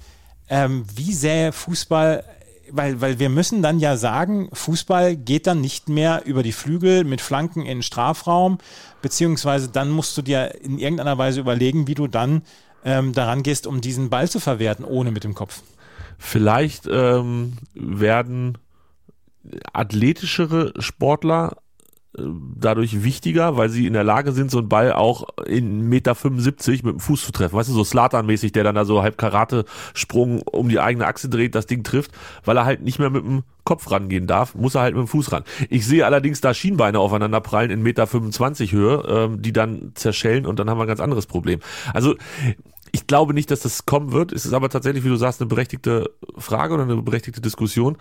ähm, 0.49 0.85
wie 0.95 1.13
sähe 1.13 1.51
Fußball, 1.51 2.23
weil, 2.71 2.99
weil 3.01 3.19
wir 3.19 3.29
müssen 3.29 3.61
dann 3.61 3.79
ja 3.79 3.97
sagen, 3.97 4.49
Fußball 4.53 5.15
geht 5.15 5.47
dann 5.47 5.61
nicht 5.61 5.89
mehr 5.89 6.25
über 6.25 6.43
die 6.43 6.51
Flügel 6.51 7.03
mit 7.03 7.21
Flanken 7.21 7.61
in 7.61 7.77
den 7.77 7.83
Strafraum, 7.83 8.57
beziehungsweise 9.01 9.69
dann 9.69 9.89
musst 9.89 10.17
du 10.17 10.21
dir 10.21 10.55
in 10.61 10.79
irgendeiner 10.79 11.17
Weise 11.17 11.39
überlegen, 11.39 11.87
wie 11.87 11.95
du 11.95 12.07
dann 12.07 12.43
ähm, 12.83 13.13
daran 13.13 13.43
gehst, 13.43 13.67
um 13.67 13.81
diesen 13.81 14.09
Ball 14.09 14.29
zu 14.29 14.39
verwerten, 14.39 14.85
ohne 14.85 15.11
mit 15.11 15.23
dem 15.23 15.33
Kopf. 15.33 15.61
Vielleicht 16.17 16.87
ähm, 16.89 17.53
werden 17.73 18.57
athletischere 19.73 20.73
Sportler 20.79 21.57
dadurch 22.17 23.03
wichtiger, 23.03 23.57
weil 23.57 23.69
sie 23.69 23.85
in 23.85 23.93
der 23.93 24.03
Lage 24.03 24.31
sind, 24.31 24.49
so 24.49 24.57
einen 24.57 24.69
Ball 24.69 24.93
auch 24.93 25.27
in 25.45 25.87
Meter 25.87 26.15
75 26.15 26.83
mit 26.83 26.93
dem 26.93 26.99
Fuß 26.99 27.25
zu 27.25 27.31
treffen. 27.31 27.55
Weißt 27.55 27.69
du, 27.69 27.73
so 27.73 27.83
Slatan-mäßig, 27.83 28.51
der 28.51 28.63
dann 28.63 28.75
da 28.75 28.85
so 28.85 29.03
halb 29.03 29.17
Karate-Sprung 29.17 30.41
um 30.41 30.69
die 30.69 30.79
eigene 30.79 31.05
Achse 31.05 31.29
dreht, 31.29 31.55
das 31.55 31.67
Ding 31.67 31.83
trifft, 31.83 32.11
weil 32.43 32.57
er 32.57 32.65
halt 32.65 32.81
nicht 32.81 32.99
mehr 32.99 33.09
mit 33.09 33.23
dem 33.23 33.43
Kopf 33.63 33.91
rangehen 33.91 34.27
darf, 34.27 34.55
muss 34.55 34.75
er 34.75 34.81
halt 34.81 34.95
mit 34.95 35.05
dem 35.05 35.07
Fuß 35.07 35.31
ran. 35.31 35.43
Ich 35.69 35.85
sehe 35.85 36.05
allerdings 36.05 36.41
da 36.41 36.53
Schienbeine 36.53 36.99
aufeinander 36.99 37.41
prallen 37.41 37.69
in 37.69 37.83
Meter 37.83 38.07
25 38.07 38.71
Höhe, 38.71 39.03
ähm, 39.07 39.41
die 39.41 39.53
dann 39.53 39.91
zerschellen 39.93 40.45
und 40.45 40.57
dann 40.59 40.69
haben 40.69 40.77
wir 40.77 40.85
ein 40.85 40.87
ganz 40.87 41.01
anderes 41.01 41.25
Problem. 41.25 41.59
Also 41.93 42.15
ich 42.91 43.07
glaube 43.07 43.33
nicht, 43.33 43.51
dass 43.51 43.61
das 43.61 43.85
kommen 43.85 44.11
wird. 44.11 44.31
Es 44.31 44.45
ist 44.45 44.53
aber 44.53 44.69
tatsächlich, 44.69 45.03
wie 45.03 45.09
du 45.09 45.15
sagst, 45.15 45.41
eine 45.41 45.47
berechtigte 45.47 46.09
Frage 46.37 46.73
oder 46.73 46.83
eine 46.83 47.01
berechtigte 47.01 47.41
Diskussion. 47.41 47.97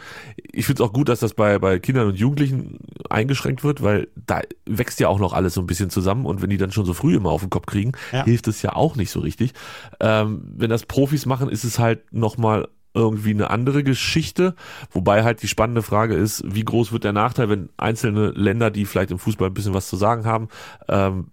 Ich 0.52 0.66
finde 0.66 0.82
es 0.82 0.88
auch 0.88 0.92
gut, 0.92 1.08
dass 1.08 1.20
das 1.20 1.34
bei, 1.34 1.58
bei 1.58 1.78
Kindern 1.78 2.08
und 2.08 2.16
Jugendlichen 2.18 2.78
eingeschränkt 3.10 3.64
wird, 3.64 3.82
weil 3.82 4.08
da 4.14 4.40
wächst 4.66 5.00
ja 5.00 5.08
auch 5.08 5.18
noch 5.18 5.32
alles 5.32 5.54
so 5.54 5.60
ein 5.60 5.66
bisschen 5.66 5.90
zusammen 5.90 6.26
und 6.26 6.42
wenn 6.42 6.50
die 6.50 6.56
dann 6.58 6.72
schon 6.72 6.86
so 6.86 6.94
früh 6.94 7.16
immer 7.16 7.30
auf 7.30 7.40
den 7.42 7.50
Kopf 7.50 7.66
kriegen, 7.66 7.92
Ja. 8.12 8.24
hilft 8.24 8.48
es 8.48 8.62
ja 8.62 8.74
auch 8.74 8.96
nicht 8.96 9.10
so 9.10 9.20
richtig. 9.20 9.52
Ähm, 10.00 10.42
wenn 10.56 10.70
das 10.70 10.86
Profis 10.86 11.26
machen, 11.26 11.48
ist 11.48 11.64
es 11.64 11.78
halt 11.78 12.12
nochmal 12.12 12.68
irgendwie 12.94 13.30
eine 13.30 13.50
andere 13.50 13.84
Geschichte, 13.84 14.54
wobei 14.90 15.22
halt 15.22 15.42
die 15.42 15.48
spannende 15.48 15.82
Frage 15.82 16.14
ist, 16.14 16.42
wie 16.46 16.64
groß 16.64 16.92
wird 16.92 17.04
der 17.04 17.12
Nachteil, 17.12 17.50
wenn 17.50 17.68
einzelne 17.76 18.28
Länder, 18.30 18.70
die 18.70 18.86
vielleicht 18.86 19.10
im 19.10 19.18
Fußball 19.18 19.50
ein 19.50 19.54
bisschen 19.54 19.74
was 19.74 19.88
zu 19.88 19.96
sagen 19.96 20.24
haben, 20.24 20.48
ähm, 20.88 21.26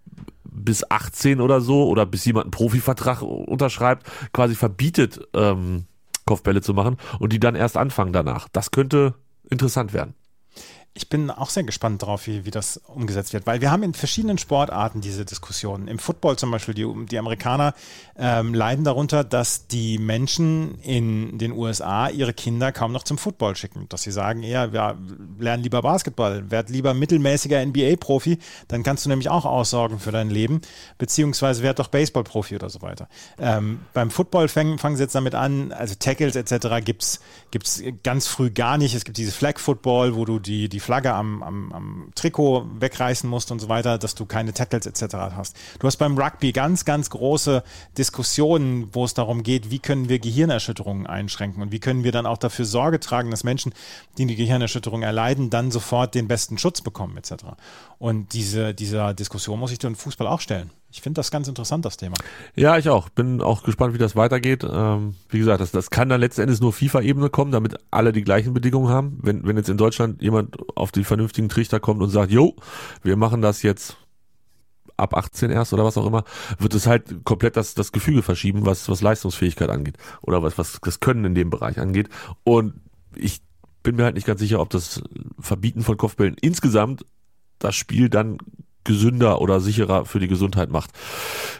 bis 0.54 0.90
18 0.90 1.42
oder 1.42 1.62
so 1.62 1.88
oder 1.88 2.06
bis 2.06 2.26
jemand 2.26 2.46
einen 2.46 2.52
Profivertrag 2.52 3.22
unterschreibt, 3.22 4.08
quasi 4.34 4.56
verbietet, 4.56 5.20
ähm, 5.34 5.86
Kopfbälle 6.26 6.62
zu 6.62 6.74
machen 6.74 6.98
und 7.20 7.34
die 7.34 7.40
dann 7.40 7.56
erst 7.56 7.78
anfangen 7.78 8.14
danach. 8.14 8.48
Das 8.52 8.72
könnte 8.72 9.16
interessant 9.50 9.94
werden. 9.94 10.16
Ich 10.96 11.10
bin 11.10 11.32
auch 11.32 11.50
sehr 11.50 11.64
gespannt 11.64 12.04
darauf, 12.04 12.28
wie, 12.28 12.46
wie 12.46 12.52
das 12.52 12.78
umgesetzt 12.78 13.34
wird, 13.34 13.48
weil 13.48 13.62
wir 13.62 13.72
haben 13.72 13.82
in 13.82 13.96
verschiedenen 13.96 14.38
Sportarten 14.38 15.02
diese 15.02 15.26
Diskussionen. 15.26 15.88
Im 15.88 15.98
Football 15.98 16.38
zum 16.38 16.52
Beispiel, 16.52 16.76
die, 16.76 16.88
die 17.10 17.18
Amerikaner 17.18 17.74
ähm, 18.16 18.54
leiden 18.54 18.86
darunter, 18.86 19.24
dass 19.24 19.66
die 19.66 19.98
Menschen 19.98 20.78
in 20.82 21.40
den 21.40 21.52
USA 21.52 22.10
ihre 22.10 22.34
Kinder 22.34 22.72
kaum 22.72 22.92
noch 22.92 23.02
zum 23.02 23.18
Football 23.18 23.56
schicken. 23.56 23.88
Dass 23.90 24.04
sie 24.04 24.12
sagen, 24.12 24.44
ja, 24.44 24.72
wir 24.72 24.96
lernen 25.40 25.64
lieber 25.64 25.82
Basketball, 25.82 26.52
werd 26.52 26.70
lieber 26.70 26.94
mittelmäßiger 26.94 27.66
NBA-Profi, 27.66 28.38
dann 28.68 28.84
kannst 28.84 29.06
du 29.06 29.10
nämlich 29.10 29.30
auch 29.30 29.46
aussorgen 29.46 29.98
für 29.98 30.12
dein 30.12 30.30
Leben, 30.30 30.62
beziehungsweise 31.00 31.64
werd 31.64 31.80
doch 31.80 31.88
Baseball-Profi 31.88 32.56
oder 32.56 32.70
so 32.70 32.84
weiter. 32.84 33.10
Ähm, 33.40 33.80
beim 33.94 34.12
Football 34.12 34.48
fangen, 34.48 34.78
fangen 34.78 34.96
sie 34.98 35.04
jetzt 35.04 35.16
damit 35.16 35.34
an, 35.34 35.72
also 35.72 35.96
Tackles 35.96 36.36
etc. 36.36 36.86
gibt's 36.86 37.20
gibt's 37.50 37.82
ganz 38.04 38.28
früh 38.28 38.52
gar 38.52 38.78
nicht. 38.78 38.94
Es 38.94 39.06
gibt 39.06 39.18
diese 39.18 39.32
Flag-Football, 39.32 40.16
wo 40.16 40.26
du 40.26 40.40
die, 40.40 40.70
die 40.70 40.83
Flagge 40.84 41.14
am, 41.14 41.42
am, 41.42 41.74
am 41.74 42.10
Trikot 42.16 42.66
wegreißen 42.80 43.30
musst 43.30 43.52
und 43.52 43.60
so 43.60 43.70
weiter, 43.70 43.98
dass 43.98 44.16
du 44.16 44.26
keine 44.26 44.54
Tackles 44.54 44.86
etc. 44.86 45.16
hast. 45.36 45.56
Du 45.80 45.88
hast 45.88 45.98
beim 45.98 46.18
Rugby 46.18 46.52
ganz, 46.52 46.86
ganz 46.86 47.10
große 47.10 47.64
Diskussionen, 47.98 48.90
wo 48.94 49.06
es 49.06 49.14
darum 49.14 49.44
geht, 49.44 49.72
wie 49.72 49.80
können 49.80 50.10
wir 50.10 50.20
Gehirnerschütterungen 50.20 51.08
einschränken 51.08 51.64
und 51.64 51.72
wie 51.72 51.80
können 51.80 52.04
wir 52.04 52.12
dann 52.12 52.26
auch 52.26 52.38
dafür 52.38 52.66
Sorge 52.66 53.00
tragen, 53.00 53.32
dass 53.32 53.44
Menschen, 53.44 53.74
die 54.18 54.24
eine 54.24 54.36
Gehirnerschütterung 54.36 55.02
erleiden, 55.02 55.50
dann 55.50 55.72
sofort 55.72 56.14
den 56.14 56.28
besten 56.28 56.58
Schutz 56.58 56.82
bekommen 56.82 57.18
etc. 57.18 57.34
Und 57.98 58.34
diese, 58.34 58.74
dieser 58.74 59.14
Diskussion 59.14 59.60
muss 59.60 59.72
ich 59.72 59.80
den 59.80 59.96
Fußball 59.96 60.28
auch 60.28 60.42
stellen. 60.42 60.70
Ich 60.94 61.02
finde 61.02 61.18
das 61.18 61.32
ganz 61.32 61.48
interessant, 61.48 61.86
das 61.86 61.98
Thema. 61.98 62.14
Ja, 62.56 62.78
ich 62.78 62.88
auch. 62.88 63.10
Bin 63.10 63.42
auch 63.42 63.64
gespannt, 63.64 63.96
wie 63.96 63.98
das 63.98 64.16
weitergeht. 64.16 64.64
Ähm, 64.64 65.16
wie 65.28 65.40
gesagt, 65.40 65.60
das, 65.60 65.72
das 65.72 65.90
kann 65.90 66.08
dann 66.08 66.22
letzten 66.22 66.42
Endes 66.42 66.62
nur 66.62 66.72
FIFA-Ebene 66.72 67.32
kommen, 67.32 67.52
damit 67.52 67.78
alle 67.90 68.12
die 68.12 68.22
gleichen 68.22 68.54
Bedingungen 68.54 68.90
haben. 68.90 69.18
Wenn, 69.24 69.44
wenn 69.44 69.58
jetzt 69.58 69.70
in 69.70 69.78
Deutschland 69.78 70.22
jemand 70.22 70.56
auf 70.78 70.92
die 70.92 71.04
vernünftigen 71.04 71.50
Trichter 71.50 71.80
kommt 71.80 72.04
und 72.04 72.12
sagt, 72.12 72.32
jo, 72.32 72.56
wir 73.02 73.16
machen 73.16 73.42
das 73.42 73.64
jetzt 73.64 73.98
ab 74.96 75.16
18 75.16 75.50
erst 75.50 75.74
oder 75.74 75.84
was 75.84 75.98
auch 75.98 76.06
immer, 76.06 76.26
wird 76.60 76.76
es 76.76 76.86
halt 76.86 77.26
komplett 77.26 77.58
das, 77.58 77.74
das 77.74 77.92
Gefüge 77.92 78.22
verschieben, 78.22 78.68
was, 78.68 78.88
was 78.88 79.02
Leistungsfähigkeit 79.02 79.72
angeht 79.72 79.98
oder 80.22 80.44
was, 80.44 80.60
was 80.60 80.80
das 80.80 81.00
Können 81.00 81.26
in 81.26 81.34
dem 81.34 81.50
Bereich 81.50 81.80
angeht. 81.80 82.10
Und 82.44 82.76
ich 83.16 83.42
bin 83.82 83.96
mir 83.96 84.04
halt 84.04 84.14
nicht 84.14 84.28
ganz 84.28 84.40
sicher, 84.40 84.60
ob 84.60 84.70
das 84.70 85.02
Verbieten 85.40 85.82
von 85.82 85.98
Kopfbällen 85.98 86.36
insgesamt 86.40 87.04
das 87.58 87.76
Spiel 87.76 88.10
dann 88.10 88.38
gesünder 88.84 89.42
oder 89.42 89.60
sicherer 89.60 90.06
für 90.06 90.20
die 90.20 90.28
Gesundheit 90.28 90.70
macht. 90.70 90.92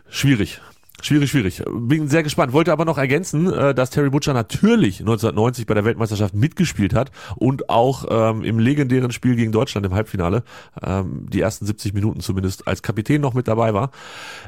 Schwierig. 0.10 0.62
Schwierig, 1.04 1.32
schwierig. 1.32 1.62
Bin 1.70 2.08
sehr 2.08 2.24
gespannt. 2.24 2.54
Wollte 2.54 2.72
aber 2.72 2.86
noch 2.86 2.98
ergänzen, 2.98 3.52
äh, 3.52 3.76
dass 3.76 3.90
Terry 3.90 4.10
Butcher 4.10 4.34
natürlich 4.34 5.02
1990 5.02 5.66
bei 5.66 5.74
der 5.74 5.84
Weltmeisterschaft 5.84 6.34
mitgespielt 6.34 6.94
hat 6.94 7.12
und 7.36 7.70
auch 7.70 8.06
ähm, 8.10 8.46
im 8.46 8.58
legendären 8.58 9.12
Spiel 9.12 9.36
gegen 9.36 9.52
Deutschland 9.52 9.86
im 9.86 9.94
Halbfinale 9.94 10.44
ähm, 10.82 11.26
die 11.30 11.42
ersten 11.42 11.66
70 11.66 11.94
Minuten 11.94 12.22
zumindest 12.22 12.70
als 12.70 12.84
Kapitän 12.84 13.20
noch 13.20 13.34
mit 13.34 13.50
dabei 13.50 13.74
war. 13.74 13.92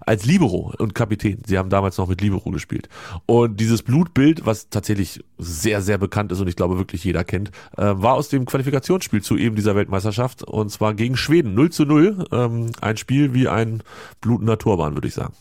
Als 0.06 0.24
Libero 0.24 0.74
und 0.78 0.96
Kapitän. 0.96 1.44
Sie 1.46 1.58
haben 1.58 1.70
damals 1.70 1.98
noch 1.98 2.08
mit 2.08 2.22
Libero 2.22 2.50
gespielt. 2.52 2.88
Und 3.26 3.60
dieses 3.60 3.84
Blutbild, 3.84 4.46
was 4.46 4.70
tatsächlich 4.70 5.26
sehr, 5.38 5.82
sehr 5.82 5.98
bekannt 5.98 6.32
ist 6.32 6.40
und 6.40 6.48
ich 6.48 6.56
glaube 6.56 6.78
wirklich 6.78 7.04
jeder 7.04 7.26
kennt, 7.26 7.50
äh, 7.76 7.84
war 7.84 8.14
aus 8.14 8.30
dem 8.30 8.46
Qualifikationsspiel 8.46 9.22
zu 9.22 9.36
eben 9.36 9.58
dieser 9.58 9.76
Weltmeisterschaft 9.76 10.42
und 10.42 10.72
zwar 10.72 10.94
gegen 10.94 11.18
Schweden. 11.18 11.54
0 11.54 11.70
zu 11.72 11.84
0. 11.84 12.28
Ähm, 12.32 12.72
ein 12.80 12.96
Spiel 12.96 13.34
wie 13.34 13.50
ein 13.50 13.84
blutender 14.22 14.58
Torbahn, 14.58 14.94
würde 14.94 15.10
ich 15.10 15.14
sagen. 15.14 15.34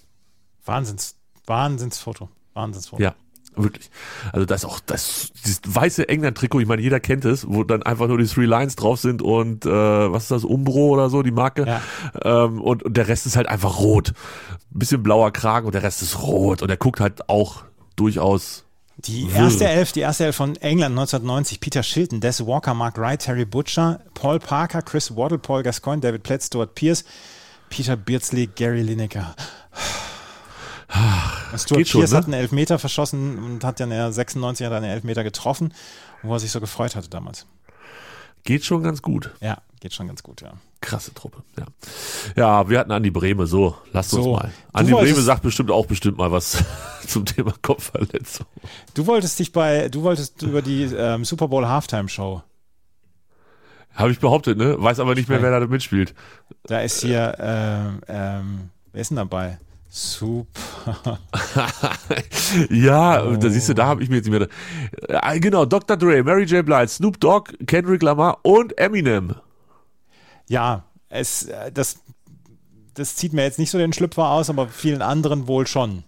Wahnsinns, 0.65 1.17
Wahnsinnsfoto. 1.47 2.29
Wahnsinnsfoto. 2.55 3.03
Ja, 3.03 3.15
wirklich. 3.57 3.91
Also 4.33 4.47
das 4.47 4.63
ist 4.63 4.65
auch 4.69 4.81
das 4.81 5.33
dieses 5.45 5.61
weiße 5.67 6.09
England-Trikot, 6.09 6.61
ich 6.61 6.67
meine, 6.67 6.83
jeder 6.83 7.01
kennt 7.01 7.25
es, 7.25 7.47
wo 7.49 7.65
dann 7.65 7.83
einfach 7.83 8.09
nur 8.09 8.19
die 8.19 8.27
Three 8.27 8.47
Lines 8.47 8.77
drauf 8.77 9.01
sind 9.01 9.23
und 9.23 9.67
äh, 9.67 9.71
was 9.71 10.25
ist 10.25 10.31
das, 10.31 10.45
Umbro 10.45 10.89
oder 10.89 11.11
so, 11.11 11.23
die 11.23 11.31
Marke. 11.31 11.67
Ja. 11.67 11.83
Ähm, 12.23 12.61
und, 12.61 12.83
und 12.83 12.97
der 12.97 13.09
Rest 13.09 13.27
ist 13.27 13.37
halt 13.37 13.49
einfach 13.49 13.79
rot. 13.79 14.13
Ein 14.75 14.79
bisschen 14.79 15.03
blauer 15.03 15.33
Kragen 15.33 15.67
und 15.67 15.75
der 15.75 15.83
Rest 15.83 16.03
ist 16.03 16.23
rot. 16.23 16.63
Und 16.63 16.71
er 16.71 16.77
guckt 16.77 17.01
halt 17.01 17.29
auch 17.29 17.65
durchaus 17.97 18.65
Die 18.99 19.29
erste 19.31 19.69
Elf, 19.69 19.93
die 19.93 20.01
erste 20.01 20.25
Elf 20.25 20.37
von 20.37 20.57
England 20.57 20.93
1990, 20.99 21.61
Peter 21.61 21.83
Shilton, 21.83 22.21
Des 22.21 22.45
Walker, 22.47 22.75
Mark 22.75 22.99
Wright, 22.99 23.21
Terry 23.21 23.45
Butcher, 23.45 24.01
Paul 24.15 24.39
Parker, 24.39 24.83
Chris 24.83 25.17
Waddle, 25.17 25.39
Paul 25.39 25.63
Gascoigne, 25.63 26.01
David 26.01 26.23
Platt, 26.23 26.43
Stuart 26.43 26.75
Pierce, 26.75 27.05
Peter 27.71 27.97
Beardsley, 27.97 28.47
Gary 28.47 28.83
Lineker. 28.83 29.35
Und 31.53 31.59
Stuart 31.61 31.85
Pierce 31.85 32.11
ne? 32.13 32.17
hat 32.17 32.25
einen 32.25 32.35
Elfmeter 32.35 32.79
verschossen 32.79 33.39
und 33.39 33.65
hat 33.65 33.81
ja 33.81 33.85
in 33.85 33.91
der 33.91 34.13
96 34.13 34.67
hat 34.67 34.73
einen 34.73 34.85
Elfmeter 34.87 35.25
getroffen, 35.25 35.75
wo 36.23 36.35
er 36.35 36.39
sich 36.41 36.51
so 36.53 36.61
gefreut 36.61 36.95
hatte 36.97 37.09
damals. 37.09 37.47
geht 38.45 38.65
schon 38.65 38.83
ganz 38.83 39.03
gut. 39.03 39.31
Ja, 39.41 39.59
geht 39.81 39.93
schon 39.95 40.07
ganz 40.07 40.23
gut, 40.23 40.41
ja. 40.43 40.53
Krasse 40.81 41.15
Truppe, 41.15 41.43
ja. 41.59 41.65
Ja, 42.37 42.69
wir 42.69 42.79
hatten 42.79 42.93
Andi 42.93 43.11
Breme, 43.11 43.47
so, 43.47 43.75
lasst 43.93 44.13
uns 44.15 44.25
So. 44.25 44.33
mal. 44.35 44.53
Du 44.73 44.79
Andi 44.79 44.93
Breme 44.93 45.07
wolltest- 45.09 45.25
sagt 45.27 45.43
bestimmt 45.43 45.71
auch 45.71 45.87
bestimmt 45.87 46.19
mal 46.19 46.31
was 46.31 46.63
zum 47.07 47.25
Thema 47.25 47.55
Kopfverletzung. 47.63 48.47
Du 48.93 49.07
wolltest 49.07 49.39
dich 49.39 49.51
bei, 49.53 49.89
du 49.89 50.03
wolltest 50.03 50.43
über 50.43 50.61
die 50.63 50.85
ähm, 50.85 51.25
Super 51.25 51.49
Bowl 51.49 51.67
Halftime 51.67 52.09
Show. 52.09 52.43
Habe 53.95 54.11
ich 54.11 54.19
behauptet, 54.19 54.59
ne? 54.59 54.75
Weiß 54.79 54.99
aber 55.01 55.15
nicht 55.15 55.29
mehr, 55.29 55.41
wer 55.41 55.59
da 55.59 55.67
mitspielt. 55.67 56.15
Da 56.65 56.81
ist 56.81 57.01
hier, 57.01 57.37
ähm, 57.39 58.01
ähm, 58.09 58.71
wer 58.93 59.01
ist 59.01 59.11
denn 59.11 59.17
dabei? 59.17 59.59
Super. 59.97 61.21
ja, 62.69 63.23
Oh. 63.23 63.37
da 63.37 63.49
siehst 63.49 63.69
du, 63.69 63.75
da 63.75 63.87
habe 63.87 64.03
ich 64.03 64.09
mir 64.09 64.17
jetzt 64.17 64.29
nicht 64.29 64.37
mehr. 64.37 64.49
Äh, 65.09 65.39
genau, 65.39 65.67
Dr. 65.67 65.97
Dre, 65.97 66.25
Mary 66.25 66.43
J. 66.47 66.67
Blige, 66.67 66.89
Snoop 66.89 67.21
Dogg, 67.21 67.53
Kendrick 67.69 68.03
Lamar 68.03 68.39
und 68.43 68.77
Eminem. 68.77 69.37
Ja, 70.49 70.83
es, 71.11 71.45
äh, 71.45 71.71
das, 71.71 72.01
das 72.95 73.15
zieht 73.15 73.35
mir 73.35 73.45
jetzt 73.45 73.61
nicht 73.61 73.71
so 73.71 73.79
den 73.79 73.93
Schlüpfer 73.93 74.31
aus, 74.31 74.51
aber 74.51 74.67
vielen 74.67 75.01
anderen 75.01 75.47
wohl 75.47 75.65
schon. 75.69 76.03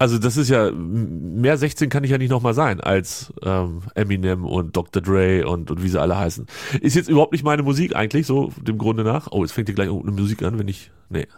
Also 0.00 0.18
das 0.18 0.36
ist 0.36 0.48
ja, 0.48 0.72
mehr 0.72 1.56
16 1.56 1.90
kann 1.90 2.02
ich 2.02 2.10
ja 2.10 2.18
nicht 2.18 2.30
nochmal 2.30 2.54
sein 2.54 2.80
als 2.80 3.32
ähm, 3.44 3.82
Eminem 3.94 4.46
und 4.46 4.76
Dr. 4.76 5.00
Dre 5.00 5.46
und, 5.46 5.70
und 5.70 5.80
wie 5.84 5.88
sie 5.88 6.00
alle 6.00 6.18
heißen. 6.18 6.44
Ist 6.80 6.96
jetzt 6.96 7.08
überhaupt 7.08 7.30
nicht 7.30 7.44
meine 7.44 7.62
Musik 7.62 7.94
eigentlich, 7.94 8.26
so 8.26 8.52
dem 8.60 8.78
Grunde 8.78 9.04
nach. 9.04 9.28
Oh, 9.30 9.44
jetzt 9.44 9.52
fängt 9.52 9.68
hier 9.68 9.76
gleich 9.76 9.90
eine 9.90 10.10
Musik 10.10 10.42
an, 10.42 10.58
wenn 10.58 10.66
ich, 10.66 10.90
nee. 11.08 11.28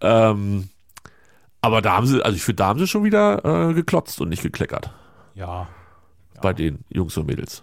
Ähm, 0.00 0.70
aber 1.62 1.80
da 1.80 1.94
haben 1.96 2.06
sie, 2.06 2.22
also 2.22 2.36
ich 2.36 2.42
finde, 2.42 2.56
da 2.56 2.66
haben 2.66 2.78
sie 2.78 2.86
schon 2.86 3.04
wieder 3.04 3.70
äh, 3.70 3.72
geklotzt 3.74 4.20
und 4.20 4.28
nicht 4.28 4.42
gekleckert. 4.42 4.90
Ja. 5.34 5.68
Bei 6.42 6.52
den 6.52 6.84
Jungs 6.90 7.16
und 7.16 7.26
Mädels. 7.26 7.62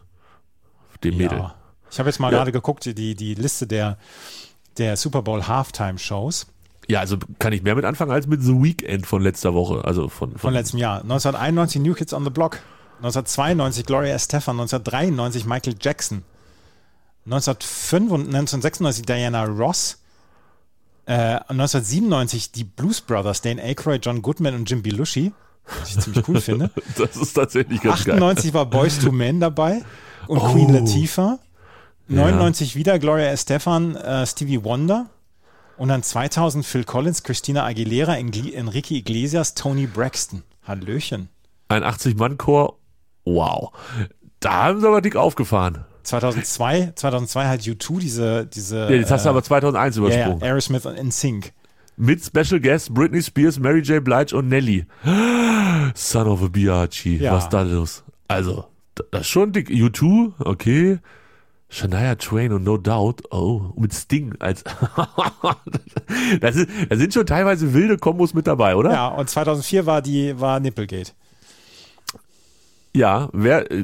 Dem 1.04 1.18
Mädel. 1.18 1.38
ja. 1.38 1.56
Ich 1.92 2.00
habe 2.00 2.10
jetzt 2.10 2.20
mal 2.20 2.32
Ja. 2.32 2.40
gerade 2.40 2.52
geguckt, 2.52 2.86
die, 2.86 3.16
die 3.16 3.34
Liste 3.36 3.68
der, 3.68 3.98
der 4.78 4.96
Super 4.98 5.22
Bowl 5.22 5.48
Halftime 5.48 5.98
Shows 5.98 6.48
Ja, 6.88 7.00
also 7.02 7.18
kann 7.40 7.52
ich 7.54 7.62
mehr 7.64 7.76
mit 7.76 7.86
anfangen 7.86 8.12
als 8.12 8.26
mit 8.28 8.42
The 8.42 8.54
Weekend 8.64 9.06
von 9.06 9.22
letzter 9.22 9.54
Woche. 9.54 9.84
Also 9.86 10.08
von, 10.10 10.32
von, 10.32 10.40
von 10.40 10.54
letztem 10.54 10.80
Jahr. 10.80 11.02
1991 11.02 11.82
New 11.82 11.94
Kids 11.94 12.14
on 12.14 12.24
the 12.24 12.30
Block. 12.30 12.60
1992 12.98 13.86
Gloria 13.86 14.14
Estefan. 14.16 14.60
1993 14.60 15.46
Michael 15.46 15.76
Jackson. 15.80 16.24
1995, 17.26 18.28
1996 18.34 19.06
Diana 19.06 19.44
Ross. 19.46 20.02
Äh, 21.10 21.40
1997 21.48 22.52
die 22.52 22.64
Blues 22.64 23.02
Brothers, 23.02 23.42
Dane 23.42 23.62
Aykroyd, 23.64 24.06
John 24.06 24.22
Goodman 24.22 24.54
und 24.56 24.70
Jim 24.70 24.84
Belushi. 24.84 25.32
Was 25.80 25.90
ich 25.90 26.00
ziemlich 26.00 26.28
cool 26.28 26.40
finde. 26.42 26.70
Das 26.98 27.16
ist 27.18 27.34
tatsächlich 27.34 27.82
ganz 27.82 28.06
geil. 28.06 28.16
98 28.16 28.54
war 28.54 28.66
Boys 28.68 29.00
to 29.00 29.12
Men 29.12 29.40
dabei 29.40 29.84
und 30.28 30.38
Oh. 30.40 30.52
Queen 30.54 30.72
Latifah. 30.74 31.40
99 32.08 32.76
wieder 32.76 32.98
Gloria 33.00 33.28
Estefan, 33.32 33.96
äh, 33.96 34.26
Stevie 34.26 34.64
Wonder. 34.64 35.08
Und 35.78 35.90
dann 35.90 36.04
2000 36.04 36.66
Phil 36.66 36.84
Collins, 36.84 37.24
Christina 37.24 37.66
Aguilera, 37.66 38.14
Engli- 38.14 38.54
Enrique 38.54 38.92
Iglesias, 38.96 39.54
Tony 39.56 39.86
Braxton. 39.88 40.44
Hallöchen. 40.68 41.30
Ein 41.70 41.84
80-Mann-Chor. 41.84 42.78
Wow. 43.26 43.72
Da 44.40 44.52
haben 44.66 44.82
sie 44.82 44.88
aber 44.88 45.02
dick 45.02 45.16
aufgefahren. 45.16 45.86
2002, 46.10 46.94
2002 46.96 47.48
halt 47.48 47.62
U2, 47.62 48.00
diese, 48.00 48.46
diese. 48.46 48.78
Ja, 48.80 48.90
jetzt 48.92 49.12
hast 49.12 49.26
du 49.26 49.30
aber 49.30 49.44
2001 49.44 49.96
ja, 49.96 50.02
ja, 50.02 50.08
übersprungen. 50.08 50.44
Aerosmith 50.44 50.86
und 50.86 51.02
NSYNC. 51.02 51.54
Mit 51.98 52.24
Special 52.24 52.60
Guests 52.60 52.94
Britney 52.94 53.22
Spears, 53.22 53.60
Mary 53.60 53.82
J. 53.82 54.04
Blige 54.04 54.36
und 54.36 54.48
Nelly. 54.48 54.86
Son 55.94 56.28
of 56.28 56.42
a 56.42 56.48
Biatchi. 56.48 57.18
Ja. 57.18 57.34
Was 57.34 57.44
ist 57.46 57.50
da 57.54 57.62
los? 57.62 58.04
Also, 58.28 58.66
da- 58.96 59.04
das 59.12 59.22
ist 59.22 59.28
schon 59.28 59.52
dick. 59.52 59.70
U2, 59.70 60.34
okay. 60.40 61.00
Shania 61.72 62.16
Twain 62.16 62.52
und 62.52 62.64
No 62.64 62.78
Doubt. 62.78 63.22
Oh, 63.32 63.74
mit 63.78 63.94
Sting 63.94 64.34
als. 64.40 64.64
das 66.42 66.56
ist, 66.56 66.68
da 66.90 66.96
sind 66.96 67.14
schon 67.14 67.26
teilweise 67.26 67.74
wilde 67.74 67.98
Kombos 67.98 68.34
mit 68.34 68.48
dabei, 68.48 68.76
oder? 68.76 68.92
Ja, 68.92 69.08
und 69.10 69.30
2004 69.30 69.86
war 69.86 70.02
die, 70.02 70.40
war 70.40 70.60
Nipplegate. 70.60 71.12
Ja, 72.96 73.30
wer, 73.34 73.72
äh, 73.72 73.84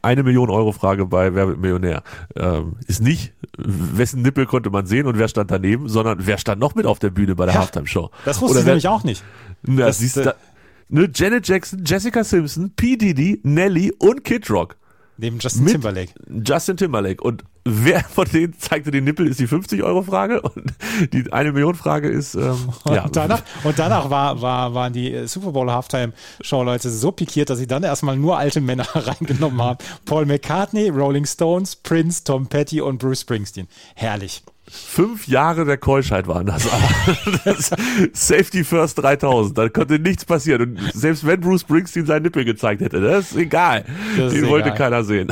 eine 0.00 0.22
Million 0.22 0.48
Euro 0.48 0.72
Frage 0.72 1.04
bei 1.06 1.34
Wer 1.34 1.48
wird 1.48 1.58
Millionär? 1.60 2.02
Ähm, 2.34 2.76
ist 2.86 3.02
nicht, 3.02 3.32
wessen 3.58 4.22
Nippel 4.22 4.46
konnte 4.46 4.70
man 4.70 4.86
sehen 4.86 5.06
und 5.06 5.18
wer 5.18 5.28
stand 5.28 5.50
daneben, 5.50 5.88
sondern 5.88 6.26
wer 6.26 6.38
stand 6.38 6.60
noch 6.60 6.74
mit 6.74 6.86
auf 6.86 6.98
der 6.98 7.10
Bühne 7.10 7.34
bei 7.34 7.44
der 7.44 7.54
Ja, 7.54 7.60
Halftime 7.60 7.86
Show? 7.86 8.10
Das 8.24 8.40
wusste 8.40 8.52
Oder 8.52 8.60
ich 8.60 8.66
wer- 8.66 8.72
nämlich 8.72 8.88
auch 8.88 9.04
nicht. 9.04 9.22
Na, 9.62 9.86
Das- 9.86 9.98
siehst 9.98 10.16
äh, 10.16 10.24
du, 10.24 10.34
ne, 10.88 11.10
Janet 11.14 11.46
Jackson, 11.46 11.82
Jessica 11.84 12.24
Simpson, 12.24 12.72
P. 12.74 12.96
Diddy, 12.96 13.40
Nelly 13.42 13.92
und 13.98 14.24
Kid 14.24 14.48
Rock. 14.50 14.76
Neben 15.18 15.38
Justin 15.38 15.66
Timberlake. 15.66 16.12
Justin 16.44 16.76
Timberlake. 16.78 17.22
Und 17.22 17.44
wer 17.64 18.00
von 18.04 18.26
denen 18.26 18.58
zeigte 18.58 18.90
den 18.90 19.04
Nippel, 19.04 19.26
ist 19.26 19.40
die 19.40 19.46
50-Euro-Frage. 19.46 20.40
Und 20.42 20.72
die 21.12 21.32
eine 21.32 21.52
Million-Frage 21.52 22.08
ist, 22.08 22.34
ähm, 22.34 22.72
ja. 22.86 23.04
Und 23.04 23.16
danach, 23.16 23.42
und 23.64 23.78
danach 23.78 24.10
war, 24.10 24.40
war, 24.42 24.74
waren 24.74 24.92
die 24.92 25.12
äh, 25.12 25.26
Super 25.26 25.52
Bowl 25.52 25.70
Halftime 25.70 26.12
Show 26.40 26.62
Leute 26.62 26.90
so 26.90 27.12
pikiert, 27.12 27.50
dass 27.50 27.58
sie 27.58 27.66
dann 27.66 27.82
erstmal 27.82 28.16
nur 28.16 28.38
alte 28.38 28.60
Männer 28.60 28.86
reingenommen 28.94 29.60
haben. 29.62 29.78
Paul 30.04 30.26
McCartney, 30.26 30.88
Rolling 30.88 31.26
Stones, 31.26 31.76
Prince, 31.76 32.24
Tom 32.24 32.46
Petty 32.46 32.80
und 32.80 32.98
Bruce 32.98 33.20
Springsteen. 33.20 33.68
Herrlich. 33.94 34.42
Fünf 34.70 35.26
Jahre 35.26 35.64
der 35.64 35.76
Keuschheit 35.76 36.28
waren 36.28 36.46
das. 36.46 36.68
das 37.44 37.70
Safety 38.12 38.62
First 38.62 38.98
3000. 38.98 39.58
Da 39.58 39.68
konnte 39.68 39.98
nichts 39.98 40.24
passieren. 40.24 40.62
Und 40.62 40.92
selbst 40.94 41.26
wenn 41.26 41.40
Bruce 41.40 41.62
Springsteen 41.62 42.06
seinen 42.06 42.22
Nippel 42.22 42.44
gezeigt 42.44 42.80
hätte, 42.80 43.00
das 43.00 43.32
ist 43.32 43.36
egal. 43.36 43.84
Das 44.16 44.32
ist 44.32 44.40
Den 44.40 44.48
wollte 44.48 44.68
egal. 44.68 44.78
keiner 44.78 45.04
sehen. 45.04 45.30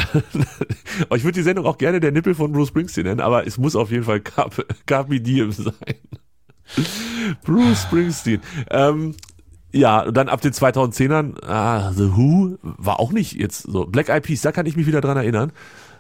Aber 1.05 1.17
ich 1.17 1.23
würde 1.25 1.39
die 1.39 1.43
Sendung 1.43 1.65
auch 1.65 1.79
gerne 1.79 2.01
der 2.01 2.11
Nippel 2.11 2.35
von 2.35 2.53
Bruce 2.53 2.69
Springsteen 2.69 3.07
nennen, 3.07 3.21
aber 3.21 3.47
es 3.47 3.57
muss 3.57 3.77
auf 3.77 3.91
jeden 3.91 4.05
Fall 4.05 4.21
Carpe, 4.21 4.67
Carpe 4.87 5.21
Diem 5.21 5.53
sein. 5.53 5.75
Bruce 7.45 7.83
Springsteen. 7.83 8.41
Ähm, 8.71 9.15
ja, 9.73 10.01
und 10.03 10.17
dann 10.17 10.29
ab 10.29 10.41
den 10.41 10.53
2010ern, 10.53 11.45
ah, 11.47 11.93
The 11.93 12.17
Who 12.17 12.59
war 12.63 12.99
auch 12.99 13.13
nicht 13.13 13.35
jetzt 13.35 13.63
so. 13.63 13.87
Black 13.87 14.09
Eyed 14.09 14.25
Peas, 14.25 14.41
da 14.41 14.51
kann 14.51 14.67
ich 14.67 14.77
mich 14.77 14.87
wieder 14.87 15.01
dran 15.01 15.17
erinnern. 15.17 15.53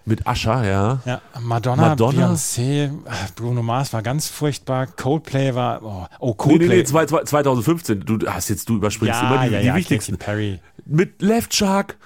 Mit 0.07 0.27
Ascher, 0.27 0.65
ja. 0.67 1.01
Ja, 1.05 1.21
Madonna, 1.41 1.89
Madonna? 1.91 2.29
Beyoncé, 2.33 2.91
Bruno 3.37 3.63
Mars 3.63 3.93
war 3.93 4.03
ganz 4.03 4.29
furchtbar. 4.29 4.87
Coldplay 4.87 5.55
war, 5.55 5.83
oh, 5.83 6.07
oh 6.19 6.29
Nee, 6.29 6.35
Coldplay. 6.37 6.69
nee, 6.69 6.77
nee, 6.77 6.85
zwei- 6.85 7.07
2015. 7.07 8.01
Du 8.01 8.19
hast 8.27 8.49
jetzt, 8.49 8.69
du 8.69 8.77
überspringst 8.77 9.21
ja, 9.21 9.35
immer 9.35 9.47
die, 9.47 9.53
ja, 9.55 9.61
die 9.61 9.67
ja, 9.67 9.75
wichtigsten. 9.77 10.19
Katy 10.19 10.25
Perry. 10.25 10.61
Mit 10.87 11.21
Left 11.23 11.55
Shark. 11.55 11.97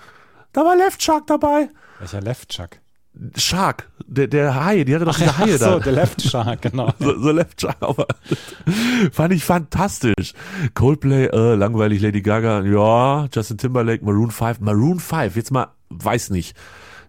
Da 0.53 0.63
war 0.63 0.77
Left 0.77 1.03
Shark 1.03 1.27
dabei. 1.27 1.69
Welcher 2.01 2.21
Left 2.21 2.49
Chuck? 2.51 2.71
Shark, 3.37 3.89
der, 4.09 4.27
der 4.27 4.57
Hai, 4.57 4.83
die 4.83 4.93
hatte 4.93 5.05
doch 5.05 5.17
diese 5.17 5.31
Ach 5.31 5.39
Haie 5.39 5.57
so, 5.57 5.65
da. 5.65 5.79
der 5.79 5.93
Left 5.93 6.21
Shark, 6.21 6.63
genau. 6.63 6.93
So, 6.99 7.17
so 7.21 7.31
Left 7.31 7.61
Shark, 7.61 7.77
aber 7.81 8.09
fand 9.13 9.33
ich 9.33 9.45
fantastisch. 9.45 10.35
Coldplay, 10.75 11.27
äh, 11.27 11.55
langweilig, 11.55 12.03
Lady 12.03 12.23
Gaga, 12.23 12.63
ja, 12.63 13.29
Justin 13.33 13.57
Timberlake, 13.59 14.05
Maroon 14.05 14.33
5. 14.33 14.59
Maroon 14.61 14.99
5, 14.99 15.37
jetzt 15.37 15.53
mal, 15.53 15.69
weiß 15.91 16.31
nicht. 16.31 16.57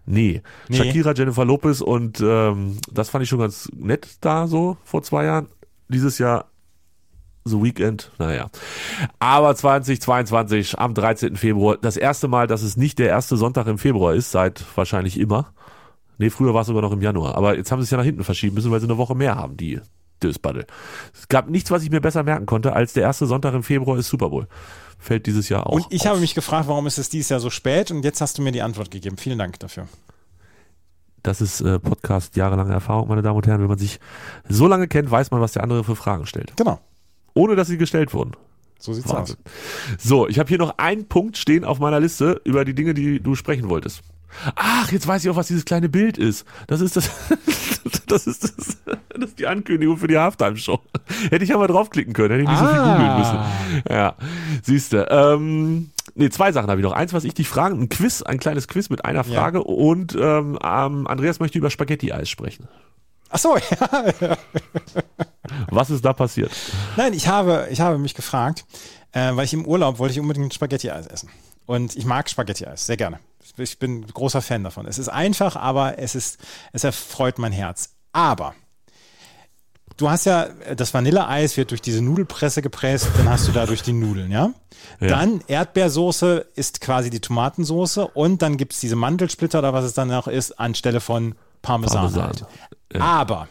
Nee. 0.06 0.42
Nee. 0.68 0.76
Shakira, 0.76 1.12
Jennifer 1.12 1.44
Lopez 1.44 1.80
und 1.80 2.20
ähm, 2.20 2.78
das 2.90 3.10
fand 3.10 3.24
ich 3.24 3.28
schon 3.28 3.40
ganz 3.40 3.68
nett 3.76 4.08
da 4.20 4.46
so 4.46 4.76
vor 4.84 5.02
zwei 5.02 5.24
Jahren. 5.24 5.48
Dieses 5.88 6.18
Jahr 6.18 6.46
The 7.44 7.62
Weekend, 7.62 8.10
naja. 8.18 8.48
Aber 9.18 9.54
2022 9.54 10.78
am 10.78 10.94
13. 10.94 11.36
Februar, 11.36 11.76
das 11.76 11.96
erste 11.96 12.28
Mal, 12.28 12.46
dass 12.46 12.62
es 12.62 12.76
nicht 12.76 12.98
der 12.98 13.08
erste 13.08 13.36
Sonntag 13.36 13.66
im 13.68 13.78
Februar 13.78 14.14
ist, 14.14 14.32
seit 14.32 14.64
wahrscheinlich 14.76 15.18
immer. 15.18 15.52
Nee, 16.18 16.30
früher 16.30 16.54
war 16.54 16.62
es 16.62 16.66
sogar 16.66 16.82
noch 16.82 16.92
im 16.92 17.02
Januar. 17.02 17.36
Aber 17.36 17.56
jetzt 17.56 17.70
haben 17.70 17.80
sie 17.80 17.84
es 17.84 17.90
ja 17.90 17.98
nach 17.98 18.04
hinten 18.04 18.24
verschieben 18.24 18.54
müssen, 18.54 18.70
weil 18.70 18.80
sie 18.80 18.86
eine 18.86 18.98
Woche 18.98 19.14
mehr 19.14 19.36
haben, 19.36 19.56
die 19.56 19.80
Dösbaddel. 20.22 20.66
Es 21.14 21.28
gab 21.28 21.48
nichts, 21.48 21.70
was 21.70 21.82
ich 21.82 21.90
mir 21.90 22.00
besser 22.00 22.22
merken 22.22 22.46
konnte, 22.46 22.72
als 22.72 22.94
der 22.94 23.02
erste 23.04 23.26
Sonntag 23.26 23.54
im 23.54 23.62
Februar 23.62 23.98
ist 23.98 24.08
Super 24.08 24.30
Bowl. 24.30 24.48
Fällt 24.98 25.26
dieses 25.26 25.48
Jahr 25.48 25.66
auch. 25.66 25.72
Und 25.72 25.86
ich 25.90 26.02
auf. 26.02 26.08
habe 26.08 26.20
mich 26.20 26.34
gefragt, 26.34 26.68
warum 26.68 26.86
ist 26.86 26.98
es 26.98 27.08
dieses 27.08 27.28
Jahr 27.28 27.40
so 27.40 27.50
spät? 27.50 27.90
Und 27.90 28.04
jetzt 28.04 28.20
hast 28.20 28.38
du 28.38 28.42
mir 28.42 28.52
die 28.52 28.62
Antwort 28.62 28.90
gegeben. 28.90 29.16
Vielen 29.18 29.38
Dank 29.38 29.58
dafür. 29.60 29.86
Das 31.22 31.40
ist 31.40 31.60
äh, 31.60 31.78
Podcast 31.78 32.36
jahrelange 32.36 32.72
Erfahrung, 32.72 33.08
meine 33.08 33.22
Damen 33.22 33.36
und 33.36 33.46
Herren. 33.46 33.60
Wenn 33.60 33.68
man 33.68 33.78
sich 33.78 33.98
so 34.48 34.66
lange 34.66 34.88
kennt, 34.88 35.10
weiß 35.10 35.30
man, 35.30 35.40
was 35.40 35.52
der 35.52 35.62
andere 35.62 35.84
für 35.84 35.96
Fragen 35.96 36.26
stellt. 36.26 36.56
Genau. 36.56 36.80
Ohne 37.34 37.56
dass 37.56 37.68
sie 37.68 37.78
gestellt 37.78 38.14
wurden. 38.14 38.32
So 38.78 38.92
sieht's 38.92 39.08
Wahnsinn. 39.08 39.36
So, 39.98 40.28
ich 40.28 40.38
habe 40.38 40.48
hier 40.48 40.58
noch 40.58 40.78
einen 40.78 41.08
Punkt 41.08 41.36
stehen 41.36 41.64
auf 41.64 41.78
meiner 41.78 41.98
Liste 41.98 42.40
über 42.44 42.64
die 42.64 42.74
Dinge, 42.74 42.94
die 42.94 43.20
du 43.20 43.34
sprechen 43.34 43.68
wolltest. 43.68 44.02
Ach, 44.54 44.90
jetzt 44.92 45.06
weiß 45.06 45.24
ich 45.24 45.30
auch, 45.30 45.36
was 45.36 45.46
dieses 45.48 45.64
kleine 45.64 45.88
Bild 45.88 46.18
ist. 46.18 46.44
Das 46.66 46.80
ist 46.80 46.96
das, 46.96 47.10
das 48.06 48.26
ist 48.26 48.44
das, 48.44 48.76
das 49.08 49.28
ist 49.30 49.38
die 49.38 49.46
Ankündigung 49.46 49.96
für 49.96 50.08
die 50.08 50.18
Halftime-Show. 50.18 50.80
Hätte 51.30 51.44
ich 51.44 51.54
aber 51.54 51.68
draufklicken 51.68 52.12
können, 52.12 52.30
hätte 52.30 52.42
ich 52.42 52.48
nicht 52.48 52.58
so 52.58 52.66
viel 52.66 52.78
Ah. 52.78 52.92
googeln 52.94 53.18
müssen. 53.18 53.92
Ja, 53.92 54.14
siehst 54.62 54.92
du. 54.92 55.06
Ähm, 55.10 55.90
nee, 56.14 56.28
zwei 56.30 56.52
Sachen 56.52 56.68
habe 56.70 56.80
ich 56.80 56.84
noch. 56.84 56.92
Eins, 56.92 57.12
was 57.12 57.24
ich 57.24 57.34
dich 57.34 57.48
fragen, 57.48 57.80
ein 57.80 57.88
Quiz, 57.88 58.22
ein 58.22 58.38
kleines 58.38 58.68
Quiz 58.68 58.90
mit 58.90 59.04
einer 59.04 59.24
Ja. 59.26 59.40
Frage 59.40 59.62
und 59.62 60.14
ähm, 60.14 60.58
ähm, 60.62 61.06
Andreas 61.06 61.40
möchte 61.40 61.58
über 61.58 61.70
Spaghetti-Eis 61.70 62.28
sprechen. 62.28 62.68
Ach 63.30 63.38
so, 63.38 63.56
ja. 64.20 64.36
Was 65.70 65.90
ist 65.90 66.04
da 66.04 66.12
passiert? 66.12 66.50
Nein, 66.96 67.12
ich 67.12 67.28
habe, 67.28 67.68
ich 67.70 67.80
habe 67.80 67.98
mich 67.98 68.14
gefragt, 68.14 68.64
äh, 69.12 69.34
weil 69.34 69.44
ich 69.44 69.52
im 69.54 69.64
Urlaub 69.66 69.98
wollte 69.98 70.12
ich 70.14 70.20
unbedingt 70.20 70.52
Spaghetti-Eis 70.54 71.06
essen. 71.06 71.28
Und 71.66 71.96
ich 71.96 72.04
mag 72.04 72.28
Spaghetti-Eis 72.30 72.86
sehr 72.86 72.96
gerne. 72.96 73.18
Ich 73.56 73.78
bin 73.78 74.06
großer 74.06 74.42
Fan 74.42 74.64
davon. 74.64 74.86
Es 74.86 74.98
ist 74.98 75.08
einfach, 75.08 75.56
aber 75.56 75.98
es 75.98 76.14
ist, 76.14 76.38
es 76.72 76.84
erfreut 76.84 77.38
mein 77.38 77.52
Herz. 77.52 77.90
Aber 78.12 78.54
du 79.96 80.10
hast 80.10 80.26
ja, 80.26 80.48
das 80.76 80.92
Vanilleeis 80.94 81.56
wird 81.56 81.70
durch 81.70 81.82
diese 81.82 82.02
Nudelpresse 82.02 82.62
gepresst, 82.62 83.08
dann 83.16 83.28
hast 83.28 83.48
du 83.48 83.52
dadurch 83.52 83.82
die 83.82 83.92
Nudeln, 83.92 84.30
ja? 84.30 84.50
Ja. 85.00 85.08
Dann 85.08 85.42
Erdbeersoße 85.46 86.46
ist 86.54 86.80
quasi 86.80 87.10
die 87.10 87.20
Tomatensoße 87.20 88.06
und 88.06 88.42
dann 88.42 88.56
gibt's 88.56 88.80
diese 88.80 88.96
Mandelsplitter 88.96 89.58
oder 89.58 89.72
was 89.72 89.84
es 89.84 89.94
dann 89.94 90.08
noch 90.08 90.28
ist, 90.28 90.58
anstelle 90.58 91.00
von 91.00 91.34
Parmesan. 91.62 92.12
Parmesan. 92.12 92.24
Halt. 92.24 92.46
Ja. 92.92 93.00
Aber 93.00 93.48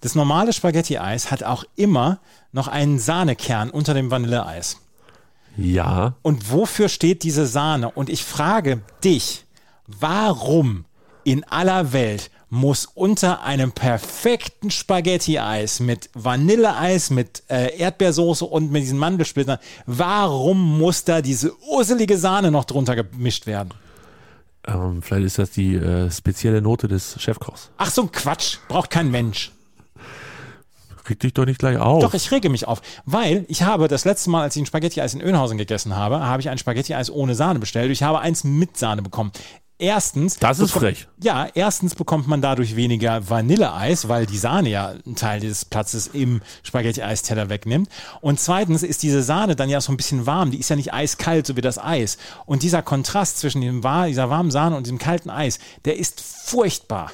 das 0.00 0.14
normale 0.14 0.52
Spaghetti-Eis 0.52 1.30
hat 1.30 1.42
auch 1.42 1.64
immer 1.76 2.18
noch 2.52 2.68
einen 2.68 2.98
Sahnekern 2.98 3.70
unter 3.70 3.94
dem 3.94 4.10
Vanilleeis. 4.10 4.78
Ja. 5.56 6.14
Und 6.22 6.50
wofür 6.50 6.88
steht 6.88 7.22
diese 7.22 7.46
Sahne? 7.46 7.90
Und 7.90 8.10
ich 8.10 8.24
frage 8.24 8.82
dich, 9.02 9.44
warum 9.86 10.84
in 11.24 11.44
aller 11.44 11.92
Welt 11.92 12.30
muss 12.50 12.86
unter 12.86 13.42
einem 13.42 13.72
perfekten 13.72 14.70
Spaghetti-Eis 14.70 15.80
mit 15.80 16.08
Vanilleeis, 16.14 17.10
mit 17.10 17.42
äh, 17.48 17.76
Erdbeersoße 17.76 18.44
und 18.44 18.70
mit 18.70 18.82
diesen 18.82 18.98
Mandelsplittern, 18.98 19.58
warum 19.86 20.78
muss 20.78 21.04
da 21.04 21.20
diese 21.20 21.52
urselige 21.68 22.16
Sahne 22.16 22.50
noch 22.50 22.64
drunter 22.64 22.94
gemischt 22.94 23.46
werden? 23.46 23.70
Ähm, 24.66 25.02
vielleicht 25.02 25.26
ist 25.26 25.38
das 25.38 25.50
die 25.50 25.74
äh, 25.74 26.10
spezielle 26.10 26.62
Note 26.62 26.86
des 26.88 27.20
Chefkochs. 27.20 27.70
Ach 27.76 27.90
so 27.90 28.02
ein 28.02 28.12
Quatsch, 28.12 28.58
braucht 28.68 28.90
kein 28.90 29.10
Mensch. 29.10 29.50
Reg 31.08 31.20
dich 31.20 31.34
doch 31.34 31.44
nicht 31.44 31.58
gleich 31.58 31.78
auf. 31.78 32.02
Doch, 32.02 32.14
ich 32.14 32.30
rege 32.30 32.48
mich 32.48 32.66
auf, 32.66 32.80
weil 33.04 33.44
ich 33.48 33.62
habe 33.62 33.88
das 33.88 34.04
letzte 34.04 34.30
Mal, 34.30 34.42
als 34.42 34.56
ich 34.56 34.62
ein 34.62 34.66
Spaghetti-Eis 34.66 35.14
in 35.14 35.20
Önhausen 35.20 35.58
gegessen 35.58 35.96
habe, 35.96 36.20
habe 36.20 36.40
ich 36.40 36.48
ein 36.48 36.58
Spaghetti-Eis 36.58 37.10
ohne 37.10 37.34
Sahne 37.34 37.58
bestellt. 37.58 37.90
Ich 37.90 38.02
habe 38.02 38.20
eins 38.20 38.44
mit 38.44 38.76
Sahne 38.76 39.02
bekommen. 39.02 39.32
Erstens. 39.76 40.38
Das 40.38 40.60
ist 40.60 40.70
frech. 40.70 41.08
Ja, 41.20 41.48
erstens 41.52 41.96
bekommt 41.96 42.28
man 42.28 42.40
dadurch 42.40 42.76
weniger 42.76 43.28
Vanilleeis, 43.28 44.08
weil 44.08 44.24
die 44.24 44.38
Sahne 44.38 44.68
ja 44.68 44.94
einen 45.04 45.16
Teil 45.16 45.40
des 45.40 45.64
Platzes 45.64 46.06
im 46.06 46.42
Spaghetti-Eisteller 46.62 47.48
wegnimmt. 47.48 47.88
Und 48.20 48.38
zweitens 48.38 48.84
ist 48.84 49.02
diese 49.02 49.22
Sahne 49.24 49.56
dann 49.56 49.68
ja 49.68 49.80
so 49.80 49.92
ein 49.92 49.96
bisschen 49.96 50.26
warm. 50.26 50.52
Die 50.52 50.58
ist 50.58 50.70
ja 50.70 50.76
nicht 50.76 50.94
eiskalt, 50.94 51.46
so 51.46 51.56
wie 51.56 51.60
das 51.60 51.78
Eis. 51.78 52.18
Und 52.46 52.62
dieser 52.62 52.82
Kontrast 52.82 53.38
zwischen 53.38 53.62
dem, 53.62 53.82
dieser 53.82 54.30
warmen 54.30 54.52
Sahne 54.52 54.76
und 54.76 54.86
diesem 54.86 54.98
kalten 54.98 55.28
Eis, 55.28 55.58
der 55.84 55.98
ist 55.98 56.20
furchtbar. 56.20 57.10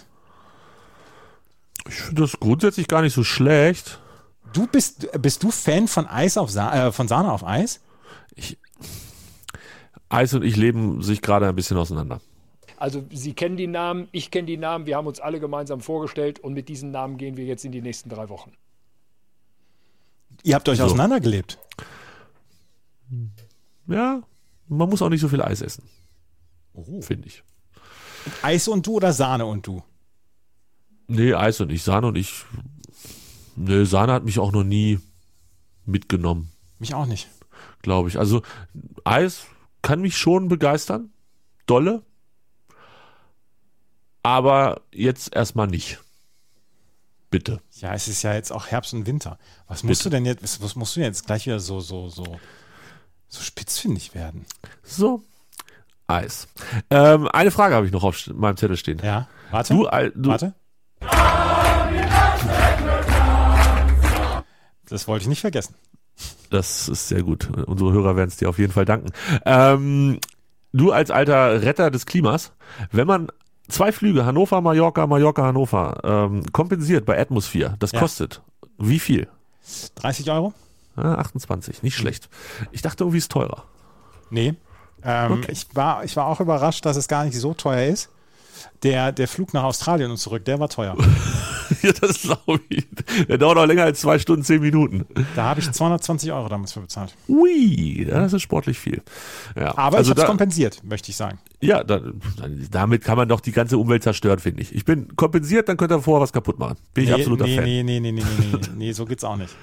Ich 1.91 2.03
finde 2.03 2.23
das 2.23 2.39
grundsätzlich 2.39 2.87
gar 2.89 3.03
nicht 3.03 3.15
so 3.15 3.25
schlecht. 3.25 4.01
Du 4.53 4.67
bist, 4.67 5.09
bist 5.21 5.43
du 5.43 5.51
Fan 5.51 5.89
von 5.89 6.07
Eis 6.07 6.37
auf 6.37 6.51
Sa 6.51 6.87
äh, 6.89 6.93
von 6.93 7.09
Sahne 7.09 7.33
auf 7.33 7.45
Eis? 7.45 7.81
Eis 10.09 10.35
und 10.35 10.43
ich 10.45 10.57
leben 10.57 11.03
sich 11.03 11.21
gerade 11.21 11.49
ein 11.49 11.55
bisschen 11.55 11.77
auseinander. 11.77 12.21
Also 12.77 13.05
Sie 13.13 13.35
kennen 13.35 13.57
die 13.57 13.67
Namen, 13.67 14.09
ich 14.13 14.31
kenne 14.31 14.47
die 14.47 14.57
Namen, 14.57 14.87
wir 14.87 14.97
haben 14.97 15.07
uns 15.07 15.21
alle 15.21 15.39
gemeinsam 15.41 15.81
vorgestellt 15.81 16.39
und 16.39 16.55
mit 16.55 16.69
diesen 16.69 16.91
Namen 16.93 17.17
gehen 17.19 17.37
wir 17.37 17.45
jetzt 17.45 17.65
in 17.65 17.73
die 17.73 17.83
nächsten 17.83 18.09
drei 18.09 18.29
Wochen. 18.29 18.53
Ihr 20.43 20.55
habt 20.55 20.69
euch 20.69 20.79
So. 20.79 20.85
auseinandergelebt. 20.85 21.59
Ja, 23.87 24.23
man 24.69 24.89
muss 24.89 25.03
auch 25.03 25.11
nicht 25.11 25.21
so 25.21 25.29
viel 25.29 25.43
Eis 25.43 25.61
essen. 25.61 25.85
Finde 27.03 27.29
ich. 27.29 27.43
Eis 28.43 28.69
und 28.69 28.87
du 28.87 28.95
oder 28.95 29.13
Sahne 29.13 29.45
und 29.47 29.67
du? 29.67 29.83
Nee, 31.11 31.35
Eis 31.35 31.61
und 31.61 31.71
ich. 31.71 31.83
Sahne 31.83 32.07
und 32.07 32.17
ich. 32.17 32.45
Nee, 33.57 33.85
Sahne 33.85 34.13
hat 34.13 34.25
mich 34.25 34.39
auch 34.39 34.53
noch 34.53 34.63
nie 34.65 35.01
mitgenommen, 35.85 36.51
Mich 36.79 36.95
auch 36.95 37.07
nicht. 37.07 37.29
glaube 37.83 38.09
ich. 38.09 38.19
Also 38.19 38.43
Eis 39.05 39.47
kann 39.83 40.01
mich 40.01 40.17
schon 40.17 40.49
begeistern. 40.49 41.11
Dolle. 41.67 42.03
Aber 44.23 44.83
jetzt 44.93 45.35
erstmal 45.35 45.67
nicht. 45.67 45.99
Bitte. 47.31 47.61
Ja, 47.77 47.95
es 47.95 48.09
ist 48.09 48.23
ja 48.23 48.35
jetzt 48.35 48.53
auch 48.53 48.67
Herbst 48.67 48.93
und 48.93 49.07
Winter. 49.07 49.39
Was 49.67 49.83
musst 49.83 50.01
Bitte. 50.01 50.11
du 50.11 50.17
denn 50.17 50.27
jetzt, 50.27 50.63
was- 50.63 50.77
musst 50.77 50.97
du 50.97 51.01
jetzt 51.01 51.27
gleich 51.27 51.47
wieder 51.47 51.61
so, 51.61 51.81
so, 51.81 52.09
so, 52.09 52.39
so 53.29 53.41
spitzfindig 53.43 54.15
werden? 54.15 54.45
So. 54.83 55.23
Eis. 56.09 56.49
Ähm, 56.91 57.29
eine 57.29 57.51
Frage 57.53 57.75
habe 57.77 57.87
ich 57.87 57.93
noch 57.93 58.03
auf 58.03 58.27
meinem 58.29 58.57
Zettel 58.57 58.77
stehen. 58.77 59.01
Ja, 59.03 59.29
warte. 59.51 59.75
Du, 59.75 59.87
al- 59.87 60.11
du, 60.15 60.29
warte. 60.31 60.55
Das 64.89 65.07
wollte 65.07 65.23
ich 65.23 65.29
nicht 65.29 65.41
vergessen. 65.41 65.75
Das 66.51 66.89
ist 66.89 67.09
sehr 67.09 67.23
gut. 67.23 67.49
Unsere 67.67 67.93
Hörer 67.93 68.17
werden 68.17 68.29
es 68.29 68.37
dir 68.37 68.49
auf 68.49 68.59
jeden 68.59 68.73
Fall 68.73 68.85
danken. 68.85 69.11
Ähm, 69.45 70.19
du 70.73 70.91
als 70.93 71.11
alter 71.11 71.63
Retter 71.63 71.91
des 71.91 72.07
Klimas, 72.07 72.53
wenn 72.91 73.07
man 73.07 73.29
zwei 73.69 73.93
Flüge 73.93 74.25
Hannover, 74.27 74.61
Mallorca, 74.61 75.07
Mallorca, 75.07 75.45
Hannover 75.45 76.01
ähm, 76.03 76.43
kompensiert 76.53 77.07
bei 77.07 77.21
Atmosphere, 77.21 77.77
das 77.79 77.93
Ja. 77.93 78.01
kostet 78.01 78.43
wie 78.79 78.99
viel? 78.99 79.29
30 79.97 80.31
Euro? 80.31 80.53
Ah, 80.97 81.15
28, 81.17 81.83
nicht 81.83 81.97
schlecht. 81.97 82.29
Ich 82.73 82.83
dachte 82.83 83.05
irgendwie 83.05 83.19
ist 83.19 83.31
teurer. 83.31 83.65
Nee. 84.31 84.55
Ähm, 85.05 85.33
Okay. 85.33 85.53
ich, 85.53 85.67
war, 85.75 86.03
ich 86.05 86.17
war 86.17 86.27
auch 86.27 86.41
überrascht, 86.41 86.85
dass 86.85 86.97
es 86.97 87.07
gar 87.09 87.25
nicht 87.25 87.39
so 87.39 87.55
teuer 87.55 87.87
ist. 87.87 88.11
Der, 88.83 89.13
der 89.13 89.29
Flug 89.29 89.55
nach 89.55 89.65
Australien 89.65 90.11
und 90.11 90.17
zurück, 90.17 90.45
der 90.45 90.61
war 90.61 90.69
teuer. 90.69 90.97
ja, 91.83 91.93
das 91.93 92.23
glaube 92.23 92.61
ich. 92.69 92.87
Der 93.29 93.39
dauert 93.39 93.59
auch 93.59 93.67
länger 93.67 93.85
als 93.85 94.01
zwei 94.01 94.19
Stunden, 94.19 94.43
zehn 94.43 94.61
Minuten. 94.61 95.07
Da 95.37 95.45
habe 95.45 95.61
ich 95.61 95.71
220 95.71 96.33
Euro 96.33 96.49
damals 96.49 96.73
für 96.73 96.81
bezahlt. 96.81 97.15
Ui, 97.29 98.07
das 98.09 98.33
ist 98.33 98.43
sportlich 98.43 98.79
viel. 98.79 99.03
Ja, 99.57 99.77
Aber 99.77 99.99
also 99.99 100.11
ich 100.11 100.17
habe 100.17 100.23
es 100.23 100.27
kompensiert, 100.27 100.83
möchte 100.85 101.11
ich 101.11 101.17
sagen. 101.17 101.39
Ja, 101.61 101.85
da, 101.85 102.01
damit 102.71 103.05
kann 103.05 103.17
man 103.17 103.29
doch 103.29 103.41
die 103.41 103.53
ganze 103.53 103.77
Umwelt 103.79 104.03
zerstören, 104.03 104.39
finde 104.39 104.63
ich. 104.63 104.75
Ich 104.75 104.85
bin 104.85 105.15
kompensiert, 105.17 105.69
dann 105.69 105.77
könnt 105.77 105.93
ihr 105.93 106.01
vorher 106.01 106.23
was 106.23 106.33
kaputt 106.33 106.59
machen. 106.59 106.77
Bin 106.95 107.05
ich 107.05 107.11
nee, 107.11 107.17
absoluter 107.17 107.45
nee, 107.45 107.57
Fan. 107.57 107.65
nee, 107.65 107.83
nee, 107.83 108.01
nee, 108.01 108.13
nee, 108.13 108.23
nee, 108.23 108.47
nee, 108.53 108.69
nee, 108.77 108.93
so 108.93 109.05
geht's 109.05 109.25
auch 109.25 109.37
nicht. 109.37 109.55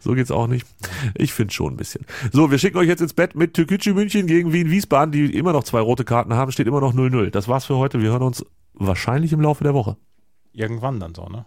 So 0.00 0.14
geht's 0.14 0.30
auch 0.30 0.46
nicht. 0.46 0.66
Ich 1.16 1.32
finde 1.32 1.52
schon 1.52 1.74
ein 1.74 1.76
bisschen. 1.76 2.06
So, 2.32 2.50
wir 2.50 2.58
schicken 2.58 2.78
euch 2.78 2.88
jetzt 2.88 3.00
ins 3.00 3.14
Bett 3.14 3.34
mit 3.34 3.54
Türkgücü 3.54 3.92
München 3.92 4.26
gegen 4.26 4.52
Wien 4.52 4.70
Wiesbaden, 4.70 5.12
die 5.12 5.36
immer 5.36 5.52
noch 5.52 5.64
zwei 5.64 5.80
rote 5.80 6.04
Karten 6.04 6.34
haben, 6.34 6.52
steht 6.52 6.66
immer 6.66 6.80
noch 6.80 6.94
0-0. 6.94 7.30
Das 7.30 7.48
war's 7.48 7.66
für 7.66 7.76
heute. 7.76 8.00
Wir 8.00 8.10
hören 8.10 8.22
uns 8.22 8.44
wahrscheinlich 8.74 9.32
im 9.32 9.40
Laufe 9.40 9.64
der 9.64 9.74
Woche. 9.74 9.96
Irgendwann 10.52 11.00
dann 11.00 11.14
so, 11.14 11.26
ne? 11.26 11.46